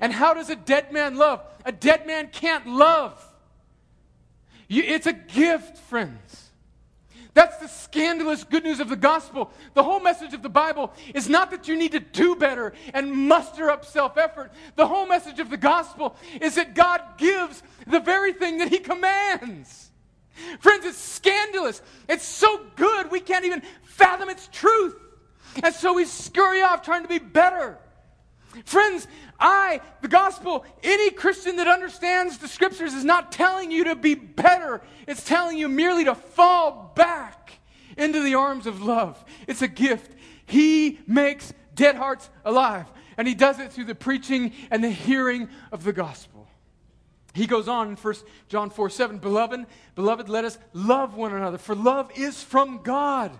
And 0.00 0.12
how 0.12 0.34
does 0.34 0.50
a 0.50 0.56
dead 0.56 0.92
man 0.92 1.16
love? 1.16 1.42
A 1.64 1.72
dead 1.72 2.06
man 2.06 2.28
can't 2.28 2.66
love. 2.66 3.22
You, 4.68 4.82
it's 4.82 5.06
a 5.06 5.12
gift, 5.12 5.78
friends. 5.78 6.45
That's 7.36 7.58
the 7.58 7.68
scandalous 7.68 8.44
good 8.44 8.64
news 8.64 8.80
of 8.80 8.88
the 8.88 8.96
gospel. 8.96 9.50
The 9.74 9.82
whole 9.82 10.00
message 10.00 10.32
of 10.32 10.40
the 10.40 10.48
Bible 10.48 10.94
is 11.14 11.28
not 11.28 11.50
that 11.50 11.68
you 11.68 11.76
need 11.76 11.92
to 11.92 12.00
do 12.00 12.34
better 12.34 12.72
and 12.94 13.12
muster 13.12 13.68
up 13.70 13.84
self 13.84 14.16
effort. 14.16 14.52
The 14.74 14.86
whole 14.86 15.04
message 15.04 15.38
of 15.38 15.50
the 15.50 15.58
gospel 15.58 16.16
is 16.40 16.54
that 16.54 16.74
God 16.74 17.02
gives 17.18 17.62
the 17.86 18.00
very 18.00 18.32
thing 18.32 18.56
that 18.56 18.68
He 18.68 18.78
commands. 18.78 19.90
Friends, 20.60 20.86
it's 20.86 20.96
scandalous. 20.96 21.82
It's 22.08 22.24
so 22.24 22.64
good 22.74 23.10
we 23.10 23.20
can't 23.20 23.44
even 23.44 23.60
fathom 23.82 24.30
its 24.30 24.48
truth. 24.50 24.96
And 25.62 25.74
so 25.74 25.92
we 25.92 26.06
scurry 26.06 26.62
off 26.62 26.80
trying 26.80 27.02
to 27.02 27.08
be 27.08 27.18
better. 27.18 27.76
Friends, 28.64 29.06
I, 29.38 29.80
the 30.00 30.08
gospel, 30.08 30.64
any 30.82 31.10
Christian 31.10 31.56
that 31.56 31.68
understands 31.68 32.38
the 32.38 32.48
scriptures 32.48 32.94
is 32.94 33.04
not 33.04 33.32
telling 33.32 33.70
you 33.70 33.84
to 33.84 33.94
be 33.94 34.14
better. 34.14 34.80
It's 35.06 35.24
telling 35.24 35.58
you 35.58 35.68
merely 35.68 36.04
to 36.04 36.14
fall 36.14 36.92
back 36.94 37.58
into 37.96 38.22
the 38.22 38.34
arms 38.34 38.66
of 38.66 38.82
love. 38.82 39.22
It's 39.46 39.62
a 39.62 39.68
gift. 39.68 40.16
He 40.46 41.00
makes 41.06 41.52
dead 41.74 41.96
hearts 41.96 42.30
alive, 42.44 42.86
and 43.16 43.28
He 43.28 43.34
does 43.34 43.58
it 43.58 43.72
through 43.72 43.84
the 43.84 43.94
preaching 43.94 44.52
and 44.70 44.82
the 44.82 44.90
hearing 44.90 45.48
of 45.72 45.84
the 45.84 45.92
gospel. 45.92 46.48
He 47.34 47.46
goes 47.46 47.68
on 47.68 47.88
in 47.88 47.96
1 47.96 48.14
John 48.48 48.70
4 48.70 48.88
7, 48.88 49.18
Beloved, 49.18 49.66
beloved, 49.94 50.28
let 50.28 50.46
us 50.46 50.58
love 50.72 51.14
one 51.16 51.34
another, 51.34 51.58
for 51.58 51.74
love 51.74 52.10
is 52.16 52.42
from 52.42 52.80
God. 52.82 53.38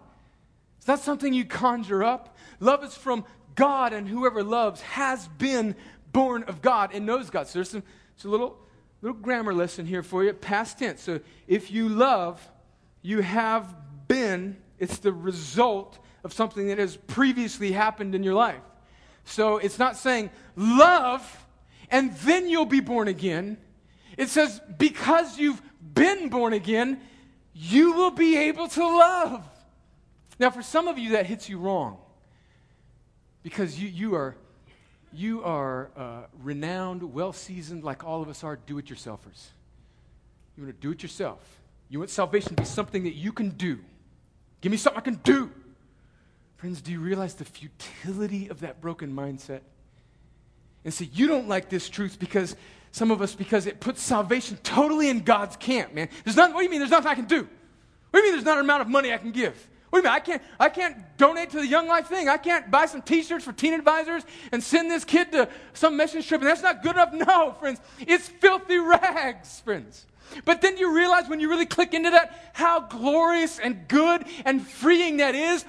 It's 0.77 0.87
not 0.87 1.01
something 1.01 1.33
you 1.33 1.45
conjure 1.45 2.05
up. 2.05 2.37
Love 2.61 2.85
is 2.85 2.95
from 2.95 3.25
God, 3.57 3.93
and 3.93 4.07
whoever 4.07 4.43
loves 4.43 4.81
has 4.83 5.27
been 5.39 5.75
born 6.13 6.45
of 6.45 6.63
God 6.63 6.91
and 6.95 7.05
knows 7.05 7.31
God. 7.31 7.49
So 7.49 7.59
there's 7.59 7.71
some, 7.71 7.83
a 8.25 8.29
little, 8.29 8.57
little 9.03 9.19
grammar 9.19 9.53
lesson 9.53 9.87
here 9.87 10.03
for 10.03 10.23
you, 10.23 10.33
past 10.33 10.79
tense. 10.79 11.03
So 11.03 11.21
if 11.49 11.71
you 11.71 11.89
love, 11.89 12.41
you 13.03 13.21
have 13.21 13.75
been, 14.09 14.57
it's 14.79 14.99
the 14.99 15.13
result 15.13 15.99
of 16.23 16.33
something 16.33 16.69
that 16.69 16.79
has 16.79 16.97
previously 16.97 17.73
happened 17.73 18.15
in 18.15 18.23
your 18.23 18.35
life. 18.35 18.63
So 19.25 19.59
it's 19.59 19.79
not 19.79 19.97
saying 19.97 20.31
love 20.55 21.45
and 21.91 22.15
then 22.19 22.49
you'll 22.49 22.67
be 22.67 22.81
born 22.81 23.09
again. 23.09 23.59
It 24.17 24.29
says 24.29 24.61
because 24.79 25.39
you've 25.39 25.61
been 25.95 26.29
born 26.29 26.53
again, 26.53 27.01
you 27.55 27.93
will 27.93 28.11
be 28.11 28.37
able 28.37 28.69
to 28.69 28.85
love. 28.87 29.45
Now, 30.39 30.51
for 30.51 30.63
some 30.63 30.89
of 30.89 30.99
you, 30.99 31.13
that 31.13 31.27
hits 31.27 31.49
you 31.49 31.59
wrong 31.59 31.99
because 33.47 33.79
you, 33.81 33.89
you 33.89 34.17
are, 34.17 34.35
you 35.13 35.45
are 35.45 35.89
uh, 35.97 36.23
renowned, 36.43 37.15
well 37.15 37.33
seasoned, 37.33 37.85
like 37.85 38.03
all 38.03 38.21
of 38.21 38.29
us 38.29 38.43
are, 38.43 38.57
do 38.57 38.77
it 38.79 38.87
yourselfers. 38.87 39.51
You 40.57 40.65
want 40.65 40.75
to 40.75 40.83
do 40.85 40.91
it 40.91 41.01
yourself. 41.01 41.39
You 41.89 42.01
want 42.01 42.11
salvation 42.11 42.57
to 42.57 42.63
be 42.63 42.65
something 42.65 43.05
that 43.05 43.15
you 43.15 43.31
can 43.31 43.51
do. 43.51 43.79
Give 44.63 44.73
me 44.73 44.77
something 44.77 45.01
I 45.01 45.05
can 45.05 45.21
do. 45.23 45.53
Friends, 46.57 46.81
do 46.81 46.91
you 46.91 46.99
realize 46.99 47.35
the 47.35 47.45
futility 47.45 48.49
of 48.49 48.59
that 48.63 48.81
broken 48.81 49.15
mindset? 49.15 49.61
And 50.85 50.93
so 50.93 51.05
you 51.13 51.29
don't 51.29 51.47
like 51.47 51.69
this 51.69 51.89
truth 51.89 52.19
because 52.19 52.57
some 52.91 53.13
of 53.13 53.23
us, 53.23 53.37
because 53.37 53.67
it 53.69 53.79
puts 53.79 54.03
salvation 54.03 54.59
totally 54.65 55.09
in 55.09 55.21
God's 55.21 55.55
camp, 55.55 55.95
man. 55.95 56.09
There's 56.25 56.37
nothing, 56.37 56.53
what 56.53 56.63
do 56.63 56.65
you 56.65 56.71
mean 56.71 56.81
there's 56.81 56.91
nothing 56.91 57.13
I 57.13 57.15
can 57.15 57.27
do? 57.27 57.49
What 58.11 58.13
do 58.13 58.19
you 58.19 58.25
mean 58.25 58.33
there's 58.33 58.45
not 58.45 58.59
an 58.59 58.65
amount 58.65 58.83
of 58.83 58.89
money 58.89 59.13
I 59.13 59.19
can 59.19 59.31
give? 59.31 59.69
Do 59.93 59.99
you 59.99 60.03
mean? 60.03 60.13
I 60.13 60.21
can't, 60.21 60.43
I 60.59 60.69
can't 60.69 60.97
donate 61.17 61.51
to 61.51 61.59
the 61.59 61.67
Young 61.67 61.87
Life 61.87 62.09
thing. 62.09 62.29
I 62.29 62.37
can't 62.37 62.71
buy 62.71 62.87
some 62.87 63.03
t 63.03 63.23
shirts 63.23 63.45
for 63.45 63.53
teen 63.53 63.73
advisors 63.73 64.25
and 64.53 64.63
send 64.63 64.91
this 64.91 65.05
kid 65.05 65.33
to 65.33 65.49
some 65.73 65.97
mission 65.97 66.23
trip, 66.23 66.41
and 66.41 66.51
that's 66.51 66.63
not 66.63 66.83
good 66.83 66.97
enough. 66.97 67.13
No, 67.27 67.53
friends. 67.53 67.81
It's 68.01 68.29
filthy 68.29 68.79
rags, 68.79 69.61
friends. 69.61 70.07
But 70.45 70.61
then 70.61 70.77
you 70.77 70.95
realize 70.95 71.29
when 71.29 71.41
you 71.41 71.49
really 71.49 71.67
click 71.67 71.95
into 71.95 72.11
that 72.11 72.51
how 72.53 72.81
glorious 72.81 73.59
and 73.59 73.89
good 73.89 74.25
and 74.45 74.67
freeing 74.67 75.19
that 75.19 75.35
is. 75.35 75.65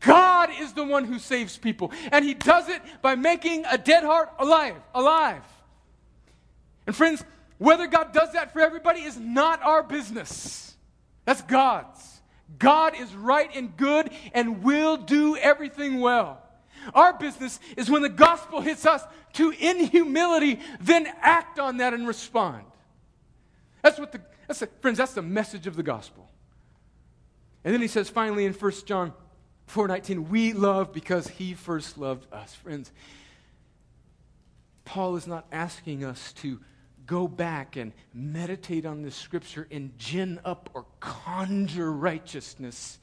God 0.00 0.50
is 0.58 0.72
the 0.72 0.84
one 0.84 1.04
who 1.04 1.18
saves 1.18 1.56
people. 1.56 1.92
And 2.12 2.24
He 2.24 2.34
does 2.34 2.68
it 2.68 2.82
by 3.02 3.14
making 3.14 3.64
a 3.70 3.78
dead 3.78 4.04
heart 4.04 4.30
alive. 4.38 4.76
Alive. 4.94 5.42
And 6.86 6.94
friends, 6.94 7.24
whether 7.58 7.86
God 7.86 8.12
does 8.12 8.32
that 8.32 8.52
for 8.52 8.60
everybody 8.60 9.02
is 9.02 9.18
not 9.18 9.62
our 9.62 9.82
business. 9.82 10.74
That's 11.24 11.42
God's. 11.42 12.09
God 12.58 12.94
is 12.98 13.14
right 13.14 13.50
and 13.54 13.76
good 13.76 14.10
and 14.32 14.62
will 14.62 14.96
do 14.96 15.36
everything 15.36 16.00
well. 16.00 16.42
Our 16.94 17.12
business 17.12 17.60
is 17.76 17.90
when 17.90 18.02
the 18.02 18.08
gospel 18.08 18.60
hits 18.60 18.86
us 18.86 19.02
to, 19.34 19.50
in 19.50 19.84
humility, 19.84 20.60
then 20.80 21.06
act 21.20 21.58
on 21.58 21.78
that 21.78 21.94
and 21.94 22.06
respond. 22.06 22.64
That's 23.82 23.98
what 23.98 24.12
the, 24.12 24.20
that's 24.46 24.60
the, 24.60 24.68
friends, 24.80 24.98
that's 24.98 25.14
the 25.14 25.22
message 25.22 25.66
of 25.66 25.76
the 25.76 25.82
gospel. 25.82 26.28
And 27.64 27.74
then 27.74 27.80
he 27.80 27.88
says 27.88 28.08
finally 28.08 28.46
in 28.46 28.52
1 28.52 28.72
John 28.86 29.12
4:19, 29.68 30.28
we 30.28 30.52
love 30.52 30.92
because 30.92 31.28
he 31.28 31.54
first 31.54 31.98
loved 31.98 32.32
us. 32.32 32.54
Friends, 32.54 32.90
Paul 34.84 35.16
is 35.16 35.26
not 35.26 35.46
asking 35.52 36.04
us 36.04 36.32
to 36.34 36.58
go 37.10 37.26
back 37.26 37.74
and 37.74 37.90
meditate 38.14 38.86
on 38.86 39.02
this 39.02 39.16
scripture 39.16 39.66
and 39.72 39.98
gin 39.98 40.38
up 40.44 40.70
or 40.74 40.86
conjure 41.00 41.90
righteousness. 41.90 43.00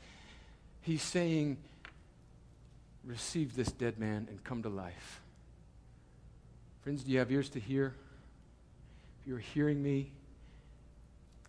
He's 0.80 1.02
saying, 1.02 1.58
receive 3.04 3.54
this 3.58 3.70
dead 3.70 4.00
man 4.00 4.28
and 4.30 4.42
come 4.46 4.64
to 4.64 4.70
life. 4.70 5.22
Friends, 6.84 7.04
do 7.04 7.12
you 7.12 7.20
have 7.20 7.30
ears 7.30 7.50
to 7.50 7.60
hear? 7.60 7.96
If 9.20 9.28
you're 9.28 9.40
hearing 9.40 9.84
me, 9.84 10.14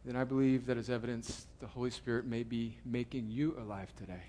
then 0.04 0.16
I 0.16 0.24
believe 0.24 0.66
that 0.66 0.76
as 0.76 0.90
evidence, 0.90 1.46
the 1.61 1.68
Holy 1.68 1.90
Spirit 1.90 2.26
may 2.26 2.42
be 2.42 2.76
making 2.84 3.30
you 3.30 3.56
alive 3.56 3.94
today. 3.94 4.24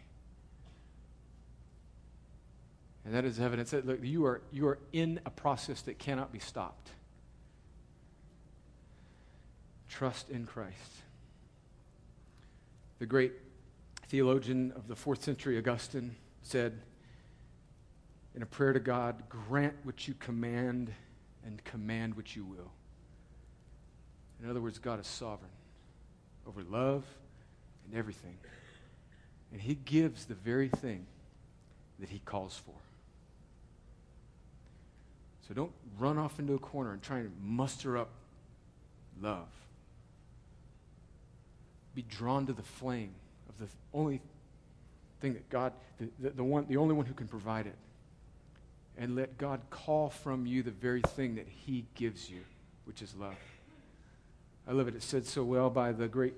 And 3.05 3.15
that 3.15 3.25
is 3.25 3.39
evidence 3.39 3.71
that 3.71 3.87
look, 3.87 3.97
you 4.03 4.23
are, 4.25 4.41
you 4.51 4.67
are 4.67 4.77
in 4.93 5.19
a 5.25 5.31
process 5.31 5.81
that 5.81 5.97
cannot 5.97 6.31
be 6.31 6.37
stopped. 6.37 6.91
Trust 9.89 10.29
in 10.29 10.45
Christ. 10.45 10.75
The 12.99 13.05
great 13.05 13.33
theologian 14.07 14.71
of 14.75 14.87
the 14.87 14.95
fourth 14.95 15.23
century, 15.23 15.57
Augustine, 15.57 16.15
said 16.43 16.79
in 18.35 18.43
a 18.43 18.45
prayer 18.45 18.73
to 18.73 18.79
God, 18.79 19.23
grant 19.27 19.73
what 19.83 20.07
you 20.07 20.13
command 20.13 20.93
and 21.45 21.63
command 21.63 22.15
what 22.15 22.35
you 22.35 22.45
will. 22.45 22.71
In 24.41 24.49
other 24.49 24.61
words, 24.61 24.77
God 24.79 24.99
is 24.99 25.07
sovereign 25.07 25.51
over 26.47 26.63
love 26.63 27.03
and 27.85 27.97
everything. 27.97 28.37
And 29.51 29.59
He 29.59 29.75
gives 29.75 30.25
the 30.25 30.35
very 30.35 30.69
thing 30.69 31.05
that 31.99 32.09
He 32.09 32.19
calls 32.19 32.61
for. 32.63 32.75
So 35.47 35.53
don't 35.53 35.71
run 35.97 36.17
off 36.17 36.39
into 36.39 36.53
a 36.53 36.59
corner 36.59 36.93
and 36.93 37.01
try 37.01 37.19
and 37.19 37.31
muster 37.41 37.97
up 37.97 38.09
love 39.21 39.47
be 41.99 42.05
drawn 42.15 42.45
to 42.45 42.53
the 42.53 42.63
flame 42.63 43.11
of 43.49 43.57
the 43.59 43.67
only 43.93 44.21
thing 45.19 45.33
that 45.33 45.49
God, 45.49 45.73
the, 45.99 46.07
the, 46.19 46.29
the, 46.29 46.43
one, 46.43 46.65
the 46.69 46.77
only 46.77 46.93
one 46.93 47.05
who 47.05 47.13
can 47.13 47.27
provide 47.27 47.67
it. 47.67 47.75
And 48.97 49.17
let 49.17 49.37
God 49.37 49.59
call 49.69 50.09
from 50.09 50.45
you 50.45 50.63
the 50.63 50.71
very 50.71 51.01
thing 51.01 51.35
that 51.35 51.47
He 51.47 51.85
gives 51.95 52.29
you, 52.29 52.39
which 52.85 53.01
is 53.01 53.13
love. 53.15 53.35
I 54.65 54.71
love 54.71 54.87
it. 54.87 54.95
It's 54.95 55.05
said 55.05 55.25
so 55.25 55.43
well 55.43 55.69
by 55.69 55.91
the 55.91 56.07
great 56.07 56.35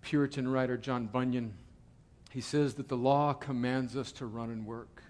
Puritan 0.00 0.48
writer 0.48 0.78
John 0.78 1.06
Bunyan. 1.06 1.52
He 2.30 2.40
says 2.40 2.74
that 2.74 2.88
the 2.88 2.96
law 2.96 3.34
commands 3.34 3.96
us 3.96 4.12
to 4.12 4.24
run 4.24 4.48
and 4.48 4.64
work. 4.64 5.02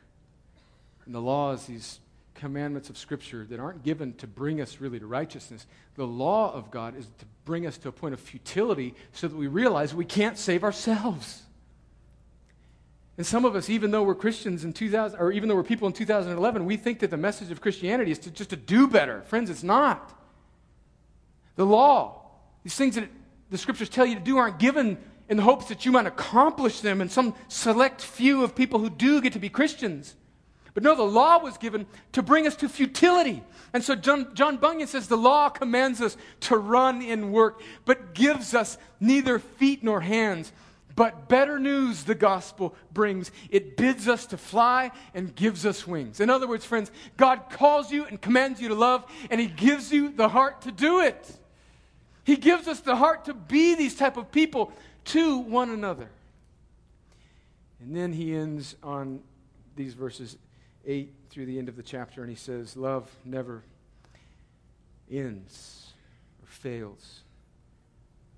And 1.04 1.14
the 1.14 1.20
law 1.20 1.52
is 1.52 1.66
these 1.66 2.00
commandments 2.36 2.88
of 2.90 2.96
Scripture 2.96 3.44
that 3.50 3.58
aren't 3.58 3.82
given 3.82 4.12
to 4.14 4.26
bring 4.26 4.60
us 4.60 4.80
really 4.80 5.00
to 5.00 5.06
righteousness. 5.06 5.66
The 5.96 6.06
law 6.06 6.52
of 6.52 6.70
God 6.70 6.96
is 6.96 7.06
to 7.18 7.26
bring 7.44 7.66
us 7.66 7.76
to 7.78 7.88
a 7.88 7.92
point 7.92 8.14
of 8.14 8.20
futility 8.20 8.94
so 9.12 9.28
that 9.28 9.36
we 9.36 9.46
realize 9.46 9.94
we 9.94 10.04
can't 10.04 10.38
save 10.38 10.62
ourselves. 10.62 11.42
And 13.16 13.26
some 13.26 13.44
of 13.44 13.56
us, 13.56 13.70
even 13.70 13.90
though 13.90 14.02
we're 14.02 14.14
Christians 14.14 14.64
in 14.64 14.72
2000, 14.72 15.18
or 15.18 15.32
even 15.32 15.48
though 15.48 15.54
we're 15.54 15.62
people 15.62 15.86
in 15.86 15.94
2011, 15.94 16.64
we 16.66 16.76
think 16.76 16.98
that 17.00 17.10
the 17.10 17.16
message 17.16 17.50
of 17.50 17.60
Christianity 17.60 18.10
is 18.10 18.18
to 18.20 18.30
just 18.30 18.50
to 18.50 18.56
do 18.56 18.86
better. 18.86 19.22
Friends, 19.22 19.48
it's 19.48 19.62
not. 19.62 20.12
The 21.56 21.64
law, 21.64 22.20
these 22.62 22.74
things 22.74 22.96
that 22.96 23.08
the 23.50 23.58
scriptures 23.58 23.88
tell 23.88 24.04
you 24.04 24.14
to 24.16 24.20
do, 24.20 24.36
aren't 24.36 24.58
given 24.58 24.98
in 25.28 25.38
the 25.38 25.42
hopes 25.42 25.66
that 25.66 25.86
you 25.86 25.92
might 25.92 26.06
accomplish 26.06 26.80
them 26.80 27.00
and 27.00 27.10
some 27.10 27.34
select 27.48 28.02
few 28.02 28.44
of 28.44 28.54
people 28.54 28.78
who 28.78 28.90
do 28.90 29.20
get 29.20 29.32
to 29.32 29.38
be 29.38 29.48
Christians. 29.48 30.14
But 30.76 30.82
no, 30.82 30.94
the 30.94 31.04
law 31.04 31.38
was 31.38 31.56
given 31.56 31.86
to 32.12 32.22
bring 32.22 32.46
us 32.46 32.54
to 32.56 32.68
futility. 32.68 33.42
And 33.72 33.82
so 33.82 33.94
John, 33.94 34.34
John 34.34 34.58
Bunyan 34.58 34.86
says 34.86 35.08
the 35.08 35.16
law 35.16 35.48
commands 35.48 36.02
us 36.02 36.18
to 36.40 36.58
run 36.58 37.00
in 37.00 37.32
work, 37.32 37.62
but 37.86 38.12
gives 38.12 38.52
us 38.52 38.76
neither 39.00 39.38
feet 39.38 39.82
nor 39.82 40.02
hands. 40.02 40.52
But 40.94 41.30
better 41.30 41.58
news 41.58 42.04
the 42.04 42.14
gospel 42.14 42.76
brings. 42.92 43.30
It 43.48 43.78
bids 43.78 44.06
us 44.06 44.26
to 44.26 44.36
fly 44.36 44.90
and 45.14 45.34
gives 45.34 45.64
us 45.64 45.86
wings. 45.86 46.20
In 46.20 46.28
other 46.28 46.46
words, 46.46 46.66
friends, 46.66 46.90
God 47.16 47.44
calls 47.48 47.90
you 47.90 48.04
and 48.04 48.20
commands 48.20 48.60
you 48.60 48.68
to 48.68 48.74
love, 48.74 49.10
and 49.30 49.40
He 49.40 49.46
gives 49.46 49.90
you 49.90 50.10
the 50.10 50.28
heart 50.28 50.60
to 50.62 50.72
do 50.72 51.00
it. 51.00 51.38
He 52.22 52.36
gives 52.36 52.68
us 52.68 52.80
the 52.80 52.96
heart 52.96 53.24
to 53.24 53.32
be 53.32 53.76
these 53.76 53.94
type 53.94 54.18
of 54.18 54.30
people 54.30 54.72
to 55.06 55.38
one 55.38 55.70
another. 55.70 56.10
And 57.80 57.96
then 57.96 58.12
he 58.12 58.34
ends 58.34 58.76
on 58.82 59.20
these 59.74 59.94
verses 59.94 60.36
8 60.86 61.12
through 61.30 61.46
the 61.46 61.58
end 61.58 61.68
of 61.68 61.76
the 61.76 61.82
chapter, 61.82 62.20
and 62.22 62.30
he 62.30 62.36
says, 62.36 62.76
Love 62.76 63.10
never 63.24 63.62
ends 65.10 65.92
or 66.42 66.46
fails. 66.46 67.22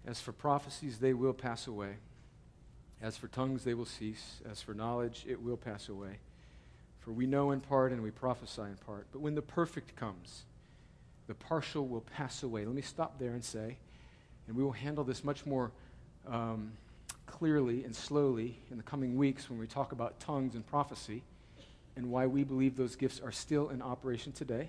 As 0.06 0.20
for 0.20 0.32
prophecies, 0.32 0.98
they 0.98 1.12
will 1.12 1.34
pass 1.34 1.66
away. 1.66 1.96
As 3.02 3.16
for 3.16 3.28
tongues, 3.28 3.64
they 3.64 3.74
will 3.74 3.84
cease. 3.84 4.40
As 4.50 4.62
for 4.62 4.74
knowledge, 4.74 5.24
it 5.28 5.40
will 5.40 5.56
pass 5.56 5.88
away. 5.88 6.18
For 7.00 7.12
we 7.12 7.26
know 7.26 7.52
in 7.52 7.60
part 7.60 7.92
and 7.92 8.02
we 8.02 8.10
prophesy 8.10 8.62
in 8.62 8.76
part. 8.86 9.06
But 9.12 9.20
when 9.20 9.34
the 9.34 9.42
perfect 9.42 9.94
comes, 9.96 10.44
the 11.26 11.34
partial 11.34 11.86
will 11.86 12.00
pass 12.00 12.42
away. 12.42 12.64
Let 12.64 12.74
me 12.74 12.82
stop 12.82 13.18
there 13.18 13.32
and 13.32 13.44
say, 13.44 13.76
and 14.46 14.56
we 14.56 14.64
will 14.64 14.72
handle 14.72 15.04
this 15.04 15.22
much 15.22 15.44
more 15.46 15.70
um, 16.26 16.72
clearly 17.26 17.84
and 17.84 17.94
slowly 17.94 18.58
in 18.70 18.78
the 18.78 18.82
coming 18.82 19.16
weeks 19.16 19.48
when 19.50 19.58
we 19.58 19.66
talk 19.66 19.92
about 19.92 20.18
tongues 20.18 20.54
and 20.54 20.66
prophecy 20.66 21.22
and 21.98 22.08
why 22.12 22.26
we 22.26 22.44
believe 22.44 22.76
those 22.76 22.94
gifts 22.94 23.20
are 23.20 23.32
still 23.32 23.70
in 23.70 23.82
operation 23.82 24.30
today. 24.30 24.68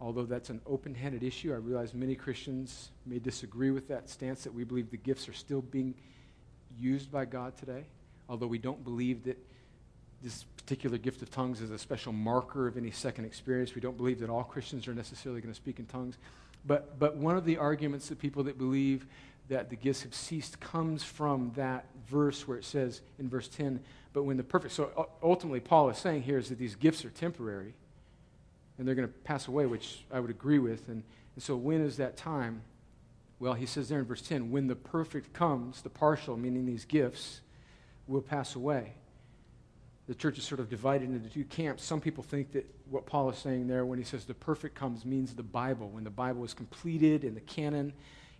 Although 0.00 0.24
that's 0.24 0.50
an 0.50 0.60
open 0.66 0.96
handed 0.96 1.22
issue, 1.22 1.52
I 1.52 1.56
realize 1.56 1.94
many 1.94 2.16
Christians 2.16 2.90
may 3.06 3.20
disagree 3.20 3.70
with 3.70 3.86
that 3.86 4.10
stance 4.10 4.42
that 4.42 4.52
we 4.52 4.64
believe 4.64 4.90
the 4.90 4.96
gifts 4.96 5.28
are 5.28 5.32
still 5.32 5.62
being 5.62 5.94
used 6.76 7.12
by 7.12 7.24
God 7.24 7.56
today. 7.56 7.84
Although 8.28 8.48
we 8.48 8.58
don't 8.58 8.82
believe 8.82 9.22
that 9.24 9.38
this 10.22 10.44
particular 10.56 10.98
gift 10.98 11.22
of 11.22 11.30
tongues 11.30 11.60
is 11.60 11.70
a 11.70 11.78
special 11.78 12.12
marker 12.12 12.66
of 12.66 12.76
any 12.76 12.90
second 12.90 13.26
experience, 13.26 13.76
we 13.76 13.80
don't 13.80 13.96
believe 13.96 14.18
that 14.18 14.28
all 14.28 14.42
Christians 14.42 14.88
are 14.88 14.94
necessarily 14.94 15.40
going 15.40 15.54
to 15.54 15.56
speak 15.56 15.78
in 15.78 15.86
tongues. 15.86 16.18
But, 16.66 16.98
but 16.98 17.16
one 17.16 17.36
of 17.36 17.44
the 17.44 17.58
arguments 17.58 18.08
that 18.08 18.18
people 18.18 18.42
that 18.44 18.58
believe 18.58 19.06
that 19.50 19.68
the 19.68 19.76
gifts 19.76 20.02
have 20.04 20.14
ceased 20.14 20.60
comes 20.60 21.02
from 21.02 21.50
that 21.56 21.84
verse 22.08 22.46
where 22.46 22.56
it 22.56 22.64
says 22.64 23.02
in 23.18 23.28
verse 23.28 23.48
10, 23.48 23.80
but 24.12 24.22
when 24.22 24.36
the 24.36 24.44
perfect, 24.44 24.72
so 24.72 24.90
uh, 24.96 25.02
ultimately 25.24 25.58
Paul 25.58 25.90
is 25.90 25.98
saying 25.98 26.22
here 26.22 26.38
is 26.38 26.48
that 26.50 26.58
these 26.58 26.76
gifts 26.76 27.04
are 27.04 27.10
temporary 27.10 27.74
and 28.78 28.86
they're 28.86 28.94
going 28.94 29.08
to 29.08 29.14
pass 29.24 29.48
away, 29.48 29.66
which 29.66 30.04
I 30.12 30.20
would 30.20 30.30
agree 30.30 30.60
with. 30.60 30.88
And, 30.88 31.02
and 31.34 31.42
so 31.42 31.56
when 31.56 31.84
is 31.84 31.96
that 31.96 32.16
time? 32.16 32.62
Well, 33.40 33.54
he 33.54 33.66
says 33.66 33.88
there 33.88 33.98
in 33.98 34.04
verse 34.04 34.22
10, 34.22 34.52
when 34.52 34.68
the 34.68 34.76
perfect 34.76 35.32
comes, 35.32 35.82
the 35.82 35.90
partial, 35.90 36.36
meaning 36.36 36.64
these 36.64 36.84
gifts, 36.84 37.40
will 38.06 38.22
pass 38.22 38.54
away. 38.54 38.92
The 40.06 40.14
church 40.14 40.38
is 40.38 40.44
sort 40.44 40.60
of 40.60 40.70
divided 40.70 41.10
into 41.10 41.28
two 41.28 41.44
camps. 41.44 41.84
Some 41.84 42.00
people 42.00 42.22
think 42.22 42.52
that 42.52 42.72
what 42.88 43.04
Paul 43.04 43.30
is 43.30 43.38
saying 43.38 43.66
there 43.66 43.84
when 43.84 43.98
he 43.98 44.04
says 44.04 44.26
the 44.26 44.34
perfect 44.34 44.76
comes 44.76 45.04
means 45.04 45.34
the 45.34 45.42
Bible. 45.42 45.88
When 45.88 46.04
the 46.04 46.10
Bible 46.10 46.44
is 46.44 46.54
completed 46.54 47.24
and 47.24 47.36
the 47.36 47.40
canon, 47.40 47.92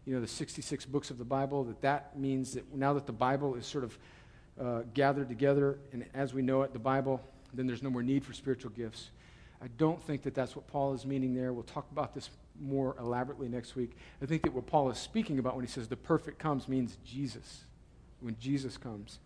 you 0.07 0.15
know, 0.15 0.21
the 0.21 0.27
66 0.27 0.87
books 0.87 1.11
of 1.11 1.19
the 1.19 1.25
Bible, 1.25 1.65
that 1.65 1.81
that 1.83 2.19
means 2.19 2.55
that 2.55 2.75
now 2.75 2.95
that 2.95 3.07
the 3.07 3.13
Bible 3.13 3.55
is 3.55 3.67
sort 3.67 3.85
of 3.85 3.99
uh, 4.61 4.83
gathered 4.95 5.29
together, 5.29 5.79
and 5.93 6.05
as 6.15 6.35
we 6.35 6.43
know 6.43 6.63
it, 6.63 6.73
the 6.73 6.79
Bible, 6.79 7.21
then 7.55 7.67
there's 7.67 7.83
no 7.83 7.91
more 7.91 8.03
need 8.03 8.25
for 8.25 8.33
spiritual 8.33 8.71
gifts. 8.71 9.11
I 9.63 9.69
don't 9.77 10.03
think 10.03 10.23
that 10.23 10.35
that's 10.35 10.57
what 10.57 10.67
Paul 10.67 10.95
is 10.95 11.05
meaning 11.05 11.35
there. 11.35 11.53
We'll 11.53 11.63
talk 11.65 11.87
about 11.93 12.15
this 12.15 12.31
more 12.61 12.97
elaborately 12.99 13.49
next 13.49 13.77
week. 13.77 13.97
I 14.23 14.27
think 14.27 14.43
that 14.43 14.53
what 14.53 14.67
Paul 14.67 14.91
is 14.91 14.99
speaking 14.99 15.39
about 15.39 15.57
when 15.57 15.65
he 15.65 15.71
says 15.71 15.89
the 15.89 15.97
perfect 15.97 16.39
comes 16.39 16.69
means 16.69 16.97
Jesus. 17.05 17.65
When 18.21 18.37
Jesus 18.39 18.77
comes, 18.77 19.19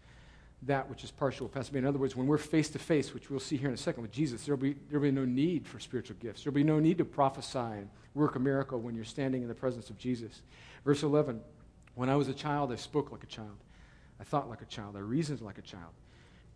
that 0.67 0.89
which 0.89 1.05
is 1.05 1.11
partial 1.11 1.47
will 1.47 1.53
pass 1.53 1.71
away. 1.71 1.79
In 1.79 1.87
other 1.87 1.99
words, 1.99 2.17
when 2.17 2.27
we're 2.27 2.39
face 2.39 2.69
to 2.71 2.79
face, 2.79 3.13
which 3.13 3.31
we'll 3.31 3.41
see 3.41 3.57
here 3.57 3.69
in 3.69 3.75
a 3.75 3.79
second 3.79 4.03
with 4.03 4.13
Jesus, 4.13 4.45
there'll 4.45 4.61
be, 4.61 4.75
there'll 4.89 5.03
be 5.03 5.11
no 5.11 5.25
need 5.25 5.67
for 5.67 5.79
spiritual 5.79 6.17
gifts. 6.21 6.43
There'll 6.43 6.55
be 6.55 6.65
no 6.65 6.81
need 6.81 6.99
to 6.99 7.05
prophesy 7.05 7.59
and 7.59 7.89
work 8.15 8.37
a 8.37 8.39
miracle 8.39 8.81
when 8.81 8.95
you're 8.95 9.05
standing 9.05 9.43
in 9.43 9.49
the 9.49 9.55
presence 9.55 9.91
of 9.91 9.99
Jesus. 9.99 10.43
Verse 10.85 11.03
11 11.03 11.41
When 11.95 12.09
I 12.09 12.17
was 12.17 12.29
a 12.29 12.35
child, 12.35 12.73
I 12.73 12.77
spoke 12.77 13.13
like 13.13 13.23
a 13.23 13.29
child. 13.29 13.57
I 14.21 14.25
thought 14.25 14.49
like 14.49 14.63
a 14.63 14.67
child. 14.67 14.97
I 14.97 15.01
reasoned 15.01 15.41
like 15.41 15.59
a 15.59 15.63
child. 15.63 15.93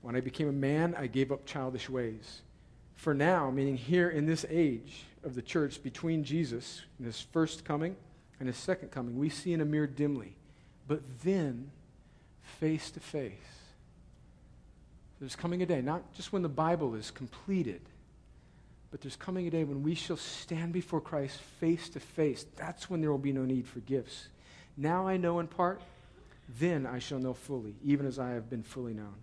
When 0.01 0.17
I 0.17 0.21
became 0.21 0.49
a 0.49 0.53
man, 0.53 0.95
I 0.97 1.07
gave 1.07 1.33
up 1.33 1.45
childish 1.45 1.91
ways. 1.91 2.43
For 2.95 3.15
now, 3.15 3.51
meaning 3.51 3.77
here 3.77 4.09
in 4.09 4.27
this 4.27 4.47
age 4.49 5.05
of 5.25 5.35
the 5.35 5.43
church 5.43 5.83
between 5.83 6.25
Jesus 6.25 6.83
and 6.99 7.07
his 7.07 7.21
first 7.21 7.65
coming 7.65 7.97
and 8.39 8.49
his 8.49 8.57
second 8.57 8.91
coming, 8.91 9.19
we 9.19 9.29
see 9.29 9.53
in 9.53 9.61
a 9.61 9.65
mirror 9.65 9.87
dimly. 9.87 10.37
But 10.87 11.03
then, 11.23 11.71
face 12.61 12.91
to 12.93 13.01
face, 13.01 13.33
there's 15.21 15.37
coming 15.37 15.63
a 15.63 15.67
day, 15.67 15.81
not 15.81 16.13
just 16.15 16.33
when 16.33 16.43
the 16.43 16.49
Bible 16.49 16.95
is 16.95 17.11
completed, 17.11 17.81
but 18.91 19.01
there's 19.01 19.17
coming 19.17 19.47
a 19.47 19.51
day 19.51 19.65
when 19.65 19.83
we 19.83 19.95
shall 19.95 20.17
stand 20.17 20.73
before 20.73 21.01
Christ 21.01 21.39
face 21.61 21.89
to 21.91 22.01
face. 22.01 22.47
That's 22.57 22.89
when 22.89 23.01
there 23.01 23.11
will 23.11 23.19
be 23.19 23.33
no 23.33 23.45
need 23.45 23.67
for 23.67 23.81
gifts. 23.81 24.29
Now 24.77 25.07
I 25.07 25.17
know 25.17 25.41
in 25.41 25.47
part, 25.47 25.83
then 26.59 26.87
I 26.87 26.99
shall 26.99 27.19
know 27.19 27.35
fully, 27.35 27.75
even 27.85 28.07
as 28.07 28.19
I 28.19 28.31
have 28.31 28.49
been 28.49 28.63
fully 28.63 28.95
known. 28.95 29.15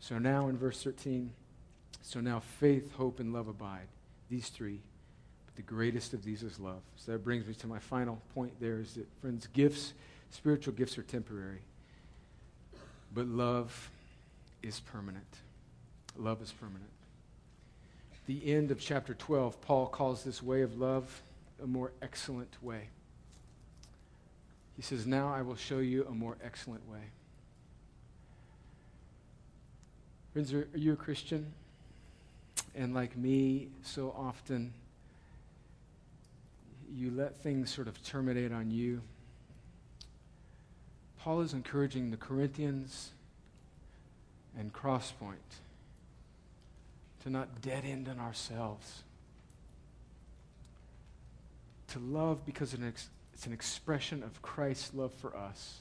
So 0.00 0.18
now 0.18 0.48
in 0.48 0.56
verse 0.56 0.82
13, 0.82 1.30
so 2.02 2.20
now 2.20 2.40
faith, 2.40 2.92
hope, 2.94 3.20
and 3.20 3.32
love 3.32 3.48
abide, 3.48 3.86
these 4.30 4.48
three. 4.48 4.80
But 5.46 5.56
the 5.56 5.62
greatest 5.62 6.14
of 6.14 6.24
these 6.24 6.42
is 6.42 6.58
love. 6.58 6.80
So 6.96 7.12
that 7.12 7.22
brings 7.22 7.46
me 7.46 7.54
to 7.54 7.66
my 7.66 7.78
final 7.78 8.20
point 8.34 8.52
there 8.60 8.80
is 8.80 8.94
that, 8.94 9.06
friends, 9.20 9.46
gifts, 9.52 9.92
spiritual 10.30 10.72
gifts 10.72 10.98
are 10.98 11.02
temporary. 11.02 11.60
But 13.14 13.26
love 13.26 13.90
is 14.62 14.80
permanent. 14.80 15.38
Love 16.16 16.42
is 16.42 16.52
permanent. 16.52 16.90
The 18.26 18.52
end 18.52 18.70
of 18.70 18.80
chapter 18.80 19.14
12, 19.14 19.60
Paul 19.62 19.86
calls 19.86 20.24
this 20.24 20.42
way 20.42 20.62
of 20.62 20.78
love 20.78 21.22
a 21.62 21.66
more 21.66 21.92
excellent 22.02 22.54
way. 22.62 22.88
He 24.76 24.82
says, 24.82 25.06
Now 25.06 25.32
I 25.32 25.42
will 25.42 25.56
show 25.56 25.78
you 25.78 26.06
a 26.06 26.12
more 26.12 26.36
excellent 26.42 26.88
way. 26.88 27.00
Friends, 30.32 30.52
are, 30.52 30.68
are 30.72 30.78
you 30.78 30.92
a 30.92 30.96
Christian? 30.96 31.52
And 32.74 32.94
like 32.94 33.16
me, 33.16 33.68
so 33.82 34.14
often 34.16 34.72
you 36.94 37.10
let 37.10 37.42
things 37.42 37.72
sort 37.72 37.88
of 37.88 38.02
terminate 38.02 38.52
on 38.52 38.70
you. 38.70 39.00
Paul 41.18 41.40
is 41.40 41.54
encouraging 41.54 42.10
the 42.10 42.16
Corinthians 42.16 43.10
and 44.56 44.72
Crosspoint 44.72 45.36
to 47.22 47.30
not 47.30 47.60
dead 47.60 47.84
end 47.84 48.06
in 48.06 48.20
ourselves, 48.20 49.02
to 51.88 51.98
love 51.98 52.46
because 52.46 52.74
it's 52.74 53.46
an 53.46 53.52
expression 53.52 54.22
of 54.22 54.40
Christ's 54.42 54.94
love 54.94 55.12
for 55.14 55.36
us. 55.36 55.78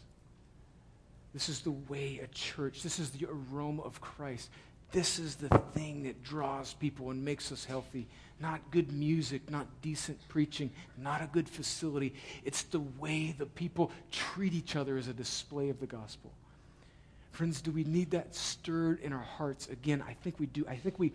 This 1.34 1.50
is 1.50 1.62
the 1.62 1.72
way 1.72 2.20
a 2.24 2.28
church, 2.28 2.82
this 2.82 2.98
is 2.98 3.12
the 3.12 3.28
aroma 3.30 3.84
of 3.84 4.02
Christ. 4.02 4.50
This 4.94 5.20
is 5.20 5.36
the 5.36 5.50
thing 5.74 6.04
that 6.04 6.24
draws 6.24 6.74
people 6.74 7.12
and 7.12 7.24
makes 7.24 7.52
us 7.52 7.66
healthy. 7.66 8.08
Not 8.40 8.72
good 8.72 8.94
music, 8.94 9.52
not 9.52 9.68
decent 9.82 10.18
preaching, 10.30 10.72
not 10.98 11.22
a 11.22 11.28
good 11.28 11.50
facility. 11.50 12.14
It's 12.46 12.64
the 12.64 12.80
way 12.80 13.36
the 13.38 13.48
people 13.48 13.92
treat 14.14 14.54
each 14.54 14.78
other 14.78 14.98
as 14.98 15.10
a 15.10 15.14
display 15.14 15.70
of 15.70 15.82
the 15.82 15.88
gospel. 15.88 16.32
Friends, 17.38 17.62
do 17.62 17.70
we 17.70 17.84
need 17.84 18.10
that 18.10 18.34
stirred 18.34 19.00
in 19.02 19.14
our 19.14 19.22
hearts? 19.22 19.68
Again, 19.68 20.04
I 20.08 20.14
think 20.14 20.40
we 20.40 20.48
do. 20.48 20.66
I 20.68 20.76
think 20.76 20.98
we 20.98 21.14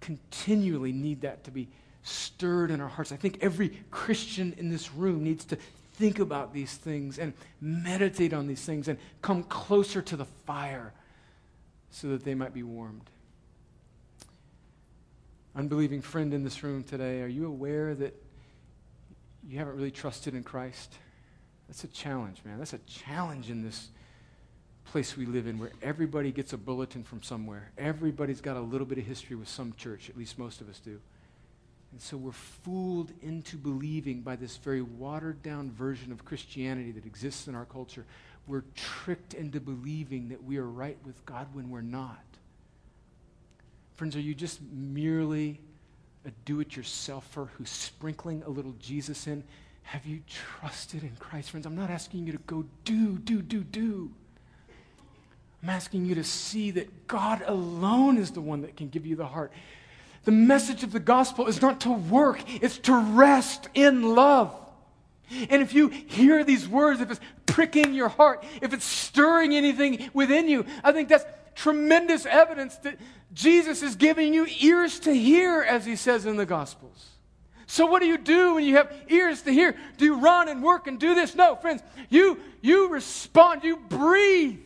continually 0.00 0.92
need 0.92 1.20
that 1.20 1.44
to 1.44 1.50
be 1.50 1.68
stirred 2.04 2.70
in 2.70 2.80
our 2.80 2.88
hearts. 2.88 3.12
I 3.12 3.16
think 3.16 3.40
every 3.42 3.78
Christian 3.90 4.54
in 4.56 4.70
this 4.70 4.94
room 4.94 5.22
needs 5.22 5.44
to 5.44 5.58
think 5.96 6.20
about 6.20 6.54
these 6.54 6.72
things 6.72 7.18
and 7.18 7.34
meditate 7.60 8.32
on 8.32 8.46
these 8.46 8.64
things 8.64 8.88
and 8.88 8.98
come 9.20 9.42
closer 9.42 10.00
to 10.00 10.16
the 10.16 10.24
fire 10.24 10.94
so 11.90 12.08
that 12.08 12.24
they 12.24 12.34
might 12.34 12.54
be 12.54 12.62
warmed. 12.62 13.10
Unbelieving 15.54 16.00
friend 16.00 16.32
in 16.32 16.44
this 16.44 16.62
room 16.62 16.82
today, 16.82 17.20
are 17.20 17.28
you 17.28 17.44
aware 17.44 17.94
that 17.94 18.14
you 19.46 19.58
haven't 19.58 19.76
really 19.76 19.90
trusted 19.90 20.34
in 20.34 20.42
Christ? 20.42 20.94
That's 21.68 21.84
a 21.84 21.88
challenge, 21.88 22.40
man. 22.42 22.56
That's 22.56 22.72
a 22.72 22.80
challenge 22.86 23.50
in 23.50 23.62
this 23.62 23.90
place 24.86 25.16
we 25.16 25.26
live 25.26 25.46
in 25.46 25.58
where 25.58 25.72
everybody 25.82 26.32
gets 26.32 26.52
a 26.52 26.56
bulletin 26.56 27.02
from 27.02 27.22
somewhere. 27.22 27.70
Everybody's 27.76 28.40
got 28.40 28.56
a 28.56 28.60
little 28.60 28.86
bit 28.86 28.98
of 28.98 29.04
history 29.04 29.36
with 29.36 29.48
some 29.48 29.74
church, 29.76 30.08
at 30.08 30.16
least 30.16 30.38
most 30.38 30.60
of 30.60 30.68
us 30.68 30.78
do. 30.78 31.00
And 31.92 32.00
so 32.00 32.16
we're 32.16 32.32
fooled 32.32 33.12
into 33.22 33.56
believing 33.56 34.20
by 34.20 34.36
this 34.36 34.56
very 34.56 34.82
watered 34.82 35.42
down 35.42 35.70
version 35.70 36.12
of 36.12 36.24
Christianity 36.24 36.92
that 36.92 37.06
exists 37.06 37.48
in 37.48 37.54
our 37.54 37.64
culture. 37.64 38.04
We're 38.46 38.64
tricked 38.74 39.34
into 39.34 39.60
believing 39.60 40.28
that 40.28 40.42
we 40.44 40.58
are 40.58 40.66
right 40.66 40.98
with 41.04 41.24
God 41.26 41.48
when 41.52 41.70
we're 41.70 41.80
not. 41.80 42.22
Friends, 43.96 44.14
are 44.14 44.20
you 44.20 44.34
just 44.34 44.60
merely 44.72 45.60
a 46.26 46.30
do 46.44 46.60
it 46.60 46.70
yourselfer 46.70 47.48
who's 47.56 47.70
sprinkling 47.70 48.42
a 48.44 48.50
little 48.50 48.74
Jesus 48.78 49.26
in? 49.26 49.42
Have 49.84 50.04
you 50.04 50.20
trusted 50.28 51.02
in 51.02 51.16
Christ? 51.18 51.50
Friends, 51.50 51.64
I'm 51.64 51.76
not 51.76 51.90
asking 51.90 52.26
you 52.26 52.32
to 52.32 52.38
go 52.38 52.64
do, 52.84 53.18
do, 53.18 53.40
do, 53.40 53.62
do. 53.62 54.12
I'm 55.62 55.70
asking 55.70 56.06
you 56.06 56.14
to 56.16 56.24
see 56.24 56.70
that 56.72 57.06
God 57.06 57.42
alone 57.46 58.18
is 58.18 58.30
the 58.30 58.40
one 58.40 58.62
that 58.62 58.76
can 58.76 58.88
give 58.88 59.06
you 59.06 59.16
the 59.16 59.26
heart. 59.26 59.52
The 60.24 60.32
message 60.32 60.82
of 60.82 60.92
the 60.92 61.00
gospel 61.00 61.46
is 61.46 61.62
not 61.62 61.82
to 61.82 61.92
work, 61.92 62.40
it's 62.62 62.78
to 62.78 62.96
rest 62.96 63.68
in 63.74 64.14
love. 64.14 64.54
And 65.50 65.62
if 65.62 65.74
you 65.74 65.88
hear 65.88 66.44
these 66.44 66.68
words, 66.68 67.00
if 67.00 67.10
it's 67.10 67.20
pricking 67.46 67.94
your 67.94 68.08
heart, 68.08 68.44
if 68.62 68.72
it's 68.72 68.84
stirring 68.84 69.54
anything 69.54 70.10
within 70.14 70.48
you, 70.48 70.66
I 70.84 70.92
think 70.92 71.08
that's 71.08 71.24
tremendous 71.56 72.26
evidence 72.26 72.76
that 72.78 72.98
Jesus 73.32 73.82
is 73.82 73.96
giving 73.96 74.32
you 74.32 74.46
ears 74.60 75.00
to 75.00 75.12
hear, 75.12 75.62
as 75.62 75.84
he 75.84 75.96
says 75.96 76.26
in 76.26 76.36
the 76.36 76.46
Gospels. 76.46 77.06
So, 77.66 77.86
what 77.86 78.00
do 78.00 78.06
you 78.06 78.18
do 78.18 78.54
when 78.54 78.64
you 78.64 78.76
have 78.76 78.92
ears 79.08 79.42
to 79.42 79.50
hear? 79.50 79.76
Do 79.96 80.04
you 80.04 80.20
run 80.20 80.48
and 80.48 80.62
work 80.62 80.86
and 80.86 81.00
do 81.00 81.14
this? 81.16 81.34
No, 81.34 81.56
friends, 81.56 81.82
you, 82.08 82.38
you 82.60 82.88
respond, 82.88 83.64
you 83.64 83.76
breathe 83.76 84.60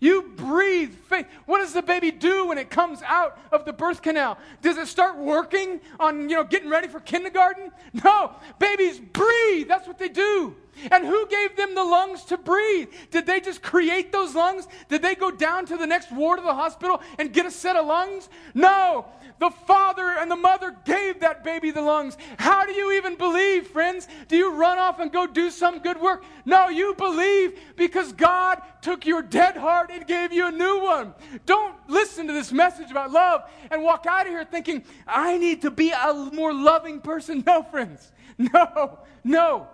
you 0.00 0.32
breathe 0.36 0.94
faith. 1.08 1.26
What 1.46 1.58
does 1.58 1.72
the 1.72 1.82
baby 1.82 2.10
do 2.10 2.48
when 2.48 2.58
it 2.58 2.70
comes 2.70 3.02
out 3.02 3.38
of 3.52 3.64
the 3.64 3.72
birth 3.72 4.02
canal? 4.02 4.38
Does 4.62 4.76
it 4.76 4.88
start 4.88 5.16
working 5.16 5.80
on, 5.98 6.28
you 6.28 6.36
know, 6.36 6.44
getting 6.44 6.70
ready 6.70 6.88
for 6.88 7.00
kindergarten? 7.00 7.70
No. 8.04 8.32
Babies 8.58 9.00
breathe. 9.00 9.68
That's 9.68 9.86
what 9.86 9.98
they 9.98 10.08
do. 10.08 10.56
And 10.90 11.04
who 11.04 11.26
gave 11.26 11.56
them 11.56 11.74
the 11.74 11.84
lungs 11.84 12.24
to 12.24 12.36
breathe? 12.36 12.88
Did 13.10 13.26
they 13.26 13.40
just 13.40 13.62
create 13.62 14.12
those 14.12 14.34
lungs? 14.34 14.66
Did 14.88 15.02
they 15.02 15.14
go 15.14 15.30
down 15.30 15.66
to 15.66 15.76
the 15.76 15.86
next 15.86 16.12
ward 16.12 16.38
of 16.38 16.44
the 16.44 16.54
hospital 16.54 17.00
and 17.18 17.32
get 17.32 17.46
a 17.46 17.50
set 17.50 17.76
of 17.76 17.86
lungs? 17.86 18.28
No. 18.54 19.06
The 19.38 19.50
father 19.50 20.16
and 20.18 20.30
the 20.30 20.36
mother 20.36 20.74
gave 20.84 21.20
that 21.20 21.44
baby 21.44 21.70
the 21.70 21.82
lungs. 21.82 22.16
How 22.38 22.64
do 22.64 22.72
you 22.72 22.92
even 22.92 23.16
believe, 23.16 23.66
friends? 23.66 24.08
Do 24.28 24.36
you 24.36 24.54
run 24.54 24.78
off 24.78 24.98
and 24.98 25.12
go 25.12 25.26
do 25.26 25.50
some 25.50 25.80
good 25.80 26.00
work? 26.00 26.24
No, 26.46 26.68
you 26.68 26.94
believe 26.94 27.58
because 27.76 28.12
God 28.12 28.62
took 28.80 29.04
your 29.04 29.20
dead 29.20 29.56
heart 29.56 29.90
and 29.92 30.06
gave 30.06 30.32
you 30.32 30.46
a 30.46 30.52
new 30.52 30.80
one. 30.80 31.14
Don't 31.44 31.74
listen 31.88 32.26
to 32.28 32.32
this 32.32 32.50
message 32.50 32.90
about 32.90 33.10
love 33.10 33.42
and 33.70 33.82
walk 33.82 34.06
out 34.08 34.26
of 34.26 34.32
here 34.32 34.44
thinking, 34.44 34.84
I 35.06 35.36
need 35.36 35.62
to 35.62 35.70
be 35.70 35.90
a 35.90 36.14
more 36.32 36.52
loving 36.52 37.00
person. 37.00 37.44
No, 37.46 37.62
friends. 37.62 38.10
No, 38.38 38.98
no. 39.22 39.68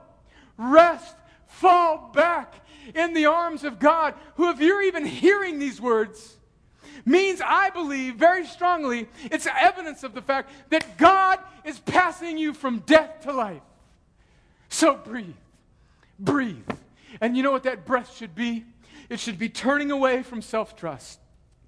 Rest, 0.62 1.16
fall 1.46 2.10
back 2.14 2.54
in 2.94 3.14
the 3.14 3.26
arms 3.26 3.64
of 3.64 3.78
God, 3.78 4.14
who, 4.36 4.50
if 4.50 4.60
you're 4.60 4.82
even 4.82 5.04
hearing 5.04 5.58
these 5.58 5.80
words, 5.80 6.36
means 7.04 7.40
I 7.44 7.70
believe 7.70 8.14
very 8.14 8.46
strongly 8.46 9.08
it's 9.24 9.46
evidence 9.46 10.04
of 10.04 10.14
the 10.14 10.22
fact 10.22 10.50
that 10.70 10.96
God 10.98 11.38
is 11.64 11.78
passing 11.80 12.38
you 12.38 12.54
from 12.54 12.80
death 12.80 13.22
to 13.22 13.32
life. 13.32 13.62
So 14.68 14.94
breathe, 14.94 15.34
breathe. 16.18 16.68
And 17.20 17.36
you 17.36 17.42
know 17.42 17.52
what 17.52 17.64
that 17.64 17.84
breath 17.84 18.16
should 18.16 18.34
be? 18.34 18.64
It 19.08 19.20
should 19.20 19.38
be 19.38 19.48
turning 19.48 19.90
away 19.90 20.22
from 20.22 20.42
self 20.42 20.76
trust 20.76 21.18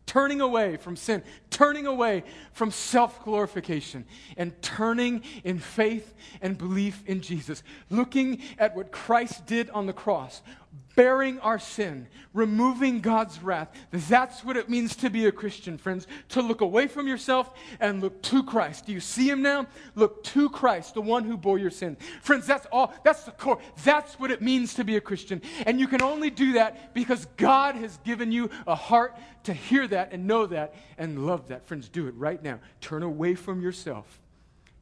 turning 0.07 0.41
away 0.41 0.77
from 0.77 0.97
sin, 0.97 1.23
turning 1.51 1.87
away 1.87 2.25
from 2.53 2.71
self 2.71 3.25
glorification, 3.25 4.05
and 4.37 4.61
turning 4.63 5.23
in 5.45 5.59
faith 5.59 6.15
and 6.41 6.59
belief 6.59 7.03
in 7.07 7.21
Jesus, 7.21 7.63
looking 7.91 8.41
at 8.59 8.77
what 8.77 8.93
Christ 8.93 9.47
did 9.47 9.71
on 9.71 9.87
the 9.87 9.93
cross, 9.93 10.43
bearing 10.97 11.39
our 11.41 11.59
sin, 11.59 12.07
removing 12.33 13.01
God's 13.01 13.43
wrath. 13.43 13.69
That's 13.91 14.45
what 14.45 14.57
it 14.57 14.69
means 14.69 14.97
to 14.97 15.11
be 15.11 15.27
a 15.27 15.33
Christian, 15.33 15.79
friends, 15.79 16.07
to 16.31 16.43
look 16.43 16.61
away 16.61 16.87
from 16.87 17.09
yourself 17.09 17.53
and 17.81 18.01
look 18.01 18.23
to 18.23 18.43
Christ. 18.43 18.87
Do 18.87 18.93
you 18.93 19.01
see 19.01 19.29
him 19.29 19.43
now? 19.43 19.67
Look 19.95 20.25
to 20.25 20.49
Christ, 20.51 20.95
the 20.95 21.01
one 21.01 21.25
who 21.25 21.37
bore 21.37 21.59
your 21.59 21.71
sin. 21.71 21.97
Friends, 22.23 22.47
that's 22.47 22.67
all, 22.73 22.93
that's 23.05 23.25
the 23.25 23.33
core. 23.33 23.61
That's 23.85 24.19
what 24.19 24.31
it 24.31 24.43
means 24.43 24.75
to 24.75 24.85
be 24.85 24.97
a 24.97 25.01
Christian. 25.01 25.43
And 25.67 25.81
you 25.81 25.87
can 25.87 26.03
only 26.03 26.31
do 26.31 26.55
that 26.55 26.95
because 26.95 27.27
God 27.37 27.75
has 27.77 27.97
given 27.99 28.33
you 28.33 28.51
a 28.67 28.75
heart 28.75 29.17
to 29.45 29.53
hear 29.53 29.87
that 29.89 30.13
and 30.13 30.27
know 30.27 30.47
that 30.47 30.75
and 30.99 31.27
love 31.27 31.49
that. 31.49 31.67
Friends, 31.67 31.89
do 31.89 32.07
it 32.09 32.15
right 32.15 32.43
now. 32.43 32.61
Turn 32.81 33.03
away 33.03 33.35
from 33.35 33.61
yourself. 33.61 34.21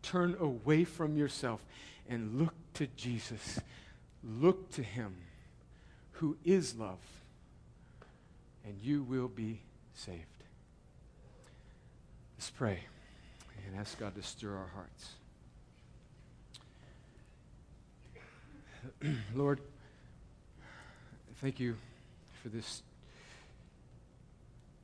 Turn 0.02 0.36
away 0.40 0.84
from 0.84 1.16
yourself 1.16 1.60
and 2.08 2.40
look 2.40 2.54
to 2.74 2.86
Jesus. 2.96 3.60
Look 4.24 4.70
to 4.72 4.82
him 4.82 5.16
who 6.22 6.36
is 6.44 6.76
love, 6.76 7.00
and 8.64 8.76
you 8.80 9.02
will 9.02 9.26
be 9.26 9.58
saved. 9.92 10.20
Let's 12.38 12.48
pray 12.48 12.78
and 13.66 13.76
ask 13.76 13.98
God 13.98 14.14
to 14.14 14.22
stir 14.22 14.54
our 14.54 14.70
hearts. 14.72 15.08
Lord, 19.34 19.58
thank 21.40 21.58
you 21.58 21.74
for 22.40 22.50
this 22.50 22.84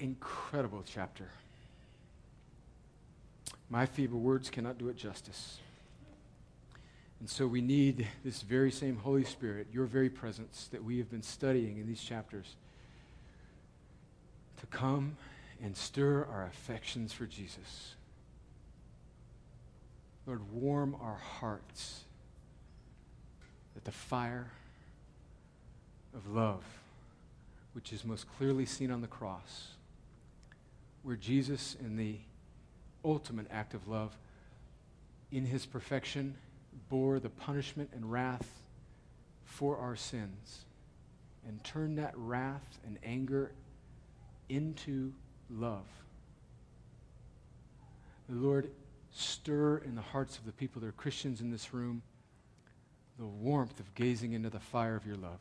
incredible 0.01 0.83
chapter. 0.85 1.29
My 3.71 3.87
feeble 3.87 4.19
words 4.19 4.51
cannot 4.51 4.77
do 4.77 4.89
it 4.89 4.97
justice. 4.97 5.61
And 7.21 7.29
so 7.29 7.47
we 7.47 7.61
need 7.61 8.07
this 8.25 8.43
very 8.43 8.71
same 8.71 8.97
Holy 8.97 9.25
Spirit, 9.25 9.67
your 9.73 9.87
very 9.87 10.09
presence 10.09 10.69
that 10.71 10.85
we 10.85 10.99
have 10.99 11.11
been 11.11 11.23
studying 11.23 11.79
in 11.79 11.87
these 11.87 12.03
chapters, 12.03 12.55
to 14.61 14.67
come 14.67 15.17
and 15.63 15.77
stir 15.77 16.25
our 16.31 16.45
affections 16.45 17.13
for 17.13 17.27
Jesus. 17.27 17.95
Lord, 20.27 20.53
warm 20.53 20.97
our 21.01 21.17
hearts 21.17 22.05
that 23.75 23.85
the 23.85 23.91
fire 23.91 24.51
of 26.15 26.29
love, 26.29 26.63
which 27.73 27.93
is 27.93 28.05
most 28.05 28.27
clearly 28.37 28.67
seen 28.67 28.91
on 28.91 29.01
the 29.01 29.07
cross, 29.07 29.69
where 31.03 31.17
Jesus, 31.17 31.77
in 31.81 31.97
the 31.97 32.17
ultimate 33.05 33.47
act 33.51 33.75
of 33.75 33.89
love, 33.89 34.17
in 35.33 35.47
his 35.47 35.67
perfection, 35.67 36.37
bore 36.89 37.21
the 37.21 37.31
punishment 37.31 37.91
and 37.95 38.11
wrath 38.11 38.49
for 39.45 39.77
our 39.79 39.97
sins 39.97 40.65
and 41.47 41.63
turned 41.65 41.99
that 41.99 42.13
wrath 42.17 42.79
and 42.87 42.99
anger 43.03 43.53
into 44.49 45.13
love. 45.51 45.87
The 48.29 48.37
Lord, 48.37 48.71
stir 49.11 49.79
in 49.79 49.95
the 49.95 50.03
hearts 50.03 50.39
of 50.39 50.45
the 50.45 50.53
people 50.53 50.81
that 50.81 50.87
are 50.87 50.93
Christians 50.93 51.41
in 51.41 51.51
this 51.51 51.73
room 51.73 52.03
the 53.19 53.27
warmth 53.27 53.81
of 53.81 53.95
gazing 53.95 54.33
into 54.33 54.49
the 54.49 54.61
fire 54.61 54.95
of 54.95 55.05
your 55.05 55.17
love. 55.17 55.41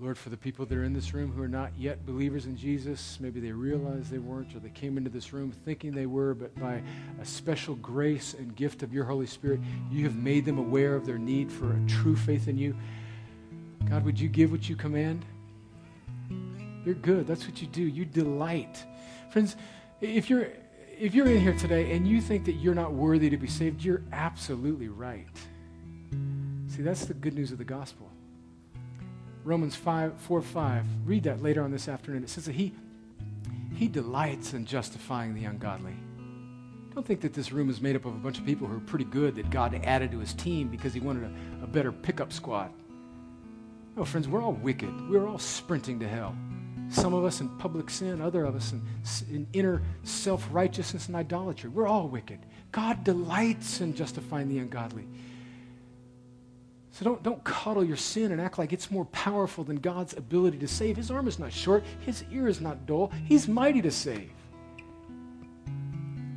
Lord, 0.00 0.16
for 0.16 0.30
the 0.30 0.36
people 0.36 0.64
that 0.64 0.78
are 0.78 0.84
in 0.84 0.94
this 0.94 1.12
room 1.12 1.30
who 1.30 1.42
are 1.42 1.48
not 1.48 1.72
yet 1.76 2.06
believers 2.06 2.46
in 2.46 2.56
Jesus, 2.56 3.18
maybe 3.20 3.38
they 3.38 3.52
realized 3.52 4.10
they 4.10 4.16
weren't, 4.16 4.54
or 4.54 4.58
they 4.58 4.70
came 4.70 4.96
into 4.96 5.10
this 5.10 5.34
room 5.34 5.52
thinking 5.52 5.92
they 5.92 6.06
were, 6.06 6.32
but 6.32 6.58
by 6.58 6.82
a 7.20 7.24
special 7.24 7.74
grace 7.74 8.32
and 8.32 8.56
gift 8.56 8.82
of 8.82 8.94
your 8.94 9.04
Holy 9.04 9.26
Spirit, 9.26 9.60
you 9.90 10.04
have 10.04 10.16
made 10.16 10.46
them 10.46 10.56
aware 10.56 10.94
of 10.94 11.04
their 11.04 11.18
need 11.18 11.52
for 11.52 11.74
a 11.74 11.80
true 11.86 12.16
faith 12.16 12.48
in 12.48 12.56
you. 12.56 12.74
God, 13.90 14.02
would 14.06 14.18
you 14.18 14.30
give 14.30 14.50
what 14.50 14.70
you 14.70 14.74
command? 14.74 15.22
You're 16.86 16.94
good. 16.94 17.26
That's 17.26 17.46
what 17.46 17.60
you 17.60 17.68
do. 17.68 17.82
You 17.82 18.06
delight. 18.06 18.82
Friends, 19.30 19.56
if 20.00 20.30
you're 20.30 20.48
if 20.98 21.14
you're 21.14 21.26
in 21.26 21.40
here 21.40 21.56
today 21.58 21.92
and 21.92 22.06
you 22.06 22.22
think 22.22 22.46
that 22.46 22.54
you're 22.54 22.74
not 22.74 22.92
worthy 22.92 23.28
to 23.30 23.36
be 23.36 23.48
saved, 23.48 23.82
you're 23.82 24.02
absolutely 24.12 24.88
right. 24.88 25.28
See, 26.68 26.82
that's 26.82 27.04
the 27.04 27.14
good 27.14 27.34
news 27.34 27.52
of 27.52 27.58
the 27.58 27.64
gospel 27.64 28.10
Romans 29.44 29.74
5, 29.74 30.18
4, 30.18 30.42
5. 30.42 30.84
Read 31.04 31.22
that 31.24 31.42
later 31.42 31.62
on 31.62 31.70
this 31.70 31.88
afternoon. 31.88 32.22
It 32.22 32.28
says 32.28 32.44
that 32.44 32.54
he, 32.54 32.72
he 33.74 33.88
delights 33.88 34.52
in 34.52 34.66
justifying 34.66 35.34
the 35.34 35.44
ungodly. 35.44 35.94
Don't 36.94 37.06
think 37.06 37.20
that 37.20 37.32
this 37.32 37.52
room 37.52 37.70
is 37.70 37.80
made 37.80 37.96
up 37.96 38.04
of 38.04 38.14
a 38.14 38.18
bunch 38.18 38.38
of 38.38 38.44
people 38.44 38.66
who 38.66 38.76
are 38.76 38.80
pretty 38.80 39.04
good 39.04 39.36
that 39.36 39.48
God 39.50 39.80
added 39.84 40.10
to 40.10 40.18
his 40.18 40.34
team 40.34 40.68
because 40.68 40.92
he 40.92 41.00
wanted 41.00 41.24
a, 41.24 41.64
a 41.64 41.66
better 41.66 41.92
pickup 41.92 42.32
squad. 42.32 42.72
No, 43.96 44.04
friends, 44.04 44.28
we're 44.28 44.42
all 44.42 44.52
wicked. 44.52 45.08
We're 45.08 45.26
all 45.26 45.38
sprinting 45.38 46.00
to 46.00 46.08
hell. 46.08 46.36
Some 46.90 47.14
of 47.14 47.24
us 47.24 47.40
in 47.40 47.48
public 47.58 47.88
sin, 47.88 48.20
other 48.20 48.44
of 48.44 48.56
us 48.56 48.72
in, 48.72 48.82
in 49.30 49.46
inner 49.52 49.80
self 50.02 50.46
righteousness 50.50 51.06
and 51.06 51.14
idolatry. 51.14 51.70
We're 51.70 51.86
all 51.86 52.08
wicked. 52.08 52.40
God 52.72 53.04
delights 53.04 53.80
in 53.80 53.94
justifying 53.94 54.48
the 54.48 54.58
ungodly. 54.58 55.06
So 56.92 57.04
don't, 57.04 57.22
don't 57.22 57.42
coddle 57.44 57.84
your 57.84 57.96
sin 57.96 58.32
and 58.32 58.40
act 58.40 58.58
like 58.58 58.72
it's 58.72 58.90
more 58.90 59.04
powerful 59.06 59.62
than 59.62 59.76
God's 59.76 60.16
ability 60.16 60.58
to 60.58 60.68
save. 60.68 60.96
His 60.96 61.10
arm 61.10 61.28
is 61.28 61.38
not 61.38 61.52
short, 61.52 61.84
His 62.00 62.24
ear 62.32 62.48
is 62.48 62.60
not 62.60 62.86
dull. 62.86 63.12
He's 63.24 63.48
mighty 63.48 63.80
to 63.82 63.90
save. 63.90 64.30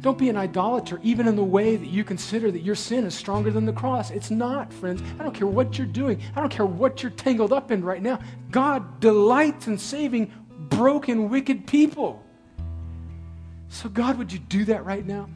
Don't 0.02 0.18
be 0.18 0.30
an 0.30 0.36
idolater, 0.36 1.00
even 1.02 1.30
in 1.30 1.38
the 1.38 1.44
way 1.44 1.78
that 1.78 1.88
you 1.88 2.04
consider 2.04 2.52
that 2.52 2.62
your 2.62 2.76
sin 2.76 3.06
is 3.06 3.16
stronger 3.16 3.52
than 3.52 3.66
the 3.66 3.72
cross. 3.72 4.12
It's 4.12 4.30
not, 4.30 4.72
friends. 4.74 5.02
I 5.18 5.24
don't 5.24 5.34
care 5.34 5.48
what 5.48 5.78
you're 5.78 5.88
doing, 5.88 6.22
I 6.36 6.42
don't 6.42 6.52
care 6.52 6.66
what 6.66 7.02
you're 7.02 7.12
tangled 7.12 7.54
up 7.54 7.72
in 7.72 7.84
right 7.84 8.02
now. 8.02 8.20
God 8.52 9.00
delights 9.00 9.68
in 9.68 9.78
saving 9.78 10.32
broken, 10.70 11.30
wicked 11.30 11.66
people. 11.66 12.22
So, 13.70 13.90
God, 13.90 14.18
would 14.18 14.32
you 14.32 14.40
do 14.40 14.66
that 14.66 14.86
right 14.86 15.06
now? 15.06 15.30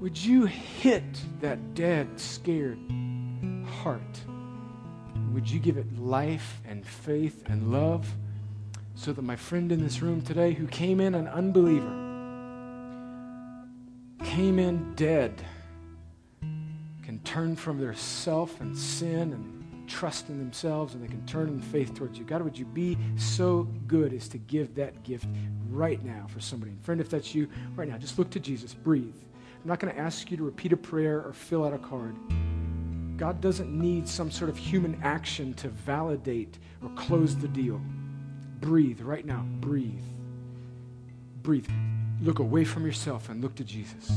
Would 0.00 0.18
you 0.18 0.46
hit 0.46 1.04
that 1.40 1.74
dead, 1.74 2.18
scared 2.18 2.78
heart? 3.82 4.20
Would 5.32 5.50
you 5.50 5.58
give 5.58 5.76
it 5.76 5.98
life 5.98 6.60
and 6.66 6.86
faith 6.86 7.42
and 7.46 7.72
love 7.72 8.06
so 8.94 9.12
that 9.12 9.22
my 9.22 9.36
friend 9.36 9.72
in 9.72 9.82
this 9.82 10.00
room 10.00 10.22
today 10.22 10.52
who 10.52 10.66
came 10.66 11.00
in 11.00 11.14
an 11.14 11.26
unbeliever, 11.28 12.02
came 14.24 14.58
in 14.58 14.94
dead, 14.94 15.44
can 17.02 17.18
turn 17.24 17.56
from 17.56 17.78
their 17.78 17.94
self 17.94 18.60
and 18.60 18.76
sin 18.76 19.32
and 19.32 19.88
trust 19.88 20.28
in 20.28 20.38
themselves 20.38 20.94
and 20.94 21.02
they 21.02 21.08
can 21.08 21.24
turn 21.26 21.48
in 21.48 21.60
faith 21.60 21.94
towards 21.94 22.18
you. 22.18 22.24
God, 22.24 22.42
would 22.42 22.58
you 22.58 22.64
be 22.64 22.96
so 23.16 23.68
good 23.86 24.12
as 24.12 24.28
to 24.28 24.38
give 24.38 24.74
that 24.76 25.02
gift 25.02 25.26
right 25.70 26.02
now 26.04 26.26
for 26.28 26.40
somebody? 26.40 26.72
And 26.72 26.82
friend, 26.82 27.00
if 27.00 27.10
that's 27.10 27.34
you, 27.34 27.48
right 27.76 27.88
now, 27.88 27.98
just 27.98 28.18
look 28.18 28.30
to 28.30 28.40
Jesus, 28.40 28.72
breathe. 28.72 29.14
I'm 29.62 29.68
not 29.68 29.80
going 29.80 29.92
to 29.92 30.00
ask 30.00 30.30
you 30.30 30.36
to 30.36 30.44
repeat 30.44 30.72
a 30.72 30.76
prayer 30.76 31.22
or 31.22 31.32
fill 31.32 31.64
out 31.64 31.72
a 31.72 31.78
card. 31.78 32.16
God 33.16 33.40
doesn't 33.40 33.70
need 33.70 34.08
some 34.08 34.30
sort 34.30 34.50
of 34.50 34.56
human 34.56 35.00
action 35.02 35.54
to 35.54 35.68
validate 35.68 36.58
or 36.82 36.90
close 36.90 37.36
the 37.36 37.48
deal. 37.48 37.80
Breathe 38.60 39.00
right 39.00 39.24
now. 39.24 39.46
Breathe. 39.60 40.02
Breathe. 41.42 41.68
Look 42.20 42.38
away 42.38 42.64
from 42.64 42.84
yourself 42.84 43.28
and 43.28 43.40
look 43.40 43.54
to 43.56 43.64
Jesus. 43.64 44.10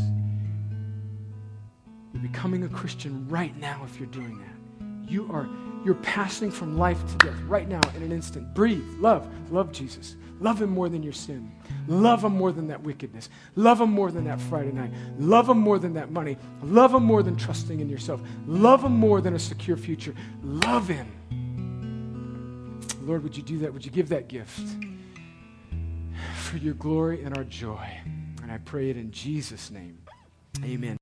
You're 2.13 2.21
becoming 2.23 2.63
a 2.63 2.69
Christian 2.69 3.27
right 3.27 3.55
now 3.57 3.81
if 3.85 3.99
you're 3.99 4.09
doing 4.09 4.39
that. 4.39 5.11
You 5.11 5.31
are 5.31 5.47
you're 5.85 5.95
passing 5.95 6.51
from 6.51 6.77
life 6.77 6.99
to 7.07 7.15
death 7.25 7.39
right 7.41 7.67
now 7.67 7.81
in 7.95 8.03
an 8.03 8.11
instant. 8.11 8.53
Breathe. 8.53 8.83
Love. 8.97 9.27
Love 9.51 9.71
Jesus. 9.71 10.15
Love 10.39 10.61
him 10.61 10.69
more 10.69 10.89
than 10.89 11.03
your 11.03 11.13
sin. 11.13 11.51
Love 11.87 12.23
him 12.23 12.33
more 12.33 12.51
than 12.51 12.67
that 12.67 12.81
wickedness. 12.83 13.29
Love 13.55 13.81
him 13.81 13.89
more 13.89 14.11
than 14.11 14.25
that 14.25 14.39
Friday 14.41 14.71
night. 14.71 14.91
Love 15.17 15.49
him 15.49 15.57
more 15.57 15.79
than 15.79 15.93
that 15.93 16.11
money. 16.11 16.37
Love 16.61 16.93
him 16.93 17.03
more 17.03 17.23
than 17.23 17.35
trusting 17.35 17.79
in 17.79 17.89
yourself. 17.89 18.21
Love 18.45 18.83
him 18.83 18.93
more 18.93 19.21
than 19.21 19.35
a 19.35 19.39
secure 19.39 19.77
future. 19.77 20.13
Love 20.43 20.87
him. 20.87 21.11
Lord, 23.01 23.23
would 23.23 23.37
you 23.37 23.43
do 23.43 23.59
that? 23.59 23.73
Would 23.73 23.85
you 23.85 23.91
give 23.91 24.09
that 24.09 24.27
gift 24.27 24.67
for 26.35 26.57
your 26.57 26.73
glory 26.73 27.23
and 27.23 27.37
our 27.37 27.45
joy? 27.45 27.87
And 28.43 28.51
I 28.51 28.57
pray 28.59 28.89
it 28.89 28.97
in 28.97 29.11
Jesus' 29.11 29.71
name. 29.71 29.97
Amen. 30.63 30.95